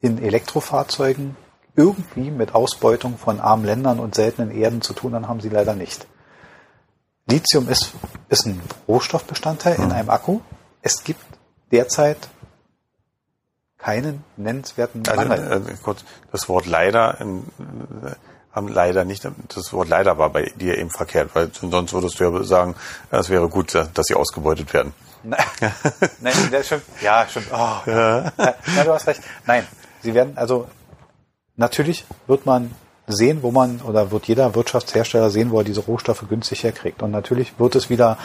in 0.00 0.22
Elektrofahrzeugen 0.22 1.36
irgendwie 1.76 2.30
mit 2.30 2.54
Ausbeutung 2.54 3.18
von 3.18 3.40
armen 3.40 3.64
Ländern 3.64 3.98
und 3.98 4.14
seltenen 4.14 4.50
Erden 4.50 4.80
zu 4.80 4.92
tun 4.92 5.14
haben, 5.14 5.28
haben 5.28 5.40
sie 5.40 5.48
leider 5.48 5.74
nicht. 5.74 6.06
Lithium 7.26 7.68
ist, 7.68 7.92
ist 8.28 8.46
ein 8.46 8.60
Rohstoffbestandteil 8.86 9.76
in 9.76 9.84
hm. 9.84 9.92
einem 9.92 10.10
Akku. 10.10 10.40
Es 10.82 11.02
gibt 11.02 11.24
derzeit 11.72 12.28
keinen 13.84 14.24
nennenswerten 14.36 15.02
also, 15.06 15.28
Mangel. 15.28 15.46
Also, 15.46 15.68
äh, 15.68 15.74
kurz, 15.82 16.04
das 16.32 16.48
Wort 16.48 16.66
leider 16.66 17.20
in, 17.20 17.40
äh, 18.02 18.12
haben 18.52 18.68
leider 18.68 19.04
nicht, 19.04 19.28
das 19.48 19.72
Wort 19.72 19.88
leider 19.88 20.16
war 20.16 20.30
bei 20.30 20.44
dir 20.56 20.78
eben 20.78 20.90
verkehrt, 20.90 21.30
weil 21.34 21.50
sonst 21.52 21.92
würdest 21.92 22.18
du 22.18 22.24
ja 22.24 22.44
sagen, 22.44 22.76
es 23.10 23.28
wäre 23.28 23.48
gut, 23.48 23.74
dass 23.74 24.06
sie 24.06 24.14
ausgebeutet 24.14 24.72
werden. 24.72 24.94
Nein, 25.22 25.44
Nein 26.20 26.34
das 26.50 26.66
stimmt. 26.66 26.84
Ja, 27.02 27.26
stimmt. 27.28 27.48
Oh. 27.52 27.76
Ja. 27.86 28.32
ja, 28.38 28.84
du 28.84 28.92
hast 28.92 29.06
recht. 29.06 29.20
Nein, 29.46 29.66
sie 30.02 30.14
werden, 30.14 30.38
also 30.38 30.68
natürlich 31.56 32.06
wird 32.26 32.46
man 32.46 32.70
sehen, 33.06 33.42
wo 33.42 33.50
man, 33.50 33.80
oder 33.80 34.10
wird 34.10 34.26
jeder 34.28 34.54
Wirtschaftshersteller 34.54 35.30
sehen, 35.30 35.50
wo 35.50 35.58
er 35.58 35.64
diese 35.64 35.80
Rohstoffe 35.80 36.24
günstig 36.28 36.62
herkriegt. 36.62 37.02
Und 37.02 37.10
natürlich 37.10 37.58
wird 37.58 37.74
es 37.74 37.90
wieder 37.90 38.16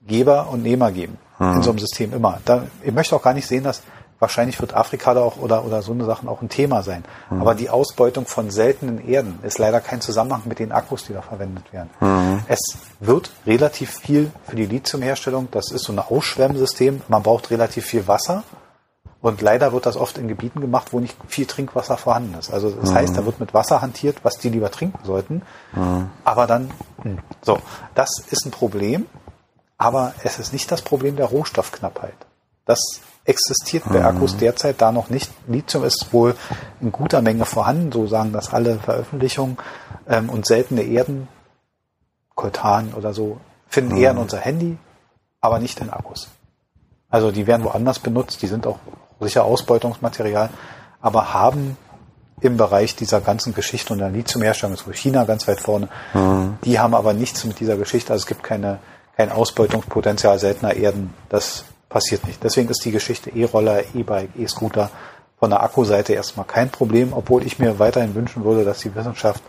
Geber 0.00 0.48
und 0.48 0.62
Nehmer 0.62 0.92
geben 0.92 1.18
mhm. 1.38 1.56
in 1.56 1.62
so 1.62 1.70
einem 1.70 1.78
System 1.78 2.14
immer. 2.14 2.40
Da, 2.44 2.66
ich 2.82 2.92
möchte 2.92 3.16
auch 3.16 3.22
gar 3.22 3.34
nicht 3.34 3.46
sehen, 3.46 3.64
dass 3.64 3.82
wahrscheinlich 4.24 4.58
wird 4.58 4.72
Afrika 4.72 5.12
da 5.12 5.20
auch 5.20 5.36
oder, 5.36 5.66
oder 5.66 5.82
so 5.82 5.92
eine 5.92 6.06
Sachen 6.06 6.30
auch 6.30 6.40
ein 6.40 6.48
Thema 6.48 6.82
sein. 6.82 7.04
Mhm. 7.28 7.42
Aber 7.42 7.54
die 7.54 7.68
Ausbeutung 7.68 8.24
von 8.24 8.50
seltenen 8.50 9.06
Erden 9.06 9.38
ist 9.42 9.58
leider 9.58 9.80
kein 9.80 10.00
Zusammenhang 10.00 10.42
mit 10.46 10.58
den 10.58 10.72
Akkus, 10.72 11.04
die 11.04 11.12
da 11.12 11.20
verwendet 11.20 11.70
werden. 11.74 11.90
Mhm. 12.00 12.40
Es 12.48 12.78
wird 13.00 13.30
relativ 13.46 13.90
viel 13.90 14.32
für 14.48 14.56
die 14.56 14.64
Lithiumherstellung, 14.64 15.48
das 15.50 15.70
ist 15.70 15.84
so 15.84 15.92
ein 15.92 15.98
Ausschwemmsystem, 15.98 17.02
man 17.08 17.22
braucht 17.22 17.50
relativ 17.50 17.84
viel 17.84 18.08
Wasser. 18.08 18.44
Und 19.20 19.40
leider 19.40 19.72
wird 19.72 19.86
das 19.86 19.96
oft 19.96 20.18
in 20.18 20.28
Gebieten 20.28 20.60
gemacht, 20.60 20.92
wo 20.92 21.00
nicht 21.00 21.16
viel 21.28 21.46
Trinkwasser 21.46 21.96
vorhanden 21.96 22.34
ist. 22.38 22.52
Also 22.52 22.70
das 22.70 22.90
mhm. 22.90 22.94
heißt, 22.94 23.16
da 23.16 23.26
wird 23.26 23.40
mit 23.40 23.52
Wasser 23.52 23.82
hantiert, 23.82 24.16
was 24.22 24.38
die 24.38 24.48
lieber 24.48 24.70
trinken 24.70 25.00
sollten. 25.04 25.42
Mhm. 25.72 26.10
Aber 26.24 26.46
dann, 26.46 26.70
hm, 27.02 27.18
so, 27.42 27.58
das 27.94 28.10
ist 28.30 28.46
ein 28.46 28.50
Problem, 28.50 29.06
aber 29.76 30.14
es 30.24 30.38
ist 30.38 30.52
nicht 30.54 30.70
das 30.70 30.82
Problem 30.82 31.16
der 31.16 31.26
Rohstoffknappheit. 31.26 32.16
Das 32.64 32.80
existiert 33.24 33.84
bei 33.88 34.04
Akkus 34.04 34.34
mhm. 34.34 34.38
derzeit 34.38 34.80
da 34.80 34.92
noch 34.92 35.08
nicht. 35.08 35.30
Lithium 35.46 35.84
ist 35.84 36.12
wohl 36.12 36.34
in 36.80 36.92
guter 36.92 37.22
Menge 37.22 37.44
vorhanden, 37.44 37.90
so 37.90 38.06
sagen 38.06 38.32
das 38.32 38.52
alle 38.52 38.78
Veröffentlichungen. 38.78 39.56
Ähm, 40.08 40.28
und 40.28 40.46
seltene 40.46 40.82
Erden, 40.82 41.28
Koltan 42.34 42.92
oder 42.94 43.14
so, 43.14 43.38
finden 43.68 43.96
eher 43.96 44.10
in 44.10 44.18
unser 44.18 44.38
Handy, 44.38 44.76
aber 45.40 45.58
nicht 45.58 45.80
in 45.80 45.90
Akkus. 45.90 46.28
Also 47.08 47.30
die 47.30 47.46
werden 47.46 47.64
woanders 47.64 47.98
benutzt, 47.98 48.42
die 48.42 48.46
sind 48.46 48.66
auch 48.66 48.78
sicher 49.20 49.44
Ausbeutungsmaterial, 49.44 50.50
aber 51.00 51.32
haben 51.32 51.76
im 52.40 52.56
Bereich 52.56 52.96
dieser 52.96 53.20
ganzen 53.20 53.54
Geschichte 53.54 53.92
und 53.92 54.00
der 54.00 54.10
Lithiumherstellung 54.10 54.74
ist 54.74 54.84
China 54.92 55.24
ganz 55.24 55.48
weit 55.48 55.60
vorne. 55.60 55.88
Mhm. 56.12 56.58
Die 56.64 56.78
haben 56.78 56.94
aber 56.94 57.14
nichts 57.14 57.44
mit 57.44 57.60
dieser 57.60 57.76
Geschichte. 57.76 58.12
Also 58.12 58.22
es 58.22 58.26
gibt 58.26 58.42
keine, 58.42 58.80
kein 59.16 59.30
Ausbeutungspotenzial 59.30 60.38
seltener 60.38 60.74
Erden. 60.74 61.14
Das 61.28 61.64
passiert 61.94 62.26
nicht. 62.26 62.42
Deswegen 62.42 62.68
ist 62.68 62.84
die 62.84 62.90
Geschichte 62.90 63.30
E-Roller, 63.30 63.84
E-Bike, 63.94 64.30
E-Scooter 64.36 64.90
von 65.38 65.50
der 65.50 65.62
Akkuseite 65.62 66.12
erstmal 66.12 66.44
kein 66.44 66.68
Problem, 66.68 67.12
obwohl 67.12 67.46
ich 67.46 67.60
mir 67.60 67.78
weiterhin 67.78 68.16
wünschen 68.16 68.44
würde, 68.44 68.64
dass 68.64 68.80
die 68.80 68.92
Wissenschaft 68.96 69.40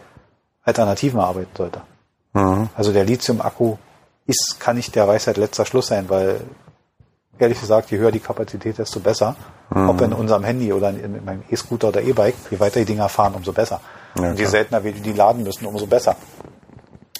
Alternativen 0.63 1.19
arbeiten 1.19 1.49
sollte. 1.58 1.81
Mhm. 2.34 2.69
Also 2.75 2.93
der 2.93 3.03
Lithium-Akku 3.03 3.77
ist, 4.27 4.58
kann 4.60 4.75
nicht 4.75 4.93
der 4.93 5.08
Weisheit 5.08 5.38
letzter 5.38 5.65
Schluss 5.65 5.88
sein, 5.88 6.08
weil 6.08 6.41
ehrlich 7.39 7.60
gesagt, 7.60 7.89
je 7.89 7.97
höher 7.97 8.12
die 8.12 8.19
Kapazität, 8.19 8.77
desto 8.77 8.99
besser. 8.99 9.36
Mhm. 9.71 9.89
Ob 9.89 10.01
in 10.01 10.13
unserem 10.13 10.43
Handy 10.43 10.71
oder 10.71 10.91
in, 10.91 11.15
in 11.15 11.25
meinem 11.25 11.43
E-Scooter 11.49 11.88
oder 11.88 12.03
E-Bike, 12.03 12.36
je 12.51 12.60
weiter 12.60 12.79
die 12.79 12.86
Dinger 12.86 13.10
fahren, 13.10 13.34
umso 13.34 13.53
besser. 13.53 13.81
Ja, 14.19 14.29
und 14.29 14.38
je 14.38 14.45
seltener 14.45 14.84
wir 14.84 14.91
die 14.91 15.13
laden 15.13 15.41
müssen, 15.41 15.65
umso 15.65 15.88
besser. 15.88 16.15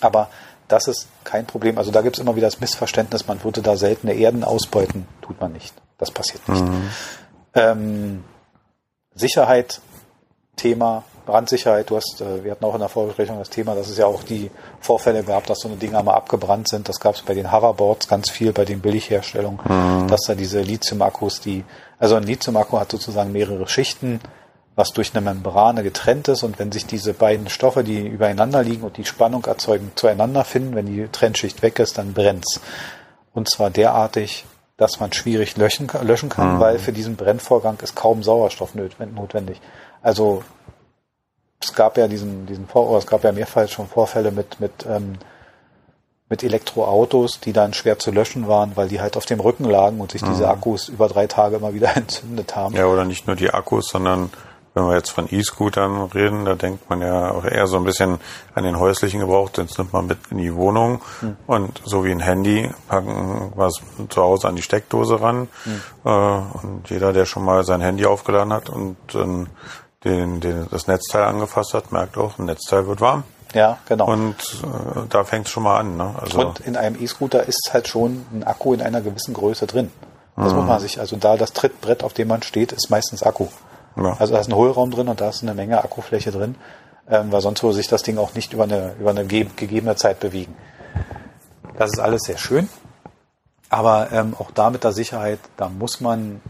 Aber 0.02 0.30
das 0.68 0.88
ist 0.88 1.08
kein 1.24 1.46
Problem. 1.46 1.78
Also 1.78 1.92
da 1.92 2.02
gibt 2.02 2.18
es 2.18 2.22
immer 2.22 2.36
wieder 2.36 2.48
das 2.48 2.60
Missverständnis, 2.60 3.28
man 3.28 3.44
würde 3.44 3.62
da 3.62 3.78
seltene 3.78 4.14
Erden 4.14 4.44
ausbeuten. 4.44 5.08
Tut 5.22 5.40
man 5.40 5.52
nicht. 5.52 5.74
Das 5.98 6.12
passiert 6.12 6.48
nicht. 6.50 6.64
Mhm. 6.64 6.90
Ähm, 7.54 8.24
Sicherheit, 9.14 9.80
Thema, 10.56 11.04
Brandsicherheit. 11.26 11.90
Du 11.90 11.98
hast, 11.98 12.22
äh, 12.22 12.44
wir 12.44 12.52
hatten 12.52 12.66
auch 12.66 12.74
in 12.74 12.80
der 12.80 12.90
Vorbesprechung 12.90 13.38
das 13.40 13.50
Thema, 13.50 13.76
dass 13.76 13.90
es 13.90 13.98
ja 13.98 14.06
auch 14.06 14.24
die 14.24 14.52
Vorfälle 14.80 15.24
gab, 15.24 15.46
dass 15.48 15.60
so 15.60 15.68
eine 15.68 15.78
Dinger 15.78 16.04
mal 16.04 16.14
abgebrannt 16.14 16.68
sind. 16.68 16.90
Das 16.90 17.00
gab 17.00 17.16
es 17.16 17.22
bei 17.22 17.34
den 17.34 17.52
Hoverboards 17.52 18.08
ganz 18.08 18.30
viel, 18.30 18.52
bei 18.52 18.66
den 18.66 18.82
Billigherstellungen, 18.82 19.60
mhm. 19.64 20.08
dass 20.08 20.22
da 20.28 20.36
diese 20.36 20.62
Lithium-Akkus, 20.62 21.42
die, 21.42 21.64
also 22.00 22.16
ein 22.16 22.24
Lithium-Akku 22.24 22.80
hat 22.80 22.92
sozusagen 22.92 23.32
mehrere 23.32 23.68
Schichten 23.68 24.20
was 24.76 24.92
durch 24.92 25.16
eine 25.16 25.22
Membrane 25.22 25.84
getrennt 25.84 26.28
ist 26.28 26.44
und 26.44 26.60
wenn 26.60 26.72
sich 26.72 26.86
diese 26.86 27.14
beiden 27.14 27.50
Stoffe, 27.50 27.84
die 27.84 28.06
übereinander 28.06 28.62
liegen 28.62 28.84
und 28.84 28.98
die 28.98 29.06
Spannung 29.06 29.46
erzeugen, 29.46 29.92
zueinander 29.96 30.44
finden, 30.44 30.76
wenn 30.76 30.86
die 30.86 31.08
Trennschicht 31.08 31.62
weg 31.62 31.80
ist, 31.80 31.98
dann 31.98 32.14
brennt's. 32.14 32.60
Und 33.34 33.50
zwar 33.50 33.70
derartig, 33.70 34.46
dass 34.78 35.00
man 35.00 35.14
schwierig 35.14 35.56
löschen, 35.56 35.90
löschen 36.02 36.30
kann, 36.30 36.56
mhm. 36.56 36.60
weil 36.60 36.80
für 36.80 36.92
diesen 36.92 37.16
Brennvorgang 37.16 37.78
ist 37.82 37.96
kaum 37.96 38.24
Sauerstoff 38.24 38.76
notwendig. 38.76 39.62
Also 40.02 40.44
es 41.62 41.74
gab 41.74 41.98
ja 41.98 42.08
diesen, 42.08 42.46
diesen 42.46 42.68
Vor 42.68 42.98
es 42.98 43.08
gab 43.08 43.24
ja 43.24 43.32
mehrfach 43.32 43.70
schon 43.70 43.88
Vorfälle 43.88 44.32
mit, 44.32 44.60
mit, 44.60 44.86
ähm, 44.88 45.18
mit 46.28 46.44
Elektroautos, 46.44 47.40
die 47.40 47.54
dann 47.54 47.74
schwer 47.74 47.98
zu 47.98 48.12
löschen 48.12 48.48
waren, 48.48 48.76
weil 48.76 48.90
die 48.90 49.00
halt 49.00 49.16
auf 49.16 49.26
dem 49.26 49.40
Rücken 49.40 49.66
lagen 49.66 50.02
und 50.02 50.12
sich 50.12 50.22
mhm. 50.22 50.32
diese 50.32 50.50
Akkus 50.50 50.90
über 50.90 51.08
drei 51.08 51.28
Tage 51.28 51.56
immer 51.56 51.74
wieder 51.74 51.96
entzündet 51.96 52.58
haben. 52.58 52.76
Ja, 52.76 52.88
oder 52.88 53.06
nicht 53.06 53.28
nur 53.28 53.38
die 53.38 53.52
Akkus, 53.52 53.88
sondern 53.88 54.32
wenn 54.76 54.84
wir 54.88 54.96
jetzt 54.96 55.10
von 55.10 55.28
E-Scootern 55.32 56.04
reden, 56.14 56.46
da 56.46 56.54
denkt 56.54 56.90
man 56.90 57.02
ja 57.02 57.32
auch 57.32 57.46
eher 57.46 57.66
so 57.66 57.78
ein 57.78 57.86
bisschen 57.86 58.20
an 58.54 58.66
den 58.66 58.78
häuslichen 58.78 59.22
Gebrauch, 59.22 59.50
den 59.50 59.68
nimmt 59.78 59.94
man 59.94 60.06
mit 60.06 60.20
in 60.30 60.38
die 60.38 60.54
Wohnung 60.54 61.02
mhm. 61.22 61.38
und 61.48 61.82
so 61.86 62.04
wie 62.04 62.12
ein 62.12 62.20
Handy 62.20 62.70
packen 62.88 63.54
es 63.58 63.82
zu 64.10 64.22
Hause 64.22 64.50
an 64.50 64.56
die 64.56 64.62
Steckdose 64.62 65.22
ran 65.22 65.48
mhm. 65.66 65.82
und 66.04 66.90
jeder, 66.90 67.14
der 67.14 67.26
schon 67.26 67.46
mal 67.46 67.64
sein 67.64 67.82
Handy 67.82 68.06
aufgeladen 68.06 68.54
hat 68.54 68.70
und 68.70 68.98
äh, 69.16 69.46
den, 70.04 70.42
den, 70.42 70.68
das 70.70 70.88
Netzteil 70.88 71.24
angefasst 71.24 71.74
hat, 71.74 71.92
merkt 71.92 72.18
auch, 72.18 72.38
ein 72.38 72.46
Netzteil 72.46 72.86
wird 72.86 73.02
warm. 73.02 73.24
Ja, 73.54 73.78
genau. 73.88 74.08
Und 74.08 74.36
äh, 74.36 75.08
da 75.10 75.24
fängt 75.24 75.48
es 75.48 75.52
schon 75.52 75.64
mal 75.64 75.80
an. 75.80 75.96
Ne? 75.96 76.14
Also 76.22 76.40
und 76.40 76.60
in 76.60 76.76
einem 76.76 77.02
E-Scooter 77.02 77.44
ist 77.44 77.70
halt 77.72 77.88
schon 77.88 78.26
ein 78.34 78.44
Akku 78.44 78.74
in 78.74 78.82
einer 78.82 79.02
gewissen 79.02 79.34
Größe 79.34 79.66
drin. 79.66 79.92
Das 80.36 80.52
mhm. 80.52 80.60
muss 80.60 80.68
man 80.68 80.80
sich, 80.82 81.00
also 81.00 81.16
da 81.16 81.38
das 81.38 81.54
Trittbrett, 81.54 82.04
auf 82.04 82.14
dem 82.14 82.28
man 82.28 82.44
steht, 82.44 82.74
ist 82.74 82.90
meistens 82.90 83.24
Akku. 83.24 83.48
Ja. 83.96 84.16
Also 84.20 84.34
da 84.34 84.40
ist 84.40 84.50
ein 84.50 84.56
Hohlraum 84.56 84.92
drin 84.92 85.08
und 85.08 85.22
da 85.22 85.30
ist 85.30 85.44
eine 85.44 85.54
Menge 85.54 85.84
Akkufläche 85.84 86.32
drin, 86.32 86.56
ähm, 87.10 87.32
weil 87.32 87.42
sonst 87.42 87.64
würde 87.64 87.76
sich 87.76 87.88
das 87.88 88.04
Ding 88.04 88.18
auch 88.18 88.34
nicht 88.34 88.54
über 88.54 88.64
eine, 88.64 88.94
über 89.00 89.12
eine 89.12 89.26
gegebene 89.26 89.96
Zeit 89.96 90.20
bewegen. 90.20 90.56
Das 91.78 91.92
ist 91.92 92.00
alles 92.00 92.24
sehr 92.24 92.38
schön. 92.38 92.70
Aber 93.70 94.12
ähm, 94.12 94.36
auch 94.38 94.52
da 94.52 94.70
mit 94.70 94.84
der 94.84 94.92
Sicherheit, 94.92 95.40
da 95.58 95.70
muss 95.70 96.00
man, 96.00 96.42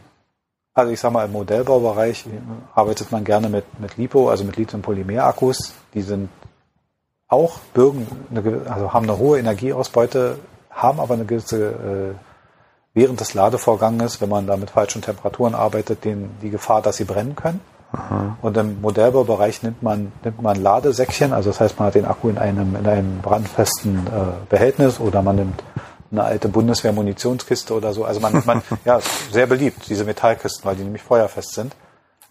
also 0.73 0.91
ich 0.91 0.99
sag 0.99 1.11
mal, 1.11 1.25
im 1.25 1.31
Modellbaubereich 1.31 2.25
arbeitet 2.73 3.11
man 3.11 3.23
gerne 3.23 3.49
mit, 3.49 3.79
mit 3.79 3.97
LiPo, 3.97 4.29
also 4.29 4.43
mit 4.43 4.57
Lithium-Polymer-Akkus. 4.57 5.73
Die 5.93 6.01
sind 6.01 6.29
auch 7.27 7.59
bürgen, 7.73 8.07
eine, 8.29 8.69
also 8.69 8.93
haben 8.93 9.09
eine 9.09 9.17
hohe 9.17 9.39
Energieausbeute, 9.39 10.37
haben 10.69 10.99
aber 10.99 11.13
eine 11.13 11.25
gewisse 11.25 12.15
äh, 12.15 12.34
während 12.95 13.19
des 13.19 13.35
Ladevorganges, 13.35 14.21
wenn 14.21 14.29
man 14.29 14.47
da 14.47 14.57
mit 14.57 14.71
falschen 14.71 15.03
Temperaturen 15.03 15.53
arbeitet, 15.53 16.03
den, 16.03 16.31
die 16.41 16.49
Gefahr, 16.49 16.81
dass 16.81 16.97
sie 16.97 17.03
brennen 17.03 17.35
können. 17.35 17.59
Aha. 17.91 18.37
Und 18.41 18.57
im 18.57 18.81
Modellbaubereich 18.81 19.61
nimmt 19.61 19.83
man, 19.83 20.11
nimmt 20.23 20.41
man 20.41 20.61
Ladesäckchen, 20.61 21.33
also 21.33 21.51
das 21.51 21.59
heißt, 21.59 21.77
man 21.77 21.87
hat 21.87 21.95
den 21.95 22.05
Akku 22.05 22.29
in 22.29 22.37
einem, 22.37 22.75
in 22.75 22.87
einem 22.87 23.19
brandfesten 23.21 24.07
äh, 24.07 24.49
Behältnis 24.49 24.99
oder 24.99 25.21
man 25.21 25.35
nimmt 25.35 25.63
eine 26.11 26.23
alte 26.23 26.47
Bundeswehr-Munitionskiste 26.47 27.73
oder 27.73 27.93
so. 27.93 28.05
Also 28.05 28.21
man, 28.21 28.41
man 28.45 28.63
ja, 28.85 28.99
sehr 29.31 29.45
beliebt, 29.45 29.87
diese 29.89 30.05
Metallkisten, 30.05 30.65
weil 30.65 30.75
die 30.75 30.83
nämlich 30.83 31.03
feuerfest 31.03 31.53
sind. 31.53 31.75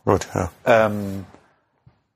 Gut, 0.05 0.27
ja. 0.35 0.51
Ähm, 0.65 1.25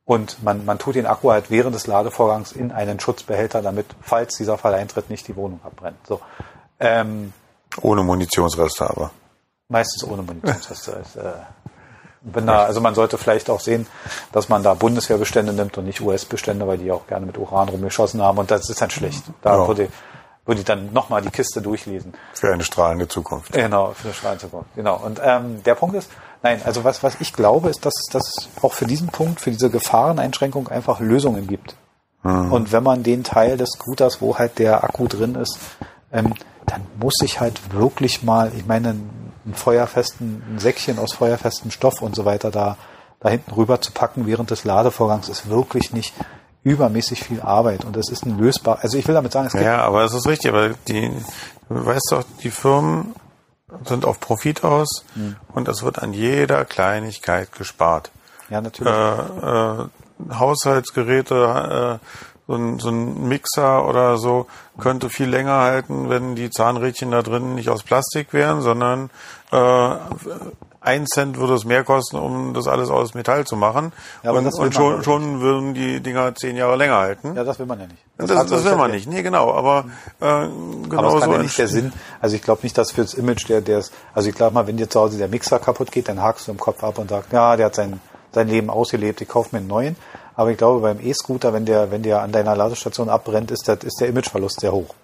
und 0.05 0.43
man, 0.43 0.65
man 0.65 0.79
tut 0.79 0.95
den 0.95 1.07
Akku 1.07 1.31
halt 1.31 1.51
während 1.51 1.75
des 1.75 1.87
Ladevorgangs 1.87 2.53
in 2.53 2.73
einen 2.73 2.99
Schutzbehälter, 2.99 3.61
damit, 3.61 3.87
falls 4.01 4.37
dieser 4.37 4.57
Fall 4.57 4.73
eintritt, 4.73 5.11
nicht 5.11 5.29
die 5.29 5.37
Wohnung 5.37 5.61
abbrennt. 5.63 5.99
So. 6.07 6.21
Ähm, 6.81 7.35
ohne 7.81 8.03
Munitionsreste 8.03 8.89
aber. 8.89 9.11
Meistens 9.69 10.05
ohne 10.05 10.23
Munitionsreste. 10.23 11.03
äh, 11.17 11.59
wenn 12.23 12.47
da, 12.47 12.65
also 12.65 12.81
man 12.81 12.95
sollte 12.95 13.17
vielleicht 13.17 13.49
auch 13.49 13.61
sehen, 13.61 13.87
dass 14.33 14.49
man 14.49 14.63
da 14.63 14.75
Bundeswehrbestände 14.75 15.53
nimmt 15.53 15.79
und 15.79 15.85
nicht 15.85 16.01
US-Bestände, 16.01 16.67
weil 16.67 16.79
die 16.79 16.91
auch 16.91 17.07
gerne 17.07 17.27
mit 17.27 17.39
Uran 17.39 17.69
rumgeschossen 17.69 18.21
haben 18.23 18.39
und 18.39 18.51
das 18.51 18.69
ist 18.69 18.83
dann 18.83 18.91
schlecht. 18.91 19.23
Da 19.43 19.57
ja. 19.57 19.69
würde, 19.69 19.89
würde 20.45 20.61
ich 20.61 20.65
dann 20.65 20.93
nochmal 20.93 21.23
die 21.23 21.31
Kiste 21.31 21.63
durchlesen. 21.63 22.15
Für 22.35 22.53
eine 22.53 22.65
strahlende 22.65 23.07
Zukunft. 23.07 23.53
Genau, 23.53 23.93
für 23.93 24.09
eine 24.09 24.15
strahlende 24.15 24.47
Zukunft. 24.47 24.75
Genau. 24.75 24.97
Und 24.97 25.21
ähm, 25.23 25.63
der 25.63 25.75
Punkt 25.77 25.95
ist, 25.95 26.11
nein, 26.43 26.61
also 26.65 26.85
was, 26.85 27.03
was 27.03 27.21
ich 27.21 27.33
glaube, 27.33 27.69
ist, 27.69 27.87
dass, 27.87 27.95
dass 28.11 28.29
es 28.29 28.49
auch 28.63 28.73
für 28.73 28.87
diesen 28.87 29.09
Punkt, 29.09 29.41
für 29.41 29.51
diese 29.51 29.71
Gefahreneinschränkung 29.71 30.69
einfach 30.69 31.01
Lösungen 31.01 31.47
gibt. 31.47 31.77
Mhm. 32.25 32.53
Und 32.53 32.73
wenn 32.73 32.83
man 32.83 33.05
den 33.05 33.23
Teil 33.23 33.57
des 33.57 33.71
Scooters, 33.71 34.21
wo 34.21 34.39
halt 34.39 34.59
der 34.59 34.83
Akku 34.83 35.07
drin 35.07 35.37
ist, 35.37 35.59
ähm, 36.13 36.35
dann 36.69 36.87
muss 37.01 37.15
ich 37.23 37.41
halt 37.41 37.73
wirklich 37.73 38.23
mal, 38.23 38.53
ich 38.57 38.67
meine, 38.67 38.91
ein 38.91 39.55
feuerfesten, 39.55 40.43
ein 40.51 40.59
Säckchen 40.59 40.99
aus 40.99 41.15
feuerfestem 41.15 41.71
Stoff 41.71 42.03
und 42.03 42.15
so 42.15 42.25
weiter 42.25 42.51
da, 42.51 42.77
da 43.21 43.31
hinten 43.31 43.53
rüber 43.53 43.81
zu 43.81 43.93
packen 43.93 44.27
während 44.27 44.51
des 44.51 44.65
Ladevorgangs 44.65 45.29
ist 45.29 45.49
wirklich 45.49 45.93
nicht 45.93 46.15
übermäßig 46.65 47.25
viel 47.25 47.41
Arbeit 47.41 47.85
und 47.85 47.97
es 47.97 48.11
ist 48.11 48.27
ein 48.27 48.39
lösbar, 48.39 48.81
also 48.83 48.99
ich 48.99 49.07
will 49.07 49.15
damit 49.15 49.33
sagen, 49.33 49.47
es 49.47 49.53
gibt. 49.53 49.65
Ja, 49.65 49.83
aber 49.83 50.05
es 50.05 50.13
ist 50.13 50.27
richtig, 50.27 50.51
aber 50.51 50.71
die, 50.87 51.11
du 51.69 51.87
weißt 51.87 52.09
doch, 52.11 52.25
die 52.43 52.51
Firmen 52.51 53.15
sind 53.85 54.05
auf 54.05 54.21
Profit 54.21 54.65
aus 54.65 55.05
hm. 55.15 55.37
und 55.55 55.69
es 55.69 55.83
wird 55.83 56.03
an 56.03 56.13
jeder 56.13 56.65
Kleinigkeit 56.65 57.53
gespart. 57.53 58.11
Ja, 58.51 58.61
natürlich. 58.61 58.93
Äh, 58.93 59.83
äh, 59.83 59.85
Haushaltsgeräte, 60.33 62.01
äh, 62.01 62.07
so 62.49 62.55
ein, 62.55 62.79
so 62.79 62.89
ein 62.89 63.29
Mixer 63.29 63.87
oder 63.87 64.17
so 64.17 64.47
könnte 64.81 65.11
viel 65.11 65.29
länger 65.29 65.59
halten, 65.59 66.09
wenn 66.09 66.35
die 66.35 66.51
Zahnrädchen 66.51 67.11
da 67.11 67.23
drin 67.23 67.55
nicht 67.55 67.69
aus 67.69 67.83
Plastik 67.83 68.33
wären, 68.33 68.63
sondern 68.63 69.11
äh, 69.53 69.91
ein 70.81 71.07
Cent 71.07 71.37
würde 71.37 71.55
es 71.55 71.67
mehr 71.67 71.85
kosten, 71.85 72.17
um 72.17 72.55
das 72.55 72.67
alles 72.67 72.89
aus 72.89 73.13
Metall 73.13 73.45
zu 73.47 73.57
machen. 73.57 73.93
Ja, 74.23 74.31
und, 74.31 74.47
und 74.47 74.75
schon, 74.75 75.03
schon 75.03 75.41
würden 75.41 75.75
die 75.75 76.01
Dinger 76.01 76.35
zehn 76.35 76.57
Jahre 76.57 76.77
länger 76.77 76.97
halten. 76.97 77.35
Ja, 77.37 77.45
das 77.45 77.59
will 77.59 77.67
man 77.67 77.81
ja 77.81 77.87
nicht. 77.87 78.03
Das, 78.17 78.29
das, 78.29 78.47
das 78.47 78.65
will 78.65 78.77
man 78.77 78.93
nicht. 78.93 79.07
Nee, 79.07 79.23
genau. 79.23 79.53
Aber 79.53 79.85
äh, 80.21 80.25
genau 80.25 80.99
aber 80.99 81.03
das 81.03 81.21
kann 81.21 81.31
so 81.31 81.37
ja 81.37 81.43
nicht 81.43 81.59
der 81.59 81.69
Sinn. 81.69 81.93
Also 82.21 82.37
ich 82.37 82.43
glaube 82.43 82.63
nicht, 82.63 82.79
dass 82.79 82.93
fürs 82.93 83.13
Image 83.13 83.47
der, 83.49 83.61
der 83.61 83.81
ist, 83.81 83.93
also 84.15 84.31
ich 84.31 84.35
glaube 84.35 84.55
mal, 84.55 84.67
wenn 84.67 84.79
dir 84.79 84.89
zu 84.89 85.01
Hause 85.01 85.19
der 85.19 85.29
Mixer 85.29 85.59
kaputt 85.59 85.93
geht, 85.93 86.09
dann 86.09 86.23
hakst 86.23 86.49
du 86.49 86.53
im 86.53 86.59
Kopf 86.59 86.83
ab 86.83 86.99
und 86.99 87.11
sagst, 87.11 87.33
ja, 87.33 87.57
der 87.57 87.67
hat 87.67 87.75
sein, 87.75 88.01
sein 88.33 88.49
Leben 88.49 88.71
ausgelebt, 88.71 89.21
ich 89.21 89.29
kaufe 89.29 89.51
mir 89.53 89.61
einen 89.61 89.69
neuen. 89.69 89.97
Aber 90.35 90.51
ich 90.51 90.59
glaube, 90.59 90.81
beim 90.81 91.01
E-Scooter, 91.01 91.53
wenn 91.53 91.67
der, 91.67 91.91
wenn 91.91 92.03
der 92.03 92.23
an 92.23 92.31
deiner 92.31 92.55
Ladestation 92.55 93.09
abbrennt, 93.09 93.51
ist, 93.51 93.67
das, 93.67 93.79
ist 93.83 94.01
der 94.01 94.09
Imageverlust 94.09 94.61
sehr 94.61 94.73
hoch. 94.73 94.95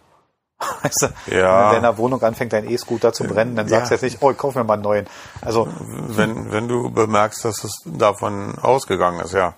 Weißt 0.83 1.03
du, 1.03 1.35
ja. 1.35 1.71
Wenn 1.71 1.77
in 1.77 1.83
deiner 1.83 1.99
Wohnung 1.99 2.23
anfängt, 2.23 2.53
dein 2.53 2.71
E-Scooter 2.71 3.13
zu 3.13 3.25
brennen, 3.25 3.57
dann 3.57 3.69
sagst 3.69 3.91
du 3.91 3.95
jetzt 3.97 4.03
nicht, 4.03 4.19
oh, 4.21 4.31
ich 4.31 4.39
kaufe 4.39 4.59
mir 4.59 4.65
mal 4.65 4.75
einen 4.75 4.83
neuen. 4.83 5.07
Also, 5.41 5.69
wenn, 5.89 6.53
wenn 6.53 6.69
du 6.69 6.91
bemerkst, 6.91 7.45
dass 7.45 7.65
es 7.65 7.83
davon 7.85 8.59
ausgegangen 8.59 9.21
ist, 9.21 9.33
ja. 9.33 9.55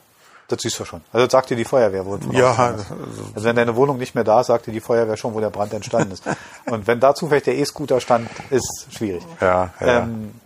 Das 0.48 0.62
siehst 0.62 0.78
du 0.78 0.84
schon. 0.84 1.00
Also 1.12 1.26
das 1.26 1.32
sagt 1.32 1.50
dir 1.50 1.56
die 1.56 1.64
Feuerwehr, 1.64 2.06
wo 2.06 2.16
Ja. 2.30 2.54
Also, 2.54 2.84
also 3.34 3.44
wenn 3.44 3.56
deine 3.56 3.74
Wohnung 3.74 3.98
nicht 3.98 4.14
mehr 4.14 4.22
da 4.22 4.40
ist, 4.40 4.46
sagt 4.46 4.66
dir 4.66 4.72
die 4.72 4.80
Feuerwehr 4.80 5.16
schon, 5.16 5.34
wo 5.34 5.40
der 5.40 5.50
Brand 5.50 5.72
entstanden 5.74 6.12
ist. 6.12 6.22
Und 6.66 6.86
wenn 6.86 7.00
da 7.00 7.14
zufällig 7.14 7.44
der 7.44 7.56
E-Scooter 7.58 8.00
stand, 8.00 8.30
ist 8.50 8.86
schwierig. 8.90 9.24
Ja, 9.40 9.70
ja. 9.80 9.98
Ähm, 9.98 10.40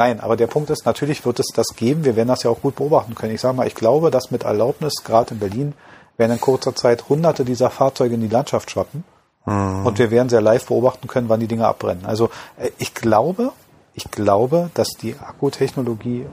Nein, 0.00 0.20
aber 0.20 0.34
der 0.34 0.46
Punkt 0.46 0.70
ist, 0.70 0.86
natürlich 0.86 1.26
wird 1.26 1.40
es 1.40 1.48
das 1.54 1.76
geben. 1.76 2.06
Wir 2.06 2.16
werden 2.16 2.28
das 2.28 2.42
ja 2.42 2.50
auch 2.50 2.62
gut 2.62 2.76
beobachten 2.76 3.14
können. 3.14 3.34
Ich 3.34 3.42
sage 3.42 3.54
mal, 3.54 3.66
ich 3.66 3.74
glaube, 3.74 4.10
dass 4.10 4.30
mit 4.30 4.44
Erlaubnis, 4.44 5.04
gerade 5.04 5.34
in 5.34 5.40
Berlin, 5.40 5.74
werden 6.16 6.32
in 6.32 6.40
kurzer 6.40 6.74
Zeit 6.74 7.10
hunderte 7.10 7.44
dieser 7.44 7.68
Fahrzeuge 7.68 8.14
in 8.14 8.22
die 8.22 8.28
Landschaft 8.28 8.70
schwappen. 8.70 9.04
Mhm. 9.44 9.84
Und 9.84 9.98
wir 9.98 10.10
werden 10.10 10.30
sehr 10.30 10.40
live 10.40 10.64
beobachten 10.64 11.06
können, 11.06 11.28
wann 11.28 11.40
die 11.40 11.48
Dinge 11.48 11.66
abbrennen. 11.66 12.06
Also 12.06 12.30
äh, 12.56 12.70
ich 12.78 12.94
glaube, 12.94 13.52
ich 13.92 14.10
glaube, 14.10 14.70
dass 14.72 14.88
die 14.92 15.16
Akkutechnologie, 15.18 16.24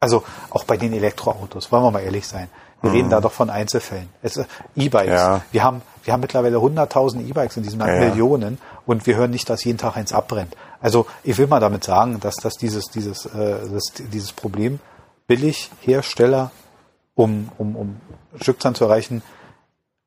also 0.00 0.22
auch 0.48 0.64
bei 0.64 0.78
den 0.78 0.94
Elektroautos, 0.94 1.70
wollen 1.70 1.82
wir 1.82 1.90
mal 1.90 2.00
ehrlich 2.00 2.26
sein, 2.26 2.48
wir 2.82 2.90
mhm. 2.90 2.96
reden 2.96 3.10
da 3.10 3.20
doch 3.20 3.32
von 3.32 3.50
Einzelfällen. 3.50 4.08
Äh, 4.22 4.30
E-Bikes. 4.76 5.12
Ja. 5.12 5.42
Wir 5.52 5.62
haben, 5.62 5.82
wir 6.04 6.12
haben 6.12 6.20
mittlerweile 6.20 6.56
100.000 6.56 7.26
E-Bikes 7.28 7.56
in 7.56 7.62
diesem 7.62 7.80
Land, 7.80 7.92
ja, 7.92 8.08
Millionen, 8.08 8.58
und 8.86 9.06
wir 9.06 9.16
hören 9.16 9.30
nicht, 9.30 9.48
dass 9.50 9.64
jeden 9.64 9.78
Tag 9.78 9.96
eins 9.96 10.12
abbrennt. 10.12 10.56
Also 10.80 11.06
ich 11.22 11.36
will 11.38 11.46
mal 11.46 11.60
damit 11.60 11.84
sagen, 11.84 12.20
dass 12.20 12.36
das 12.36 12.54
dieses, 12.54 12.86
dieses, 12.86 13.26
äh, 13.26 13.56
das, 13.72 13.84
dieses 14.12 14.32
Problem 14.32 14.80
billig 15.26 15.70
Hersteller, 15.80 16.50
um, 17.14 17.50
um, 17.58 17.76
um 17.76 18.00
Stückzahlen 18.40 18.74
zu 18.74 18.84
erreichen, 18.84 19.22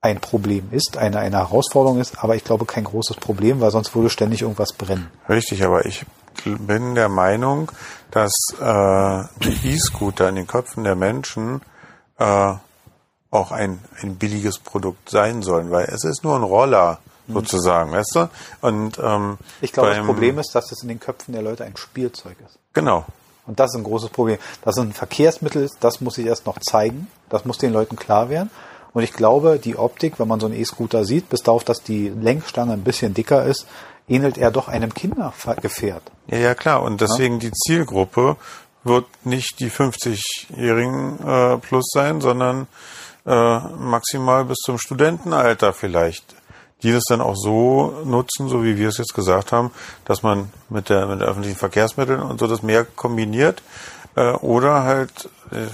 ein 0.01 0.19
Problem 0.19 0.67
ist, 0.71 0.97
eine, 0.97 1.19
eine 1.19 1.38
Herausforderung 1.38 2.01
ist, 2.01 2.21
aber 2.21 2.36
ich 2.36 2.43
glaube 2.43 2.65
kein 2.65 2.84
großes 2.84 3.17
Problem, 3.17 3.61
weil 3.61 3.71
sonst 3.71 3.95
würde 3.95 4.09
ständig 4.09 4.41
irgendwas 4.41 4.74
brennen. 4.74 5.09
Richtig, 5.30 5.63
aber 5.63 5.86
ich 5.86 6.05
bin 6.43 6.95
der 6.95 7.07
Meinung, 7.07 7.71
dass 8.11 8.34
äh, 8.59 9.24
die 9.39 9.69
E-Scooter 9.69 10.28
in 10.28 10.36
den 10.36 10.47
Köpfen 10.47 10.84
der 10.84 10.95
Menschen 10.95 11.61
äh, 12.20 12.53
auch 13.32 13.51
ein, 13.51 13.80
ein 14.01 14.16
billiges 14.16 14.59
Produkt 14.59 15.09
sein 15.09 15.41
sollen, 15.41 15.72
weil 15.72 15.86
es 15.86 16.03
ist 16.03 16.24
nur 16.24 16.36
ein 16.36 16.43
Roller 16.43 16.99
mhm. 17.28 17.34
sozusagen, 17.34 17.91
weißt 17.91 18.16
du? 18.16 18.30
Und 18.61 18.99
ähm, 19.03 19.38
ich 19.61 19.74
glaube, 19.74 19.95
das 19.95 20.05
Problem 20.05 20.39
ist, 20.39 20.53
dass 20.53 20.72
es 20.72 20.84
in 20.84 20.88
den 20.88 20.99
Köpfen 20.99 21.34
der 21.34 21.41
Leute 21.41 21.64
ein 21.66 21.76
Spielzeug 21.76 22.38
ist. 22.45 22.59
Genau. 22.74 23.05
Und 23.45 23.59
das 23.59 23.72
ist 23.72 23.78
ein 23.78 23.84
großes 23.84 24.09
Problem. 24.09 24.38
Dass 24.64 24.78
es 24.78 24.84
ein 24.84 24.93
Verkehrsmittel 24.93 25.64
ist, 25.64 25.78
das 25.82 25.99
muss 25.99 26.18
ich 26.18 26.26
erst 26.26 26.45
noch 26.45 26.59
zeigen. 26.59 27.07
Das 27.30 27.43
muss 27.45 27.57
den 27.57 27.74
Leuten 27.74 27.95
klar 27.95 28.30
werden. 28.30 28.49
Und 28.93 29.03
ich 29.03 29.11
glaube, 29.11 29.59
die 29.59 29.76
Optik, 29.76 30.20
wenn 30.20 30.28
man 30.28 30.39
so 30.39 30.45
einen 30.45 30.55
E-Scooter 30.55 31.03
sieht, 31.03 31.30
bis 31.30 31.41
darauf, 31.41 31.64
dass 31.64 31.82
die 31.82 32.09
Lenkstange 32.09 32.74
ein 32.74 32.84
bisschen 32.84 33.14
dicker 33.14 33.43
ist, 33.43 33.66
ähnelt 34.07 34.38
er 34.38 34.51
doch 34.51 34.68
einem 34.68 34.93
Kindergefährt. 34.93 36.03
Ja, 36.28 36.38
ja, 36.38 36.55
klar. 36.55 36.84
Und 36.84 37.01
deswegen 37.01 37.36
ja? 37.36 37.49
die 37.49 37.51
Zielgruppe 37.51 38.38
wird 38.84 39.05
nicht 39.23 39.59
die 39.59 39.69
50-Jährigen 39.69 41.19
äh, 41.25 41.57
plus 41.57 41.86
sein, 41.93 42.21
sondern 42.21 42.67
äh, 43.25 43.59
maximal 43.59 44.45
bis 44.45 44.57
zum 44.57 44.77
Studentenalter 44.77 45.73
vielleicht, 45.73 46.36
die 46.84 46.91
das 46.91 47.03
dann 47.07 47.21
auch 47.21 47.36
so 47.36 48.01
nutzen, 48.03 48.49
so 48.49 48.63
wie 48.63 48.77
wir 48.77 48.89
es 48.89 48.97
jetzt 48.97 49.13
gesagt 49.13 49.51
haben, 49.51 49.71
dass 50.05 50.23
man 50.23 50.51
mit 50.69 50.89
der 50.89 51.07
mit 51.07 51.21
den 51.21 51.27
öffentlichen 51.27 51.57
Verkehrsmitteln 51.57 52.21
und 52.21 52.39
so 52.39 52.47
das 52.47 52.61
mehr 52.61 52.84
kombiniert 52.84 53.63
äh, 54.15 54.31
oder 54.31 54.84
halt 54.84 55.29
äh, 55.51 55.67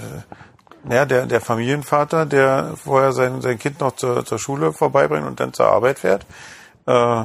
ja, 0.88 1.04
der, 1.04 1.26
der 1.26 1.40
Familienvater, 1.40 2.26
der 2.26 2.74
vorher 2.76 3.12
sein, 3.12 3.42
sein 3.42 3.58
Kind 3.58 3.80
noch 3.80 3.96
zur, 3.96 4.24
zur 4.24 4.38
Schule 4.38 4.72
vorbeibringt 4.72 5.26
und 5.26 5.40
dann 5.40 5.52
zur 5.52 5.66
Arbeit 5.66 5.98
fährt, 5.98 6.24
äh, 6.86 7.24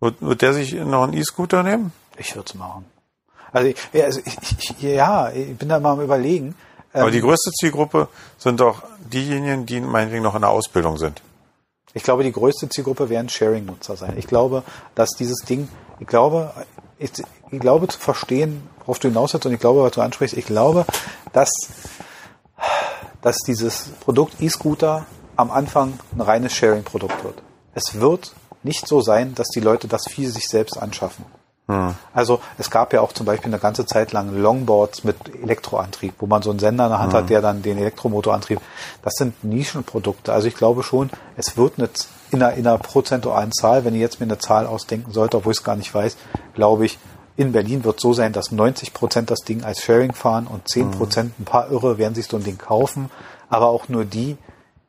wird, 0.00 0.20
wird 0.20 0.42
der 0.42 0.52
sich 0.52 0.74
noch 0.74 1.04
einen 1.04 1.14
E-Scooter 1.14 1.62
nehmen? 1.62 1.92
Ich 2.16 2.36
würde 2.36 2.46
es 2.48 2.54
machen. 2.54 2.91
Also, 3.52 3.72
ja, 3.92 4.04
also 4.04 4.20
ich, 4.24 4.36
ich, 4.58 4.82
ja, 4.82 5.30
ich 5.30 5.56
bin 5.56 5.68
da 5.68 5.78
mal 5.78 5.92
am 5.92 6.00
überlegen. 6.00 6.54
Aber 6.92 7.10
die 7.10 7.18
ähm, 7.18 7.24
größte 7.24 7.50
Zielgruppe 7.52 8.08
sind 8.38 8.60
doch 8.60 8.82
diejenigen, 9.12 9.66
die 9.66 9.80
meinetwegen 9.80 10.22
noch 10.22 10.34
in 10.34 10.42
der 10.42 10.50
Ausbildung 10.50 10.98
sind. 10.98 11.22
Ich 11.94 12.02
glaube, 12.02 12.24
die 12.24 12.32
größte 12.32 12.68
Zielgruppe 12.68 13.08
werden 13.08 13.28
Sharing-Nutzer 13.28 13.96
sein. 13.96 14.14
Ich 14.16 14.26
glaube, 14.26 14.62
dass 14.94 15.10
dieses 15.10 15.38
Ding, 15.44 15.68
ich 16.00 16.06
glaube, 16.06 16.52
ich, 16.98 17.10
ich 17.50 17.60
glaube 17.60 17.88
zu 17.88 17.98
verstehen, 17.98 18.68
worauf 18.80 18.98
du 18.98 19.08
hinaus 19.08 19.34
willst 19.34 19.46
und 19.46 19.52
ich 19.52 19.60
glaube, 19.60 19.82
was 19.82 19.92
du 19.92 20.00
ansprichst, 20.00 20.36
ich 20.36 20.46
glaube, 20.46 20.86
dass, 21.32 21.50
dass 23.20 23.36
dieses 23.46 23.90
Produkt 24.00 24.40
E-Scooter 24.40 25.06
am 25.36 25.50
Anfang 25.50 25.98
ein 26.14 26.20
reines 26.20 26.54
Sharing-Produkt 26.54 27.24
wird. 27.24 27.42
Es 27.74 28.00
wird 28.00 28.32
nicht 28.62 28.86
so 28.86 29.00
sein, 29.00 29.34
dass 29.34 29.48
die 29.48 29.60
Leute 29.60 29.88
das 29.88 30.04
Vieh 30.08 30.26
sich 30.26 30.48
selbst 30.48 30.78
anschaffen. 30.78 31.24
Hm. 31.68 31.94
Also 32.12 32.40
es 32.58 32.70
gab 32.70 32.92
ja 32.92 33.00
auch 33.00 33.12
zum 33.12 33.26
Beispiel 33.26 33.50
eine 33.50 33.60
ganze 33.60 33.86
Zeit 33.86 34.12
lang 34.12 34.36
Longboards 34.36 35.04
mit 35.04 35.16
Elektroantrieb, 35.42 36.14
wo 36.18 36.26
man 36.26 36.42
so 36.42 36.50
einen 36.50 36.58
Sender 36.58 36.84
in 36.84 36.90
der 36.90 36.98
Hand 36.98 37.12
hm. 37.12 37.18
hat, 37.18 37.30
der 37.30 37.40
dann 37.40 37.62
den 37.62 37.78
Elektromotorantrieb. 37.78 38.60
Das 39.02 39.14
sind 39.14 39.44
Nischenprodukte. 39.44 40.32
Also 40.32 40.48
ich 40.48 40.54
glaube 40.54 40.82
schon, 40.82 41.10
es 41.36 41.56
wird 41.56 41.74
eine, 41.78 41.88
in, 42.30 42.42
einer, 42.42 42.54
in 42.54 42.66
einer 42.66 42.78
prozentualen 42.78 43.52
Zahl, 43.52 43.84
wenn 43.84 43.94
ihr 43.94 44.00
jetzt 44.00 44.20
mir 44.20 44.26
eine 44.26 44.38
Zahl 44.38 44.66
ausdenken 44.66 45.12
sollt, 45.12 45.34
obwohl 45.34 45.52
ich 45.52 45.58
es 45.58 45.64
gar 45.64 45.76
nicht 45.76 45.94
weiß, 45.94 46.16
glaube 46.54 46.84
ich, 46.86 46.98
in 47.36 47.52
Berlin 47.52 47.84
wird 47.84 47.98
so 47.98 48.12
sein, 48.12 48.32
dass 48.32 48.52
90 48.52 48.92
Prozent 48.92 49.30
das 49.30 49.40
Ding 49.40 49.64
als 49.64 49.80
Sharing 49.80 50.12
fahren 50.12 50.46
und 50.46 50.68
10 50.68 50.90
Prozent, 50.90 51.38
ein 51.40 51.44
paar 51.44 51.70
Irre 51.70 51.96
werden 51.96 52.14
sich 52.14 52.26
so 52.26 52.36
ein 52.36 52.44
Ding 52.44 52.58
kaufen, 52.58 53.10
aber 53.48 53.68
auch 53.68 53.88
nur 53.88 54.04
die, 54.04 54.36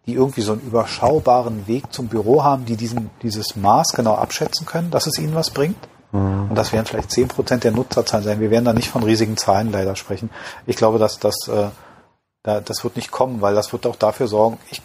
die 0.05 0.13
irgendwie 0.13 0.41
so 0.41 0.51
einen 0.51 0.61
überschaubaren 0.61 1.67
Weg 1.67 1.93
zum 1.93 2.07
Büro 2.07 2.43
haben, 2.43 2.65
die 2.65 2.75
diesen, 2.75 3.09
dieses 3.21 3.55
Maß 3.55 3.93
genau 3.93 4.15
abschätzen 4.15 4.65
können, 4.65 4.91
dass 4.91 5.07
es 5.07 5.17
ihnen 5.17 5.35
was 5.35 5.51
bringt. 5.51 5.77
Mhm. 6.13 6.49
Und 6.49 6.55
das 6.55 6.71
werden 6.71 6.85
vielleicht 6.85 7.11
zehn 7.11 7.27
Prozent 7.27 7.63
der 7.65 7.71
Nutzerzahlen 7.71 8.23
sein. 8.23 8.39
Wir 8.39 8.51
werden 8.51 8.65
da 8.65 8.73
nicht 8.73 8.89
von 8.89 9.03
riesigen 9.03 9.35
Zahlen 9.35 9.71
leider 9.71 9.95
sprechen. 9.95 10.29
Ich 10.65 10.77
glaube, 10.77 10.99
dass 10.99 11.19
das, 11.19 11.35
äh, 11.49 11.69
da, 12.43 12.61
das 12.61 12.83
wird 12.83 12.95
nicht 12.95 13.11
kommen, 13.11 13.41
weil 13.41 13.55
das 13.55 13.73
wird 13.73 13.85
auch 13.85 13.95
dafür 13.95 14.27
sorgen, 14.27 14.59
ich, 14.71 14.81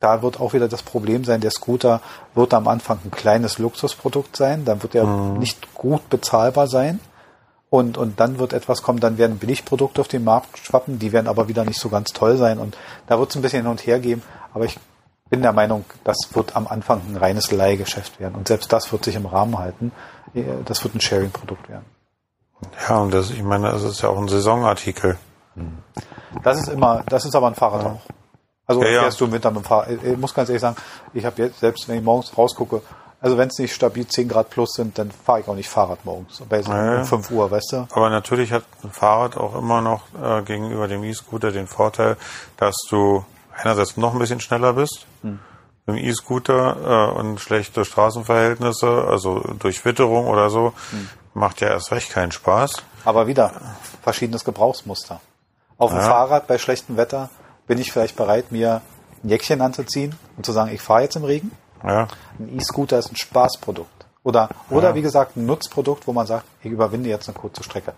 da 0.00 0.22
wird 0.22 0.40
auch 0.40 0.52
wieder 0.52 0.68
das 0.68 0.82
Problem 0.82 1.24
sein, 1.24 1.40
der 1.40 1.50
Scooter 1.50 2.00
wird 2.34 2.54
am 2.54 2.68
Anfang 2.68 3.00
ein 3.04 3.10
kleines 3.10 3.58
Luxusprodukt 3.58 4.36
sein, 4.36 4.64
dann 4.64 4.82
wird 4.82 4.94
er 4.94 5.04
mhm. 5.04 5.38
nicht 5.38 5.74
gut 5.74 6.08
bezahlbar 6.08 6.68
sein. 6.68 7.00
Und, 7.70 7.98
und 7.98 8.20
dann 8.20 8.38
wird 8.38 8.52
etwas 8.52 8.84
kommen, 8.84 9.00
dann 9.00 9.18
werden 9.18 9.38
Billigprodukte 9.38 10.00
auf 10.00 10.06
den 10.06 10.22
Markt 10.22 10.58
schwappen, 10.58 11.00
die 11.00 11.10
werden 11.10 11.26
aber 11.26 11.48
wieder 11.48 11.64
nicht 11.64 11.80
so 11.80 11.88
ganz 11.88 12.12
toll 12.12 12.36
sein. 12.36 12.60
Und 12.60 12.76
da 13.08 13.18
wird 13.18 13.30
es 13.30 13.36
ein 13.36 13.42
bisschen 13.42 13.62
hin 13.62 13.70
und 13.70 13.84
her 13.84 13.98
geben. 13.98 14.22
Aber 14.52 14.64
ich 14.64 14.78
bin 15.30 15.42
der 15.42 15.52
Meinung, 15.52 15.84
das 16.04 16.16
wird 16.32 16.54
am 16.54 16.66
Anfang 16.66 17.00
ein 17.08 17.16
reines 17.16 17.50
Leihgeschäft 17.50 18.20
werden. 18.20 18.34
Und 18.34 18.48
selbst 18.48 18.72
das 18.72 18.92
wird 18.92 19.04
sich 19.04 19.16
im 19.16 19.26
Rahmen 19.26 19.58
halten. 19.58 19.92
Das 20.64 20.84
wird 20.84 20.94
ein 20.94 21.00
Sharing-Produkt 21.00 21.68
werden. 21.68 21.84
Ja, 22.88 22.98
und 22.98 23.12
das, 23.12 23.30
ich 23.30 23.42
meine, 23.42 23.70
das 23.70 23.82
ist 23.82 24.02
ja 24.02 24.08
auch 24.08 24.18
ein 24.18 24.28
Saisonartikel. 24.28 25.18
Das 26.42 26.58
ist 26.58 26.68
immer, 26.68 27.02
das 27.08 27.24
ist 27.24 27.34
aber 27.34 27.48
ein 27.48 27.54
Fahrrad 27.54 27.82
ja. 27.82 27.88
auch. 27.90 28.00
Also 28.66 28.82
ja, 28.82 29.02
fährst 29.02 29.20
ja. 29.20 29.26
du 29.26 29.28
im 29.28 29.32
Winter 29.32 29.50
mit 29.50 29.62
dem 29.62 29.64
Fahrrad. 29.64 29.90
Ich 30.02 30.16
muss 30.16 30.34
ganz 30.34 30.48
ehrlich 30.48 30.62
sagen, 30.62 30.76
ich 31.12 31.24
habe 31.24 31.42
jetzt, 31.42 31.60
selbst 31.60 31.88
wenn 31.88 31.98
ich 31.98 32.02
morgens 32.02 32.36
rausgucke, 32.36 32.82
also 33.20 33.38
wenn 33.38 33.48
es 33.48 33.58
nicht 33.58 33.74
stabil 33.74 34.06
10 34.06 34.28
Grad 34.28 34.50
plus 34.50 34.72
sind, 34.74 34.98
dann 34.98 35.10
fahre 35.10 35.40
ich 35.40 35.48
auch 35.48 35.54
nicht 35.54 35.68
Fahrrad 35.68 36.04
morgens. 36.04 36.42
Bei 36.48 36.60
ja, 36.60 36.98
um 36.98 37.04
5 37.04 37.30
Uhr, 37.30 37.50
weißt 37.50 37.72
du? 37.72 37.86
Aber 37.92 38.10
natürlich 38.10 38.52
hat 38.52 38.64
ein 38.82 38.90
Fahrrad 38.90 39.36
auch 39.36 39.54
immer 39.56 39.80
noch 39.80 40.02
äh, 40.22 40.42
gegenüber 40.42 40.88
dem 40.88 41.04
E-Scooter 41.04 41.50
den 41.50 41.66
Vorteil, 41.66 42.16
dass 42.56 42.76
du 42.90 43.24
einerseits 43.56 43.96
noch 43.96 44.12
ein 44.12 44.18
bisschen 44.18 44.40
schneller 44.40 44.74
bist. 44.74 45.06
Hm. 45.22 45.38
Im 45.86 45.96
E-Scooter 45.96 47.12
äh, 47.14 47.18
und 47.18 47.40
schlechte 47.40 47.84
Straßenverhältnisse, 47.84 49.04
also 49.06 49.40
durch 49.58 49.84
Witterung 49.84 50.28
oder 50.28 50.48
so, 50.48 50.72
hm. 50.90 51.08
macht 51.34 51.60
ja 51.60 51.68
erst 51.68 51.92
recht 51.92 52.10
keinen 52.10 52.32
Spaß. 52.32 52.82
Aber 53.04 53.26
wieder 53.26 53.52
verschiedenes 54.02 54.44
Gebrauchsmuster. 54.44 55.20
Auf 55.76 55.90
dem 55.90 55.98
ja. 55.98 56.08
Fahrrad 56.08 56.46
bei 56.46 56.56
schlechtem 56.58 56.96
Wetter 56.96 57.28
bin 57.66 57.78
ich 57.78 57.92
vielleicht 57.92 58.16
bereit, 58.16 58.50
mir 58.50 58.80
ein 59.22 59.28
Jäckchen 59.28 59.60
anzuziehen 59.60 60.14
und 60.36 60.46
zu 60.46 60.52
sagen, 60.52 60.72
ich 60.72 60.80
fahre 60.80 61.02
jetzt 61.02 61.16
im 61.16 61.24
Regen. 61.24 61.50
Ja. 61.82 62.08
Ein 62.38 62.58
E-Scooter 62.58 62.98
ist 62.98 63.12
ein 63.12 63.16
Spaßprodukt. 63.16 63.90
Oder, 64.22 64.48
oder 64.70 64.90
ja. 64.90 64.94
wie 64.94 65.02
gesagt, 65.02 65.36
ein 65.36 65.44
Nutzprodukt, 65.44 66.06
wo 66.06 66.14
man 66.14 66.26
sagt, 66.26 66.46
ich 66.62 66.70
überwinde 66.70 67.10
jetzt 67.10 67.28
eine 67.28 67.36
kurze 67.36 67.62
Strecke 67.62 67.92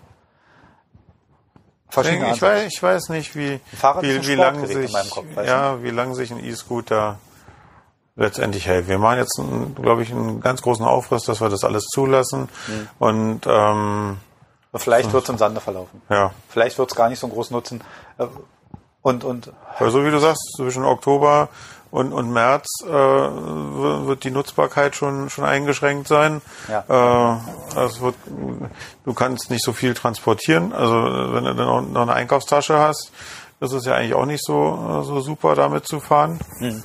verschiedene 1.89 2.33
ich, 2.33 2.41
weiß, 2.41 2.67
ich 2.67 2.81
weiß 2.81 3.09
nicht, 3.09 3.35
wie, 3.35 3.59
wie, 4.01 4.27
wie 4.27 4.35
lang 4.35 4.65
sich, 4.65 4.93
Kopf, 5.09 5.25
ja, 5.45 5.81
wie 5.83 5.89
lang 5.89 6.15
sich 6.15 6.31
ein 6.31 6.43
E-Scooter 6.43 7.17
letztendlich 8.15 8.67
hält. 8.67 8.87
Wir 8.87 8.97
machen 8.97 9.19
jetzt, 9.19 9.39
glaube 9.75 10.03
ich, 10.03 10.11
einen 10.11 10.41
ganz 10.41 10.61
großen 10.61 10.85
Aufriss, 10.85 11.23
dass 11.23 11.39
wir 11.39 11.49
das 11.49 11.63
alles 11.63 11.85
zulassen. 11.85 12.49
Mhm. 12.67 12.89
Und 12.99 13.41
ähm, 13.45 14.17
vielleicht 14.75 15.13
wird 15.13 15.23
es 15.23 15.29
im 15.29 15.37
Sande 15.37 15.61
verlaufen. 15.61 16.01
Ja. 16.09 16.31
Vielleicht 16.49 16.77
wird 16.77 16.91
es 16.91 16.95
gar 16.95 17.09
nicht 17.09 17.19
so 17.19 17.27
einen 17.27 17.33
großen 17.33 17.55
Nutzen. 17.55 17.83
Äh, 19.03 19.07
und, 19.07 19.23
und 19.23 19.51
Weil 19.79 19.91
so 19.91 20.05
wie 20.05 20.11
du 20.11 20.19
sagst, 20.19 20.53
zwischen 20.57 20.83
Oktober 20.83 21.49
und, 21.91 22.11
und 22.11 22.31
März 22.31 22.67
äh, 22.83 22.89
wird 22.89 24.23
die 24.23 24.31
Nutzbarkeit 24.31 24.95
schon, 24.95 25.29
schon 25.29 25.45
eingeschränkt 25.45 26.07
sein. 26.07 26.41
Ja. 26.67 27.39
Äh, 27.75 27.85
es 27.85 28.01
wird, 28.01 28.15
du 29.05 29.13
kannst 29.13 29.49
nicht 29.49 29.63
so 29.63 29.73
viel 29.73 29.93
transportieren. 29.93 30.73
Also 30.73 30.95
wenn 30.95 31.45
du 31.45 31.55
dann 31.55 31.93
noch 31.93 32.01
eine 32.01 32.13
Einkaufstasche 32.13 32.77
hast, 32.77 33.11
ist 33.59 33.71
es 33.71 33.85
ja 33.85 33.95
eigentlich 33.95 34.13
auch 34.13 34.25
nicht 34.25 34.43
so, 34.43 35.01
so 35.03 35.21
super, 35.21 35.55
damit 35.55 35.87
zu 35.87 35.99
fahren. 35.99 36.39
Mhm. 36.59 36.83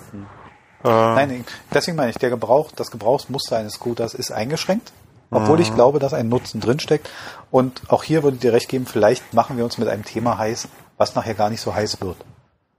Äh, 0.85 0.89
Nein, 0.89 1.45
deswegen 1.73 1.97
meine 1.97 2.11
ich, 2.11 2.17
der 2.17 2.31
Gebrauch, 2.31 2.71
das 2.75 2.91
Gebrauchsmuster 2.91 3.57
eines 3.57 3.75
Scooters 3.75 4.15
ist 4.15 4.33
eingeschränkt. 4.33 4.93
Obwohl 5.35 5.61
ich 5.61 5.71
mhm. 5.71 5.77
glaube, 5.77 5.99
dass 5.99 6.13
ein 6.13 6.29
Nutzen 6.29 6.61
drinsteckt. 6.61 7.09
Und 7.51 7.81
auch 7.89 8.03
hier 8.03 8.23
würde 8.23 8.35
ich 8.35 8.43
dir 8.43 8.53
recht 8.53 8.69
geben, 8.69 8.85
vielleicht 8.85 9.33
machen 9.33 9.57
wir 9.57 9.65
uns 9.65 9.79
mit 9.79 9.89
einem 9.89 10.05
Thema 10.05 10.37
heiß, 10.37 10.69
was 10.97 11.15
nachher 11.15 11.35
gar 11.35 11.51
nicht 11.51 11.61
so 11.61 11.75
heiß 11.75 12.01
wird. 12.01 12.17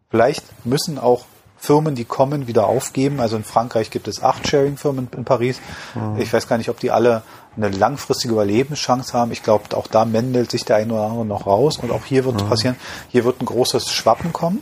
Vielleicht 0.10 0.44
müssen 0.66 1.00
auch 1.00 1.26
Firmen, 1.58 1.96
die 1.96 2.04
kommen, 2.04 2.46
wieder 2.48 2.68
aufgeben. 2.68 3.22
Also 3.22 3.38
in 3.38 3.46
Frankreich 3.46 3.90
gibt 3.90 4.10
es 4.10 4.22
acht 4.22 4.46
Sharing-Firmen 4.48 5.08
in 5.16 5.24
Paris. 5.24 5.62
Mhm. 5.96 6.20
Ich 6.20 6.32
weiß 6.34 6.50
gar 6.50 6.58
nicht, 6.58 6.70
ob 6.70 6.80
die 6.80 6.92
alle 6.92 7.24
eine 7.56 7.70
langfristige 7.70 8.34
Überlebenschance 8.34 9.14
haben. 9.14 9.32
Ich 9.32 9.44
glaube, 9.44 9.76
auch 9.78 9.88
da 9.88 10.04
mendelt 10.04 10.52
sich 10.52 10.66
der 10.66 10.76
eine 10.76 10.94
oder 10.94 11.04
andere 11.04 11.26
noch 11.26 11.48
raus. 11.48 11.78
Und 11.78 11.92
auch 11.92 12.04
hier 12.04 12.26
wird 12.26 12.44
mhm. 12.44 12.50
passieren, 12.50 12.76
hier 13.08 13.24
wird 13.24 13.42
ein 13.42 13.46
großes 13.46 13.92
Schwappen 13.92 14.34
kommen. 14.34 14.62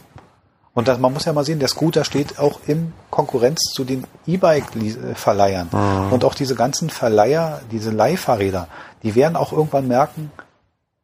Und 0.73 0.87
das, 0.87 0.99
man 0.99 1.11
muss 1.11 1.25
ja 1.25 1.33
mal 1.33 1.43
sehen, 1.43 1.59
der 1.59 1.67
Scooter 1.67 2.05
steht 2.05 2.37
auch 2.37 2.59
in 2.67 2.93
Konkurrenz 3.09 3.61
zu 3.73 3.83
den 3.83 4.05
E-Bike-Verleihern. 4.27 5.69
Mhm. 5.71 6.13
Und 6.13 6.23
auch 6.23 6.35
diese 6.35 6.53
ganzen 6.53 6.91
Verleiher, 6.91 7.61
diese 7.71 7.89
Leihfahrräder, 7.89 8.67
die 9.01 9.15
werden 9.15 9.35
auch 9.35 9.51
irgendwann 9.51 9.87
merken, 9.87 10.31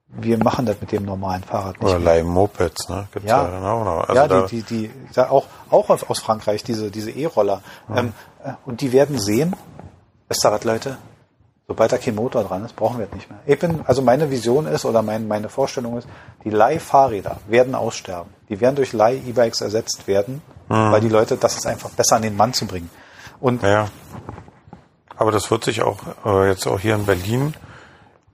wir 0.10 0.41
machen 0.41 0.66
das 0.66 0.80
mit 0.80 0.91
dem 0.91 1.03
normalen 1.03 1.43
Fahrrad 1.43 1.82
nicht. 1.82 1.89
Oder 1.89 1.99
Leih-Mopeds, 1.99 2.89
ne? 2.89 3.08
Gibt's 3.12 3.30
ja, 3.30 3.43
ja 3.43 3.51
dann 3.51 3.64
auch 3.64 3.84
noch. 3.84 4.10
Also 4.10 4.36
ja, 4.36 4.47
die, 4.47 4.62
die, 4.62 4.89
die, 4.89 5.20
auch, 5.20 5.45
auch 5.70 5.89
aus 5.89 6.20
Frankreich, 6.20 6.64
diese, 6.64 6.89
diese 6.91 7.12
E-Roller. 7.12 7.62
Mhm. 7.88 7.97
Ähm, 7.97 8.14
äh, 8.43 8.53
und 8.66 8.82
die 8.82 8.93
werden 8.93 9.20
sehen, 9.20 9.55
Leute, 10.64 10.97
sobald 11.68 11.91
da 11.91 11.97
kein 11.97 12.16
Motor 12.16 12.43
dran 12.43 12.64
ist, 12.66 12.76
brauchen 12.76 12.99
wir 12.99 13.05
das 13.05 13.16
nicht 13.16 13.30
mehr. 13.30 13.39
Ich 13.45 13.60
bin, 13.60 13.82
also 13.86 14.01
meine 14.01 14.30
Vision 14.30 14.66
ist 14.66 14.86
oder 14.86 15.01
mein, 15.01 15.28
meine 15.28 15.49
Vorstellung 15.49 15.97
ist, 15.97 16.08
die 16.43 16.49
Leih-Fahrräder 16.49 17.38
werden 17.47 17.76
aussterben. 17.76 18.34
Die 18.49 18.60
werden 18.62 18.76
durch 18.76 18.93
Leih-E-Bikes 18.93 19.62
ersetzt 19.62 20.08
werden, 20.08 20.41
mhm. 20.70 20.91
weil 20.91 21.01
die 21.01 21.10
Leute, 21.10 21.36
das 21.36 21.58
ist 21.58 21.68
einfach 21.68 21.89
besser 21.89 22.16
an 22.16 22.22
den 22.22 22.38
Mann 22.38 22.53
zu 22.53 22.66
bringen. 22.66 22.89
Und 23.39 23.62
ja. 23.64 23.88
Aber 25.18 25.32
das 25.32 25.51
wird 25.51 25.64
sich 25.64 25.82
auch 25.82 25.99
äh, 26.26 26.49
jetzt 26.49 26.66
auch 26.68 26.80
hier 26.80 26.95
in 26.95 27.05
Berlin 27.05 27.53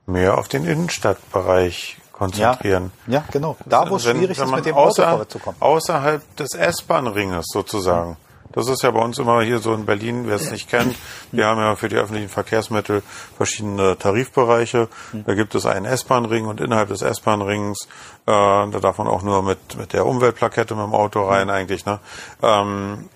mehr 0.06 0.38
auf 0.38 0.48
den 0.48 0.66
Innenstadtbereich 0.66 1.98
konzentrieren. 2.12 2.92
Ja, 3.08 3.14
ja 3.14 3.26
genau. 3.32 3.58
Da, 3.66 3.90
wo 3.90 3.96
es 3.98 4.04
schwierig 4.04 4.38
ist, 4.38 4.52
mit 4.52 4.66
dem 4.66 4.76
außer, 4.76 5.14
Auto 5.14 5.26
zu 5.26 5.40
kommen. 5.40 5.58
Außerhalb 5.60 6.36
des 6.38 6.54
S-Bahn-Ringes 6.54 7.46
sozusagen. 7.52 8.18
Das 8.54 8.68
ist 8.68 8.84
ja 8.84 8.92
bei 8.92 9.00
uns 9.00 9.18
immer 9.18 9.42
hier 9.42 9.58
so 9.58 9.74
in 9.74 9.86
Berlin, 9.86 10.28
wer 10.28 10.36
es 10.36 10.52
nicht 10.52 10.70
kennt. 10.70 10.96
Wir 11.32 11.48
haben 11.48 11.60
ja 11.60 11.76
für 11.76 11.90
die 11.90 11.96
öffentlichen 11.96 12.30
Verkehrsmittel 12.30 13.02
verschiedene 13.36 13.98
Tarifbereiche. 13.98 14.90
Da 15.26 15.34
gibt 15.34 15.56
es 15.56 15.66
einen 15.66 15.86
S-Bahn-Ring 15.86 16.46
und 16.46 16.62
innerhalb 16.62 16.90
des 16.90 17.02
S-Bahn-Rings, 17.02 17.88
äh, 18.28 18.32
da 18.32 18.68
darf 18.68 19.00
man 19.00 19.08
auch 19.08 19.24
nur 19.24 19.42
mit, 19.42 19.76
mit 19.76 19.94
der 19.94 20.06
Umweltplakette 20.06 20.76
mit 20.76 20.86
dem 20.86 20.94
Auto 20.94 21.24
rein 21.28 21.50
eigentlich. 21.50 21.86
Ne? 21.88 22.00
Ähm, 22.44 23.10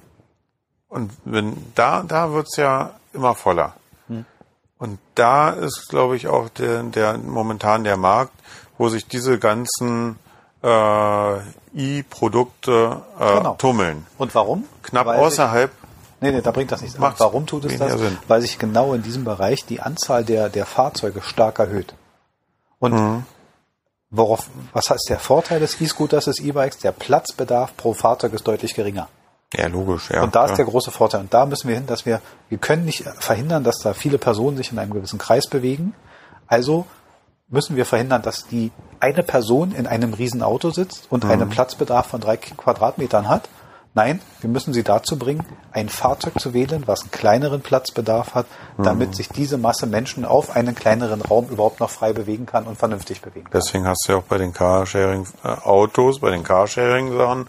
und 0.87 1.11
wenn 1.23 1.71
da, 1.75 2.01
da 2.01 2.31
wird's 2.31 2.57
ja 2.57 2.95
immer 3.13 3.35
voller. 3.35 3.75
Und 4.79 4.99
da 5.15 5.49
ist, 5.49 5.87
glaube 5.89 6.15
ich, 6.15 6.27
auch 6.27 6.49
der, 6.49 6.83
der 6.83 7.17
momentan 7.17 7.83
der 7.83 7.97
Markt, 7.97 8.33
wo 8.77 8.89
sich 8.89 9.07
diese 9.07 9.39
ganzen 9.39 10.19
äh, 10.63 11.37
E-Produkte 11.75 13.01
äh, 13.19 13.37
genau. 13.37 13.55
tummeln. 13.55 14.05
Und 14.17 14.35
warum? 14.35 14.65
Knapp 14.83 15.07
Weil 15.07 15.19
außerhalb. 15.19 15.71
Ich, 15.71 16.21
nee, 16.21 16.31
nee, 16.31 16.41
da 16.41 16.51
bringt 16.51 16.71
das 16.71 16.81
nichts. 16.81 16.99
Warum 16.99 17.45
tut 17.47 17.65
es 17.65 17.77
das? 17.77 17.99
Sinn. 17.99 18.17
Weil 18.27 18.41
sich 18.41 18.59
genau 18.59 18.93
in 18.93 19.01
diesem 19.01 19.23
Bereich 19.23 19.65
die 19.65 19.81
Anzahl 19.81 20.23
der, 20.23 20.49
der 20.49 20.65
Fahrzeuge 20.65 21.21
stark 21.21 21.59
erhöht. 21.59 21.95
Und 22.79 22.93
mhm. 22.93 23.23
worauf, 24.11 24.47
was 24.73 24.89
heißt 24.89 25.09
der 25.09 25.19
Vorteil 25.19 25.59
des 25.59 25.79
E-Scooters, 25.81 26.25
des 26.25 26.39
E-Bikes? 26.39 26.79
Der 26.79 26.91
Platzbedarf 26.91 27.75
pro 27.77 27.93
Fahrzeug 27.93 28.33
ist 28.33 28.47
deutlich 28.47 28.75
geringer. 28.75 29.09
Ja, 29.53 29.67
logisch, 29.67 30.09
ja. 30.09 30.23
Und 30.23 30.35
da 30.35 30.45
ist 30.45 30.55
der 30.57 30.65
große 30.65 30.91
Vorteil. 30.91 31.21
Und 31.21 31.33
da 31.33 31.45
müssen 31.45 31.69
wir 31.69 31.75
hin, 31.75 31.87
dass 31.87 32.05
wir, 32.05 32.21
wir 32.49 32.57
können 32.57 32.83
nicht 32.83 33.03
verhindern, 33.19 33.63
dass 33.63 33.79
da 33.79 33.93
viele 33.93 34.17
Personen 34.17 34.57
sich 34.57 34.71
in 34.71 34.79
einem 34.79 34.91
gewissen 34.91 35.19
Kreis 35.19 35.47
bewegen. 35.47 35.93
Also 36.47 36.85
müssen 37.47 37.77
wir 37.77 37.85
verhindern, 37.85 38.21
dass 38.21 38.47
die 38.47 38.71
eine 38.99 39.23
Person 39.23 39.71
in 39.71 39.87
einem 39.87 40.13
Riesenauto 40.13 40.71
sitzt 40.71 41.07
und 41.09 41.23
mhm. 41.23 41.31
einen 41.31 41.49
Platzbedarf 41.49 42.07
von 42.07 42.19
drei 42.19 42.35
Quadratmetern 42.37 43.29
hat. 43.29 43.47
Nein, 43.93 44.21
wir 44.41 44.49
müssen 44.49 44.73
sie 44.73 44.83
dazu 44.83 45.17
bringen, 45.17 45.43
ein 45.71 45.89
Fahrzeug 45.89 46.39
zu 46.39 46.53
wählen, 46.53 46.83
was 46.85 47.01
einen 47.01 47.11
kleineren 47.11 47.61
Platzbedarf 47.61 48.35
hat, 48.35 48.45
damit 48.77 49.09
mhm. 49.09 49.13
sich 49.13 49.29
diese 49.29 49.57
Masse 49.57 49.87
Menschen 49.87 50.23
auf 50.23 50.55
einen 50.55 50.75
kleineren 50.75 51.21
Raum 51.21 51.47
überhaupt 51.49 51.79
noch 51.79 51.89
frei 51.89 52.13
bewegen 52.13 52.45
kann 52.45 52.65
und 52.65 52.77
vernünftig 52.77 53.21
bewegen 53.21 53.45
kann. 53.45 53.59
Deswegen 53.59 53.87
hast 53.87 54.03
du 54.07 54.11
ja 54.11 54.19
auch 54.19 54.23
bei 54.23 54.37
den 54.37 54.53
Carsharing-Autos, 54.53 56.19
bei 56.19 56.29
den 56.29 56.43
Carsharing-Sachen, 56.43 57.47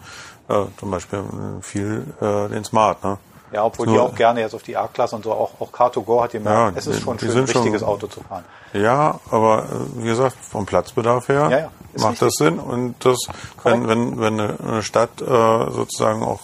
äh, 0.49 0.65
zum 0.77 0.91
Beispiel 0.91 1.23
viel 1.61 2.05
äh, 2.19 2.49
den 2.49 2.63
Smart, 2.63 3.03
ne? 3.03 3.17
Ja, 3.51 3.63
obwohl 3.63 3.87
so, 3.87 3.93
die 3.93 3.99
auch 3.99 4.13
gerne 4.13 4.41
jetzt 4.41 4.53
auf 4.53 4.61
die 4.61 4.77
A-Klasse 4.77 5.15
und 5.15 5.23
so, 5.23 5.31
auch, 5.31 5.59
auch 5.59 5.71
Car2Go 5.71 6.21
hat 6.21 6.31
gemerkt, 6.31 6.73
ja, 6.75 6.77
es 6.77 6.85
ist 6.85 7.01
schon 7.01 7.17
schön, 7.17 7.31
ein 7.31 7.45
richtiges 7.45 7.81
schon, 7.81 7.89
Auto 7.89 8.05
zu 8.07 8.21
fahren. 8.21 8.45
Ja, 8.73 9.19
aber 9.31 9.63
äh, 9.63 10.03
wie 10.03 10.07
gesagt, 10.07 10.35
vom 10.39 10.65
Platzbedarf 10.67 11.29
her 11.29 11.49
ja, 11.49 11.57
ja, 11.57 11.71
macht 11.93 12.21
richtig. 12.21 12.27
das 12.27 12.33
Sinn. 12.35 12.59
Und 12.59 13.03
das, 13.03 13.17
wenn, 13.63 13.87
wenn, 13.87 14.19
wenn 14.19 14.39
eine 14.39 14.83
Stadt 14.83 15.21
äh, 15.21 15.25
sozusagen 15.25 16.21
auch 16.21 16.41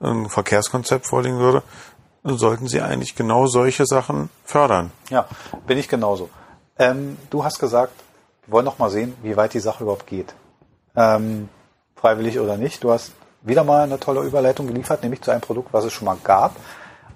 ein 0.00 0.28
Verkehrskonzept 0.28 1.06
vorlegen 1.06 1.38
würde, 1.38 1.62
sollten 2.22 2.68
sie 2.68 2.80
eigentlich 2.80 3.16
genau 3.16 3.46
solche 3.46 3.84
Sachen 3.86 4.30
fördern. 4.44 4.92
Ja, 5.10 5.26
bin 5.66 5.78
ich 5.78 5.88
genauso. 5.88 6.30
Ähm, 6.78 7.16
du 7.30 7.44
hast 7.44 7.58
gesagt, 7.58 7.92
wir 8.46 8.52
wollen 8.52 8.64
noch 8.64 8.78
mal 8.78 8.90
sehen, 8.90 9.14
wie 9.22 9.36
weit 9.36 9.54
die 9.54 9.60
Sache 9.60 9.82
überhaupt 9.82 10.06
geht. 10.06 10.34
Ähm, 10.94 11.48
freiwillig 11.96 12.38
oder 12.38 12.56
nicht. 12.56 12.84
Du 12.84 12.92
hast 12.92 13.12
wieder 13.44 13.62
mal 13.62 13.84
eine 13.84 14.00
tolle 14.00 14.22
Überleitung 14.22 14.66
geliefert, 14.66 15.02
nämlich 15.02 15.22
zu 15.22 15.30
einem 15.30 15.40
Produkt, 15.40 15.72
was 15.72 15.84
es 15.84 15.92
schon 15.92 16.06
mal 16.06 16.16
gab 16.24 16.56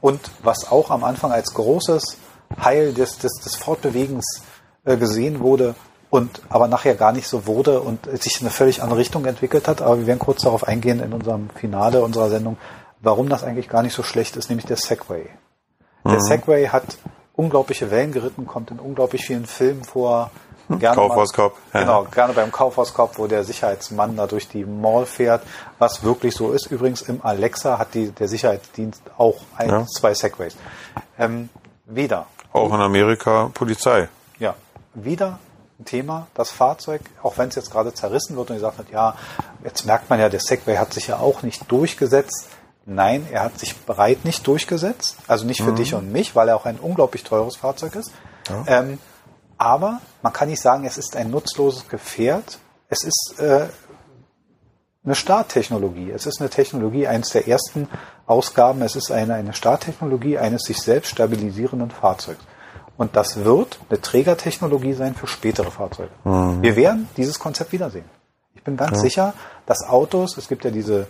und 0.00 0.20
was 0.42 0.70
auch 0.70 0.90
am 0.90 1.02
Anfang 1.02 1.32
als 1.32 1.54
großes 1.54 2.18
Heil 2.62 2.92
des, 2.92 3.18
des, 3.18 3.32
des 3.44 3.56
Fortbewegens 3.56 4.42
äh, 4.84 4.96
gesehen 4.96 5.40
wurde 5.40 5.74
und 6.10 6.40
aber 6.48 6.68
nachher 6.68 6.94
gar 6.94 7.12
nicht 7.12 7.28
so 7.28 7.46
wurde 7.46 7.80
und 7.80 8.06
sich 8.22 8.40
in 8.40 8.46
eine 8.46 8.50
völlig 8.50 8.82
andere 8.82 8.98
Richtung 8.98 9.24
entwickelt 9.26 9.68
hat. 9.68 9.82
Aber 9.82 9.98
wir 9.98 10.06
werden 10.06 10.18
kurz 10.18 10.42
darauf 10.42 10.66
eingehen 10.66 11.00
in 11.00 11.12
unserem 11.12 11.50
Finale 11.50 12.02
unserer 12.02 12.30
Sendung, 12.30 12.56
warum 13.00 13.28
das 13.28 13.44
eigentlich 13.44 13.68
gar 13.68 13.82
nicht 13.82 13.94
so 13.94 14.02
schlecht 14.02 14.36
ist, 14.36 14.48
nämlich 14.48 14.66
der 14.66 14.76
Segway. 14.76 15.28
Mhm. 16.04 16.10
Der 16.10 16.20
Segway 16.20 16.68
hat 16.68 16.98
unglaubliche 17.34 17.90
Wellen 17.90 18.12
geritten, 18.12 18.46
kommt 18.46 18.70
in 18.70 18.80
unglaublich 18.80 19.24
vielen 19.24 19.46
Filmen 19.46 19.84
vor, 19.84 20.30
Gerne 20.68 20.94
Kaufhauskopf. 20.96 21.58
Mal, 21.72 21.80
genau, 21.80 22.04
gerne 22.04 22.34
beim 22.34 22.52
Kaufhauskopf, 22.52 23.18
wo 23.18 23.26
der 23.26 23.44
Sicherheitsmann 23.44 24.16
da 24.16 24.26
durch 24.26 24.48
die 24.48 24.64
Mall 24.64 25.06
fährt, 25.06 25.42
was 25.78 26.04
wirklich 26.04 26.34
so 26.34 26.52
ist. 26.52 26.66
Übrigens 26.66 27.02
im 27.02 27.24
Alexa 27.24 27.78
hat 27.78 27.94
die, 27.94 28.10
der 28.10 28.28
Sicherheitsdienst 28.28 29.02
auch 29.16 29.36
ein, 29.56 29.70
ja. 29.70 29.86
zwei 29.86 30.12
Segways. 30.12 30.56
Ähm, 31.18 31.48
wieder. 31.86 32.26
Auch 32.52 32.72
in 32.72 32.80
Amerika 32.80 33.50
Polizei. 33.54 34.08
Ja, 34.38 34.54
wieder 34.94 35.38
ein 35.78 35.84
Thema, 35.84 36.26
das 36.34 36.50
Fahrzeug, 36.50 37.00
auch 37.22 37.38
wenn 37.38 37.48
es 37.48 37.54
jetzt 37.54 37.70
gerade 37.70 37.94
zerrissen 37.94 38.36
wird 38.36 38.50
und 38.50 38.56
gesagt 38.56 38.78
hat, 38.78 38.90
ja, 38.90 39.14
jetzt 39.64 39.86
merkt 39.86 40.10
man 40.10 40.18
ja, 40.20 40.28
der 40.28 40.40
Segway 40.40 40.76
hat 40.76 40.92
sich 40.92 41.06
ja 41.06 41.18
auch 41.18 41.42
nicht 41.42 41.70
durchgesetzt. 41.70 42.48
Nein, 42.84 43.26
er 43.30 43.44
hat 43.44 43.58
sich 43.58 43.78
breit 43.84 44.24
nicht 44.24 44.46
durchgesetzt. 44.46 45.16
Also 45.26 45.46
nicht 45.46 45.62
für 45.62 45.72
mhm. 45.72 45.76
dich 45.76 45.94
und 45.94 46.10
mich, 46.10 46.34
weil 46.34 46.48
er 46.48 46.56
auch 46.56 46.64
ein 46.64 46.78
unglaublich 46.78 47.22
teures 47.22 47.56
Fahrzeug 47.56 47.94
ist. 47.94 48.12
Ja. 48.48 48.64
Ähm, 48.66 48.98
aber 49.58 50.00
man 50.22 50.32
kann 50.32 50.48
nicht 50.48 50.62
sagen, 50.62 50.84
es 50.84 50.96
ist 50.96 51.16
ein 51.16 51.30
nutzloses 51.30 51.88
Gefährt. 51.88 52.58
Es 52.88 53.04
ist 53.04 53.34
äh, 53.38 53.66
eine 55.04 55.14
Starttechnologie. 55.14 56.10
Es 56.10 56.26
ist 56.26 56.40
eine 56.40 56.48
Technologie, 56.48 57.06
eines 57.06 57.30
der 57.30 57.48
ersten 57.48 57.88
Ausgaben. 58.26 58.82
Es 58.82 58.94
ist 58.94 59.10
eine, 59.10 59.34
eine 59.34 59.52
Starttechnologie 59.52 60.38
eines 60.38 60.62
sich 60.62 60.78
selbst 60.78 61.10
stabilisierenden 61.10 61.90
Fahrzeugs. 61.90 62.40
Und 62.96 63.16
das 63.16 63.44
wird 63.44 63.78
eine 63.88 64.00
Trägertechnologie 64.00 64.92
sein 64.92 65.14
für 65.14 65.26
spätere 65.26 65.70
Fahrzeuge. 65.70 66.10
Mhm. 66.24 66.62
Wir 66.62 66.76
werden 66.76 67.08
dieses 67.16 67.38
Konzept 67.38 67.72
wiedersehen. 67.72 68.04
Ich 68.54 68.62
bin 68.62 68.76
ganz 68.76 68.98
ja. 68.98 68.98
sicher, 68.98 69.34
dass 69.66 69.88
Autos, 69.88 70.36
es 70.36 70.48
gibt 70.48 70.64
ja 70.64 70.70
diese 70.70 71.06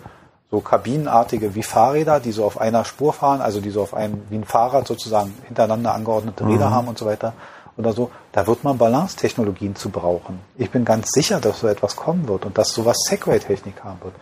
so 0.51 0.61
kabinenartige 0.61 1.55
wie 1.55 1.63
Fahrräder, 1.63 2.21
die 2.21 2.33
so 2.33 2.45
auf 2.45 2.61
einer 2.61 2.85
Spur 2.85 3.13
fahren, 3.13 3.41
also 3.41 3.61
die 3.61 3.71
so 3.71 3.83
auf 3.83 3.95
einem, 3.95 4.23
wie 4.31 4.37
ein 4.37 4.45
Fahrrad 4.45 4.87
sozusagen 4.87 5.35
hintereinander 5.47 5.95
angeordnete 5.95 6.47
Räder 6.47 6.69
mhm. 6.69 6.75
haben 6.75 6.89
und 6.89 6.99
so 6.99 7.05
weiter 7.07 7.35
oder 7.79 7.93
so, 7.93 8.11
da 8.33 8.47
wird 8.47 8.65
man 8.65 8.77
Balance-Technologien 8.77 9.77
zu 9.77 9.89
brauchen. 9.89 10.41
Ich 10.57 10.71
bin 10.71 10.85
ganz 10.85 11.11
sicher, 11.13 11.41
dass 11.41 11.61
so 11.61 11.69
etwas 11.69 11.97
kommen 11.97 12.29
wird 12.29 12.45
und 12.45 12.59
dass 12.59 12.71
sowas 12.71 12.97
Segway-Technik 13.09 13.83
haben 13.85 14.01
wird. 14.03 14.15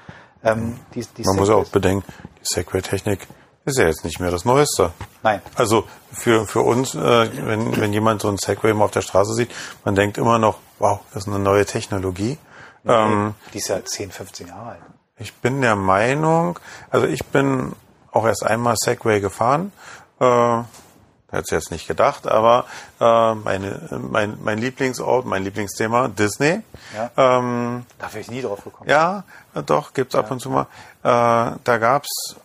Ähm, 0.44 0.78
die, 0.94 1.04
die 1.16 1.22
man 1.22 1.36
muss 1.36 1.48
auch 1.48 1.66
bedenken, 1.66 2.04
die 2.40 2.44
Segway-Technik 2.44 3.26
ist 3.64 3.78
ja 3.78 3.86
jetzt 3.86 4.04
nicht 4.04 4.20
mehr 4.20 4.30
das 4.30 4.44
Neueste. 4.44 4.92
Nein. 5.22 5.40
Also 5.57 5.84
für, 6.12 6.46
für 6.46 6.61
uns, 6.61 6.94
äh, 6.94 7.46
wenn, 7.46 7.80
wenn 7.80 7.92
jemand 7.92 8.22
so 8.22 8.28
ein 8.28 8.36
Segway 8.36 8.72
mal 8.74 8.84
auf 8.84 8.90
der 8.92 9.00
Straße 9.00 9.34
sieht, 9.34 9.50
man 9.84 9.94
denkt 9.94 10.18
immer 10.18 10.38
noch, 10.38 10.59
wow, 10.78 11.00
das 11.12 11.24
ist 11.24 11.28
eine 11.28 11.40
neue 11.40 11.64
Technologie. 11.64 12.38
Nee, 12.84 12.92
ähm, 12.92 13.34
die 13.52 13.59
ist 13.59 13.68
ja 13.68 13.84
10, 13.84 14.12
15 14.12 14.48
Jahre 14.48 14.70
alt. 14.70 14.80
Ich 15.18 15.34
bin 15.34 15.62
der 15.62 15.76
Meinung, 15.76 16.59
also 16.90 17.07
ich 17.07 17.24
bin 17.24 17.74
auch 18.12 18.26
erst 18.26 18.44
einmal 18.44 18.76
Segway 18.76 19.20
gefahren. 19.20 19.72
Äh, 20.20 20.62
Hätte 21.29 21.43
es 21.43 21.51
jetzt 21.51 21.70
nicht 21.72 21.89
gedacht, 21.89 22.29
aber 22.29 22.66
äh, 23.01 23.35
meine, 23.35 23.89
mein, 24.11 24.39
mein 24.43 24.59
Lieblingsort, 24.59 25.27
mein 25.27 25.43
Lieblingsthema, 25.43 26.07
Disney. 26.09 26.62
Ja. 26.95 27.11
Ähm, 27.16 27.85
da 27.99 28.07
wäre 28.12 28.20
ich 28.20 28.31
nie 28.31 28.43
drauf 28.43 28.62
gekommen. 28.62 28.89
Ja, 28.89 29.24
doch, 29.66 29.93
gibt's 29.93 30.14
ja. 30.14 30.20
ab 30.20 30.31
und 30.31 30.41
zu 30.41 30.51
mal. 30.51 30.66
Äh, 31.03 31.59
da 31.64 31.79
gab's, 31.79 32.37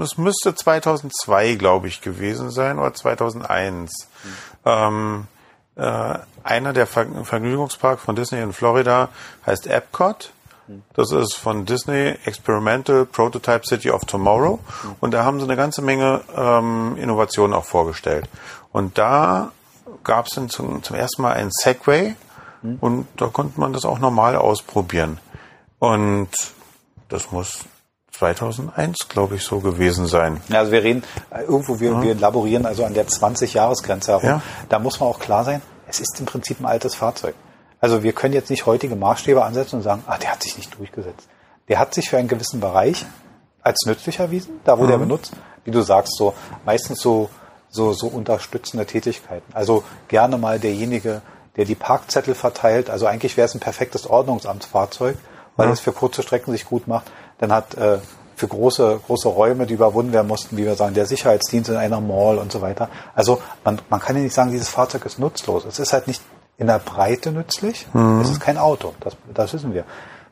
es 0.00 0.16
müsste 0.16 0.54
2002, 0.54 1.56
glaube 1.56 1.88
ich, 1.88 2.00
gewesen 2.00 2.50
sein, 2.50 2.78
oder 2.78 2.94
2001. 2.94 4.08
Hm. 4.22 4.32
Ähm, 4.64 5.28
äh, 5.76 6.18
einer 6.42 6.72
der 6.72 6.86
Vergnügungsparks 6.86 8.02
von 8.02 8.16
Disney 8.16 8.40
in 8.40 8.54
Florida 8.54 9.10
heißt 9.46 9.66
Epcot. 9.66 10.32
Das 10.94 11.12
ist 11.12 11.34
von 11.34 11.64
Disney 11.64 12.14
Experimental 12.24 13.06
Prototype 13.06 13.66
City 13.66 13.90
of 13.90 14.04
Tomorrow. 14.04 14.58
Und 15.00 15.12
da 15.12 15.24
haben 15.24 15.38
sie 15.38 15.44
eine 15.44 15.56
ganze 15.56 15.82
Menge 15.82 16.20
ähm, 16.36 16.96
Innovationen 16.96 17.54
auch 17.54 17.64
vorgestellt. 17.64 18.28
Und 18.72 18.98
da 18.98 19.52
gab 20.04 20.26
es 20.26 20.34
dann 20.34 20.48
zum, 20.48 20.82
zum 20.82 20.96
ersten 20.96 21.22
Mal 21.22 21.34
ein 21.34 21.50
Segway 21.50 22.14
und 22.80 23.06
da 23.16 23.26
konnte 23.26 23.60
man 23.60 23.72
das 23.72 23.84
auch 23.84 23.98
normal 23.98 24.36
ausprobieren. 24.36 25.18
Und 25.78 26.28
das 27.08 27.30
muss 27.30 27.60
2001, 28.12 29.08
glaube 29.08 29.36
ich, 29.36 29.44
so 29.44 29.60
gewesen 29.60 30.06
sein. 30.06 30.40
Ja, 30.48 30.58
also 30.58 30.72
wir 30.72 30.82
reden, 30.82 31.04
äh, 31.30 31.42
irgendwo, 31.42 31.78
wir, 31.78 31.92
ja. 31.92 32.02
wir 32.02 32.14
laborieren 32.16 32.66
also 32.66 32.84
an 32.84 32.94
der 32.94 33.06
20-Jahres-Grenze 33.06 34.12
herum. 34.12 34.28
Ja. 34.28 34.42
Da 34.68 34.78
muss 34.80 34.98
man 34.98 35.08
auch 35.08 35.20
klar 35.20 35.44
sein, 35.44 35.62
es 35.86 36.00
ist 36.00 36.18
im 36.18 36.26
Prinzip 36.26 36.60
ein 36.60 36.66
altes 36.66 36.96
Fahrzeug. 36.96 37.34
Also 37.80 38.02
wir 38.02 38.12
können 38.12 38.34
jetzt 38.34 38.50
nicht 38.50 38.66
heutige 38.66 38.96
Maßstäbe 38.96 39.44
ansetzen 39.44 39.76
und 39.76 39.82
sagen, 39.82 40.02
ah, 40.06 40.18
der 40.18 40.32
hat 40.32 40.42
sich 40.42 40.56
nicht 40.56 40.76
durchgesetzt. 40.78 41.28
Der 41.68 41.78
hat 41.78 41.94
sich 41.94 42.08
für 42.08 42.18
einen 42.18 42.28
gewissen 42.28 42.60
Bereich 42.60 43.06
als 43.62 43.84
nützlich 43.86 44.18
erwiesen, 44.18 44.60
da 44.64 44.78
wo 44.78 44.84
mhm. 44.84 44.88
der 44.88 44.98
benutzt, 44.98 45.32
wie 45.64 45.70
du 45.70 45.82
sagst, 45.82 46.16
so 46.16 46.34
meistens 46.64 47.00
so, 47.00 47.28
so, 47.68 47.92
so 47.92 48.08
unterstützende 48.08 48.86
Tätigkeiten. 48.86 49.52
Also 49.54 49.84
gerne 50.08 50.38
mal 50.38 50.58
derjenige, 50.58 51.22
der 51.56 51.64
die 51.64 51.74
Parkzettel 51.74 52.34
verteilt. 52.34 52.88
Also 52.88 53.06
eigentlich 53.06 53.36
wäre 53.36 53.46
es 53.46 53.54
ein 53.54 53.60
perfektes 53.60 54.06
Ordnungsamtsfahrzeug, 54.08 55.16
weil 55.56 55.66
mhm. 55.66 55.72
es 55.72 55.80
für 55.80 55.92
kurze 55.92 56.22
Strecken 56.22 56.52
sich 56.52 56.64
gut 56.64 56.88
macht. 56.88 57.10
Dann 57.38 57.52
hat 57.52 57.74
äh, 57.74 57.98
für 58.34 58.48
große, 58.48 59.00
große 59.06 59.28
Räume, 59.28 59.66
die 59.66 59.74
überwunden 59.74 60.12
werden 60.12 60.28
mussten, 60.28 60.56
wie 60.56 60.64
wir 60.64 60.76
sagen, 60.76 60.94
der 60.94 61.06
Sicherheitsdienst 61.06 61.70
in 61.70 61.76
einer 61.76 62.00
Mall 62.00 62.38
und 62.38 62.52
so 62.52 62.60
weiter. 62.60 62.88
Also 63.14 63.42
man, 63.64 63.80
man 63.90 64.00
kann 64.00 64.16
ja 64.16 64.22
nicht 64.22 64.34
sagen, 64.34 64.52
dieses 64.52 64.68
Fahrzeug 64.68 65.04
ist 65.04 65.18
nutzlos. 65.18 65.64
Es 65.64 65.78
ist 65.78 65.92
halt 65.92 66.06
nicht 66.06 66.22
in 66.58 66.66
der 66.66 66.80
Breite 66.80 67.32
nützlich. 67.32 67.86
Mhm. 67.94 68.20
Es 68.20 68.30
ist 68.30 68.40
kein 68.40 68.58
Auto, 68.58 68.94
das, 69.00 69.16
das 69.32 69.54
wissen 69.54 69.72
wir. 69.72 69.84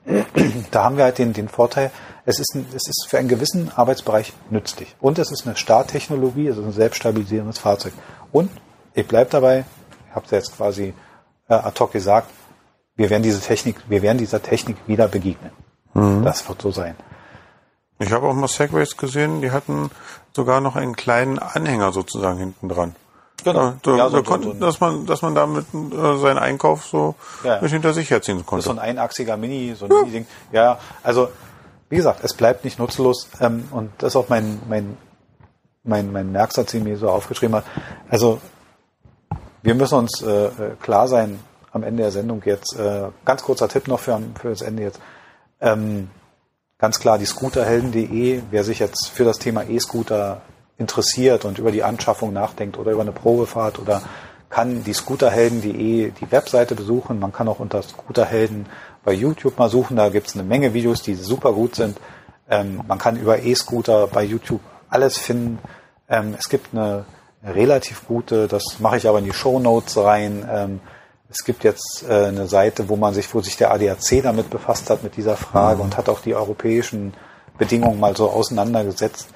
Da 0.71 0.85
haben 0.85 0.97
wir 0.97 1.05
halt 1.05 1.19
den, 1.19 1.33
den 1.33 1.49
Vorteil, 1.49 1.91
es 2.27 2.39
ist, 2.39 2.55
ein, 2.55 2.67
es 2.75 2.89
ist 2.89 3.07
für 3.09 3.19
einen 3.19 3.29
gewissen 3.29 3.73
Arbeitsbereich 3.75 4.33
nützlich. 4.51 4.95
Und 5.01 5.19
es 5.19 5.33
ist 5.33 5.47
eine 5.47 5.57
Starttechnologie, 5.57 6.49
es 6.49 6.59
ist 6.59 6.65
ein 6.65 6.73
selbststabilisierendes 6.73 7.59
Fahrzeug. 7.59 7.93
Und 8.33 8.51
ich 8.95 9.07
bleibe 9.07 9.31
dabei, 9.31 9.65
ich 10.09 10.15
habe 10.15 10.25
es 10.27 10.31
jetzt 10.31 10.57
quasi 10.57 10.95
äh, 11.49 11.55
ad 11.55 11.79
hoc 11.81 11.93
gesagt, 11.93 12.29
wir 12.97 13.11
werden 13.11 13.23
diese 13.23 13.41
Technik, 13.41 13.77
wir 13.89 14.03
werden 14.03 14.19
dieser 14.19 14.43
Technik 14.43 14.77
wieder 14.87 15.09
begegnen. 15.09 15.51
Mhm. 15.95 16.25
Das 16.25 16.49
wird 16.49 16.63
so 16.63 16.71
sein. 16.71 16.97
Ich 17.99 18.13
habe 18.13 18.27
auch 18.27 18.35
mal 18.35 18.49
Segways 18.49 18.97
gesehen, 18.97 19.41
die 19.41 19.51
hatten 19.51 19.91
sogar 20.35 20.61
noch 20.61 20.77
einen 20.77 20.97
kleinen 20.97 21.39
Anhänger 21.39 21.93
sozusagen 21.93 22.39
hinten 22.39 22.69
dran. 22.69 22.95
Genau. 23.45 23.75
Da, 23.83 23.97
ja, 23.97 24.09
so, 24.09 24.17
da 24.17 24.23
konnte, 24.23 24.49
so, 24.49 24.55
dass 24.55 24.81
man, 24.81 25.07
dass 25.07 25.23
man 25.23 25.35
damit 25.35 25.67
äh, 25.75 26.19
seinen 26.19 26.39
Einkauf 26.39 26.87
so 26.87 27.15
ja. 27.45 27.61
nicht 27.61 27.73
hinter 27.73 27.93
sich 27.93 28.11
herziehen 28.11 28.45
konnte. 28.45 28.65
Das 28.65 28.73
ist 28.73 28.77
so 28.77 28.81
ein 28.81 28.89
einachsiger 28.91 29.37
Mini, 29.37 29.75
so 29.79 29.85
ein 29.85 29.91
ja. 29.91 29.99
Mini-Ding. 30.01 30.27
Ja, 30.53 30.79
also 31.03 31.29
wie 31.89 31.97
gesagt, 31.97 32.21
es 32.25 32.35
bleibt 32.35 32.65
nicht 32.65 32.79
nutzlos 32.79 33.29
ähm, 33.41 33.69
und 33.71 33.91
das 33.99 34.13
ist 34.13 34.17
auch 34.17 34.29
mein 34.29 34.61
mein 34.69 34.97
mein 35.85 36.11
mein 36.13 36.33
Merksatz, 36.33 36.73
den 36.73 36.85
mir 36.85 36.97
so 36.97 37.09
aufgeschrieben 37.09 37.57
hat. 37.57 37.65
Also 38.09 38.41
wir 39.63 39.75
müssen 39.75 39.99
uns 39.99 40.23
äh, 40.23 40.51
klar 40.81 41.07
sein 41.07 41.39
am 41.73 41.83
Ende 41.83 42.03
der 42.03 42.13
Sendung 42.13 42.43
jetzt. 42.45 42.77
Äh, 42.77 43.09
ganz 43.25 43.43
kurzer 43.43 43.69
Tipp 43.69 43.87
noch 43.87 44.01
für 44.01 44.21
für 44.41 44.51
das 44.51 44.63
Ende 44.63 44.83
jetzt. 44.83 45.01
Ähm, 45.61 46.11
ganz 46.79 46.99
klar 46.99 47.19
die 47.19 47.27
Scooterhelden.de. 47.27 48.43
Wer 48.51 48.65
sich 48.65 48.79
jetzt 48.79 49.09
für 49.09 49.25
das 49.25 49.39
Thema 49.39 49.63
E-Scooter 49.69 50.43
interessiert 50.79 51.45
und 51.45 51.59
über 51.59 51.73
die 51.73 51.83
Anschaffung 51.83 52.33
nachdenkt 52.33 52.79
oder 52.79 52.93
über 52.93 53.03
eine 53.03 53.13
Probefahrt 53.13 53.79
oder 53.79 54.03
kann 54.49 54.85
die 54.85 54.93
Scooterhelden.de 54.93 56.13
die 56.13 56.31
Webseite 56.33 56.75
besuchen. 56.75 57.19
Man 57.19 57.33
kann 57.33 57.49
auch 57.49 57.59
unter 57.59 57.83
Scooterhelden 57.83 58.67
bei 59.05 59.13
YouTube 59.13 59.59
mal 59.59 59.69
suchen. 59.69 59.97
Da 59.97 60.09
gibt 60.09 60.29
es 60.29 60.35
eine 60.35 60.45
Menge 60.45 60.73
Videos, 60.75 61.03
die 61.03 61.15
super 61.15 61.53
gut 61.53 61.75
sind. 61.75 61.99
Ähm, 62.49 62.83
man 62.87 62.99
kann 62.99 63.17
über 63.17 63.43
E-Scooter 63.43 64.07
bei 64.07 64.23
YouTube 64.23 64.61
alles 64.89 65.19
finden. 65.19 65.59
Ähm, 66.09 66.35
es 66.39 66.49
gibt 66.49 66.73
eine 66.73 67.05
relativ 67.45 68.07
gute, 68.07 68.49
das 68.49 68.79
mache 68.79 68.99
ich 68.99 69.09
aber 69.09 69.19
in 69.19 69.25
die 69.25 69.33
Show 69.33 69.59
Notes 69.59 69.97
rein. 69.97 70.49
Ähm, 70.51 70.81
es 71.29 71.45
gibt 71.45 71.65
jetzt 71.65 72.05
äh, 72.09 72.27
eine 72.27 72.47
Seite, 72.47 72.89
wo 72.89 72.97
man 72.97 73.15
sich, 73.15 73.33
wo 73.35 73.41
sich 73.41 73.57
der 73.57 73.73
ADAC 73.73 74.23
damit 74.23 74.49
befasst 74.51 74.91
hat 74.91 75.03
mit 75.03 75.17
dieser 75.17 75.37
Frage 75.37 75.79
mhm. 75.79 75.85
und 75.85 75.97
hat 75.97 76.09
auch 76.09 76.21
die 76.21 76.35
europäischen 76.35 77.15
Bedingungen 77.59 77.99
mal 77.99 78.17
so 78.17 78.31
auseinandergesetzt. 78.31 79.29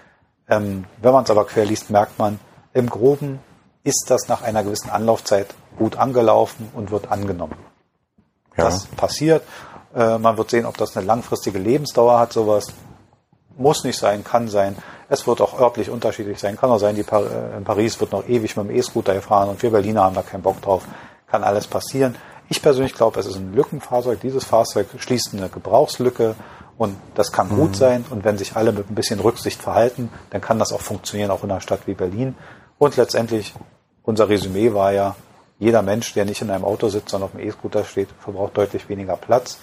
Ähm, 0.51 0.84
wenn 1.01 1.12
man 1.12 1.24
es 1.24 1.30
aber 1.30 1.46
quer 1.46 1.64
liest, 1.64 1.90
merkt 1.90 2.18
man, 2.18 2.40
im 2.74 2.90
Groben 2.90 3.38
ist 3.84 4.07
das 4.09 4.28
nach 4.28 4.42
einer 4.42 4.62
gewissen 4.62 4.90
Anlaufzeit 4.90 5.55
gut 5.78 5.96
angelaufen 5.96 6.68
und 6.74 6.90
wird 6.90 7.11
angenommen. 7.11 7.57
Ja. 8.57 8.64
Das 8.64 8.86
passiert. 8.86 9.42
Äh, 9.94 10.18
man 10.18 10.36
wird 10.36 10.51
sehen, 10.51 10.66
ob 10.66 10.76
das 10.76 10.96
eine 10.96 11.07
langfristige 11.07 11.59
Lebensdauer 11.59 12.18
hat, 12.18 12.32
sowas. 12.32 12.66
Muss 13.57 13.84
nicht 13.84 13.98
sein, 13.98 14.24
kann 14.24 14.48
sein. 14.48 14.76
Es 15.09 15.26
wird 15.26 15.40
auch 15.40 15.59
örtlich 15.59 15.90
unterschiedlich 15.90 16.38
sein. 16.38 16.57
Kann 16.57 16.70
auch 16.70 16.78
sein, 16.78 16.94
die 16.94 17.03
Par 17.03 17.22
äh, 17.22 17.57
in 17.57 17.64
Paris 17.64 18.01
wird 18.01 18.12
noch 18.12 18.28
ewig 18.28 18.57
mit 18.57 18.68
dem 18.68 18.76
E-Scooter 18.76 19.14
gefahren 19.14 19.48
und 19.48 19.62
wir 19.62 19.70
Berliner 19.70 20.03
haben 20.03 20.14
da 20.14 20.22
keinen 20.22 20.42
Bock 20.42 20.61
drauf. 20.62 20.84
Kann 21.26 21.44
alles 21.44 21.66
passieren. 21.66 22.16
Ich 22.48 22.62
persönlich 22.62 22.94
glaube, 22.94 23.20
es 23.20 23.26
ist 23.26 23.36
ein 23.36 23.55
Lückenfahrzeug. 23.55 24.20
Dieses 24.20 24.44
Fahrzeug 24.44 24.88
schließt 24.98 25.30
eine 25.34 25.48
Gebrauchslücke 25.48 26.34
und 26.80 26.96
das 27.14 27.30
kann 27.30 27.50
mhm. 27.50 27.56
gut 27.56 27.76
sein. 27.76 28.06
Und 28.08 28.24
wenn 28.24 28.38
sich 28.38 28.56
alle 28.56 28.72
mit 28.72 28.90
ein 28.90 28.94
bisschen 28.94 29.20
Rücksicht 29.20 29.60
verhalten, 29.60 30.08
dann 30.30 30.40
kann 30.40 30.58
das 30.58 30.72
auch 30.72 30.80
funktionieren, 30.80 31.30
auch 31.30 31.44
in 31.44 31.50
einer 31.50 31.60
Stadt 31.60 31.80
wie 31.84 31.92
Berlin. 31.92 32.34
Und 32.78 32.96
letztendlich, 32.96 33.52
unser 34.02 34.30
Resümee 34.30 34.72
war 34.72 34.90
ja, 34.90 35.14
jeder 35.58 35.82
Mensch, 35.82 36.14
der 36.14 36.24
nicht 36.24 36.40
in 36.40 36.48
einem 36.48 36.64
Auto 36.64 36.88
sitzt, 36.88 37.10
sondern 37.10 37.28
auf 37.28 37.36
dem 37.36 37.46
E-Scooter 37.46 37.84
steht, 37.84 38.08
verbraucht 38.18 38.56
deutlich 38.56 38.88
weniger 38.88 39.16
Platz. 39.16 39.58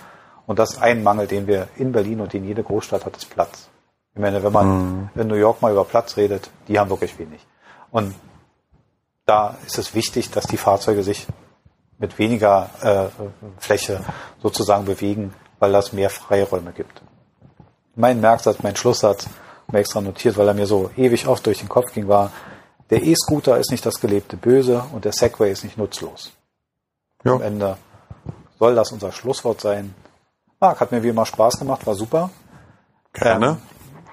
Und 0.45 0.59
das 0.59 0.73
ist 0.73 0.83
ein 0.83 1.01
Mangel, 1.01 1.25
den 1.25 1.47
wir 1.47 1.69
in 1.75 1.91
Berlin 1.91 2.21
und 2.21 2.35
in 2.35 2.43
jeder 2.43 2.61
Großstadt 2.61 3.03
hat, 3.03 3.17
ist 3.17 3.31
Platz. 3.31 3.67
Ich 4.13 4.21
meine, 4.21 4.43
wenn 4.43 4.53
man 4.53 4.67
mhm. 4.67 5.09
in 5.15 5.27
New 5.27 5.33
York 5.33 5.63
mal 5.63 5.71
über 5.71 5.85
Platz 5.85 6.17
redet, 6.17 6.51
die 6.67 6.77
haben 6.77 6.91
wirklich 6.91 7.17
wenig. 7.17 7.43
Und 7.89 8.13
da 9.25 9.57
ist 9.65 9.79
es 9.79 9.95
wichtig, 9.95 10.29
dass 10.29 10.45
die 10.45 10.57
Fahrzeuge 10.57 11.01
sich 11.01 11.25
mit 11.97 12.19
weniger 12.19 12.69
äh, 12.83 13.07
Fläche 13.57 14.01
sozusagen 14.39 14.85
bewegen, 14.85 15.33
weil 15.57 15.71
das 15.71 15.93
mehr 15.93 16.11
Freiräume 16.11 16.73
gibt. 16.73 17.01
Mein 17.97 18.21
Merksatz, 18.21 18.59
mein 18.61 18.75
Schlusssatz, 18.75 19.27
mir 19.71 19.79
extra 19.79 20.01
notiert, 20.01 20.37
weil 20.37 20.47
er 20.47 20.53
mir 20.53 20.67
so 20.67 20.91
ewig 20.95 21.27
oft 21.27 21.45
durch 21.47 21.59
den 21.59 21.67
Kopf 21.67 21.91
ging, 21.93 22.07
war, 22.07 22.31
der 22.91 23.03
E-Scooter 23.03 23.57
ist 23.57 23.71
nicht 23.71 23.85
das 23.85 23.99
gelebte 23.99 24.37
Böse 24.37 24.83
und 24.93 25.03
der 25.03 25.11
Segway 25.11 25.51
ist 25.51 25.63
nicht 25.63 25.79
nutzlos. 25.79 26.31
Ja. 27.23 27.33
Am 27.33 27.41
Ende 27.41 27.77
soll 28.59 28.75
das 28.75 28.91
unser 28.91 29.11
Schlusswort 29.11 29.61
sein. 29.61 29.95
Marc, 30.59 30.79
hat 30.79 30.91
mir 30.91 31.01
wie 31.01 31.09
immer 31.09 31.25
Spaß 31.25 31.57
gemacht, 31.57 31.87
war 31.87 31.95
super. 31.95 32.29
Gerne. 33.13 33.47
Ähm, 33.47 33.57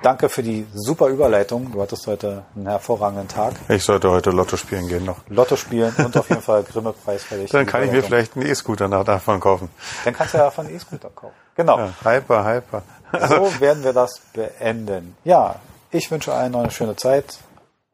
danke 0.03 0.31
für 0.31 0.43
die 0.43 0.67
super 0.73 1.09
Überleitung. 1.09 1.71
Du 1.71 1.83
hattest 1.83 2.07
heute 2.07 2.45
einen 2.57 2.67
hervorragenden 2.67 3.29
Tag. 3.29 3.53
Ich 3.69 3.85
sollte 3.85 4.11
heute 4.11 4.31
Lotto 4.31 4.57
spielen 4.57 4.89
gehen 4.89 5.05
noch. 5.05 5.19
Lotto 5.29 5.57
spielen 5.57 5.95
und 5.99 6.17
auf 6.17 6.31
jeden 6.31 6.43
Fall 6.43 6.63
Grimme-Preis 6.63 7.25
fertig. 7.25 7.51
Dann 7.51 7.67
kann 7.67 7.83
ich 7.85 7.93
mir 7.93 8.03
vielleicht 8.03 8.35
einen 8.35 8.47
E-Scooter 8.47 8.89
davon 8.89 9.41
kaufen. 9.41 9.69
Dann 10.05 10.15
kannst 10.15 10.33
du 10.33 10.39
ja 10.39 10.45
davon 10.45 10.67
einen 10.67 10.77
E-Scooter 10.77 11.11
kaufen. 11.11 11.35
Genau. 11.55 11.79
Ja, 11.79 11.93
hyper, 12.03 12.45
hyper. 12.45 12.83
So 13.21 13.49
werden 13.61 13.85
wir 13.85 13.93
das 13.93 14.21
beenden. 14.33 15.17
Ja, 15.25 15.57
ich 15.91 16.11
wünsche 16.11 16.33
allen 16.33 16.53
noch 16.53 16.61
eine 16.61 16.71
schöne 16.71 16.97
Zeit 16.97 17.39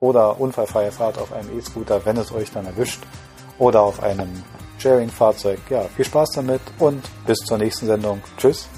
oder 0.01 0.41
unfallfreie 0.41 0.93
Fahrt 0.93 1.19
auf 1.19 1.33
einem 1.33 1.59
E-Scooter, 1.59 2.05
wenn 2.05 2.17
es 2.17 2.33
euch 2.33 2.51
dann 2.51 2.67
erwischt 2.67 3.03
oder 3.59 3.83
auf 3.83 4.03
einem 4.03 4.43
Sharing-Fahrzeug. 4.79 5.61
Ja, 5.69 5.83
viel 5.95 6.05
Spaß 6.05 6.31
damit 6.37 6.63
und 6.79 7.03
bis 7.27 7.39
zur 7.39 7.59
nächsten 7.59 7.87
Sendung. 7.87 8.23
Tschüss. 8.39 8.69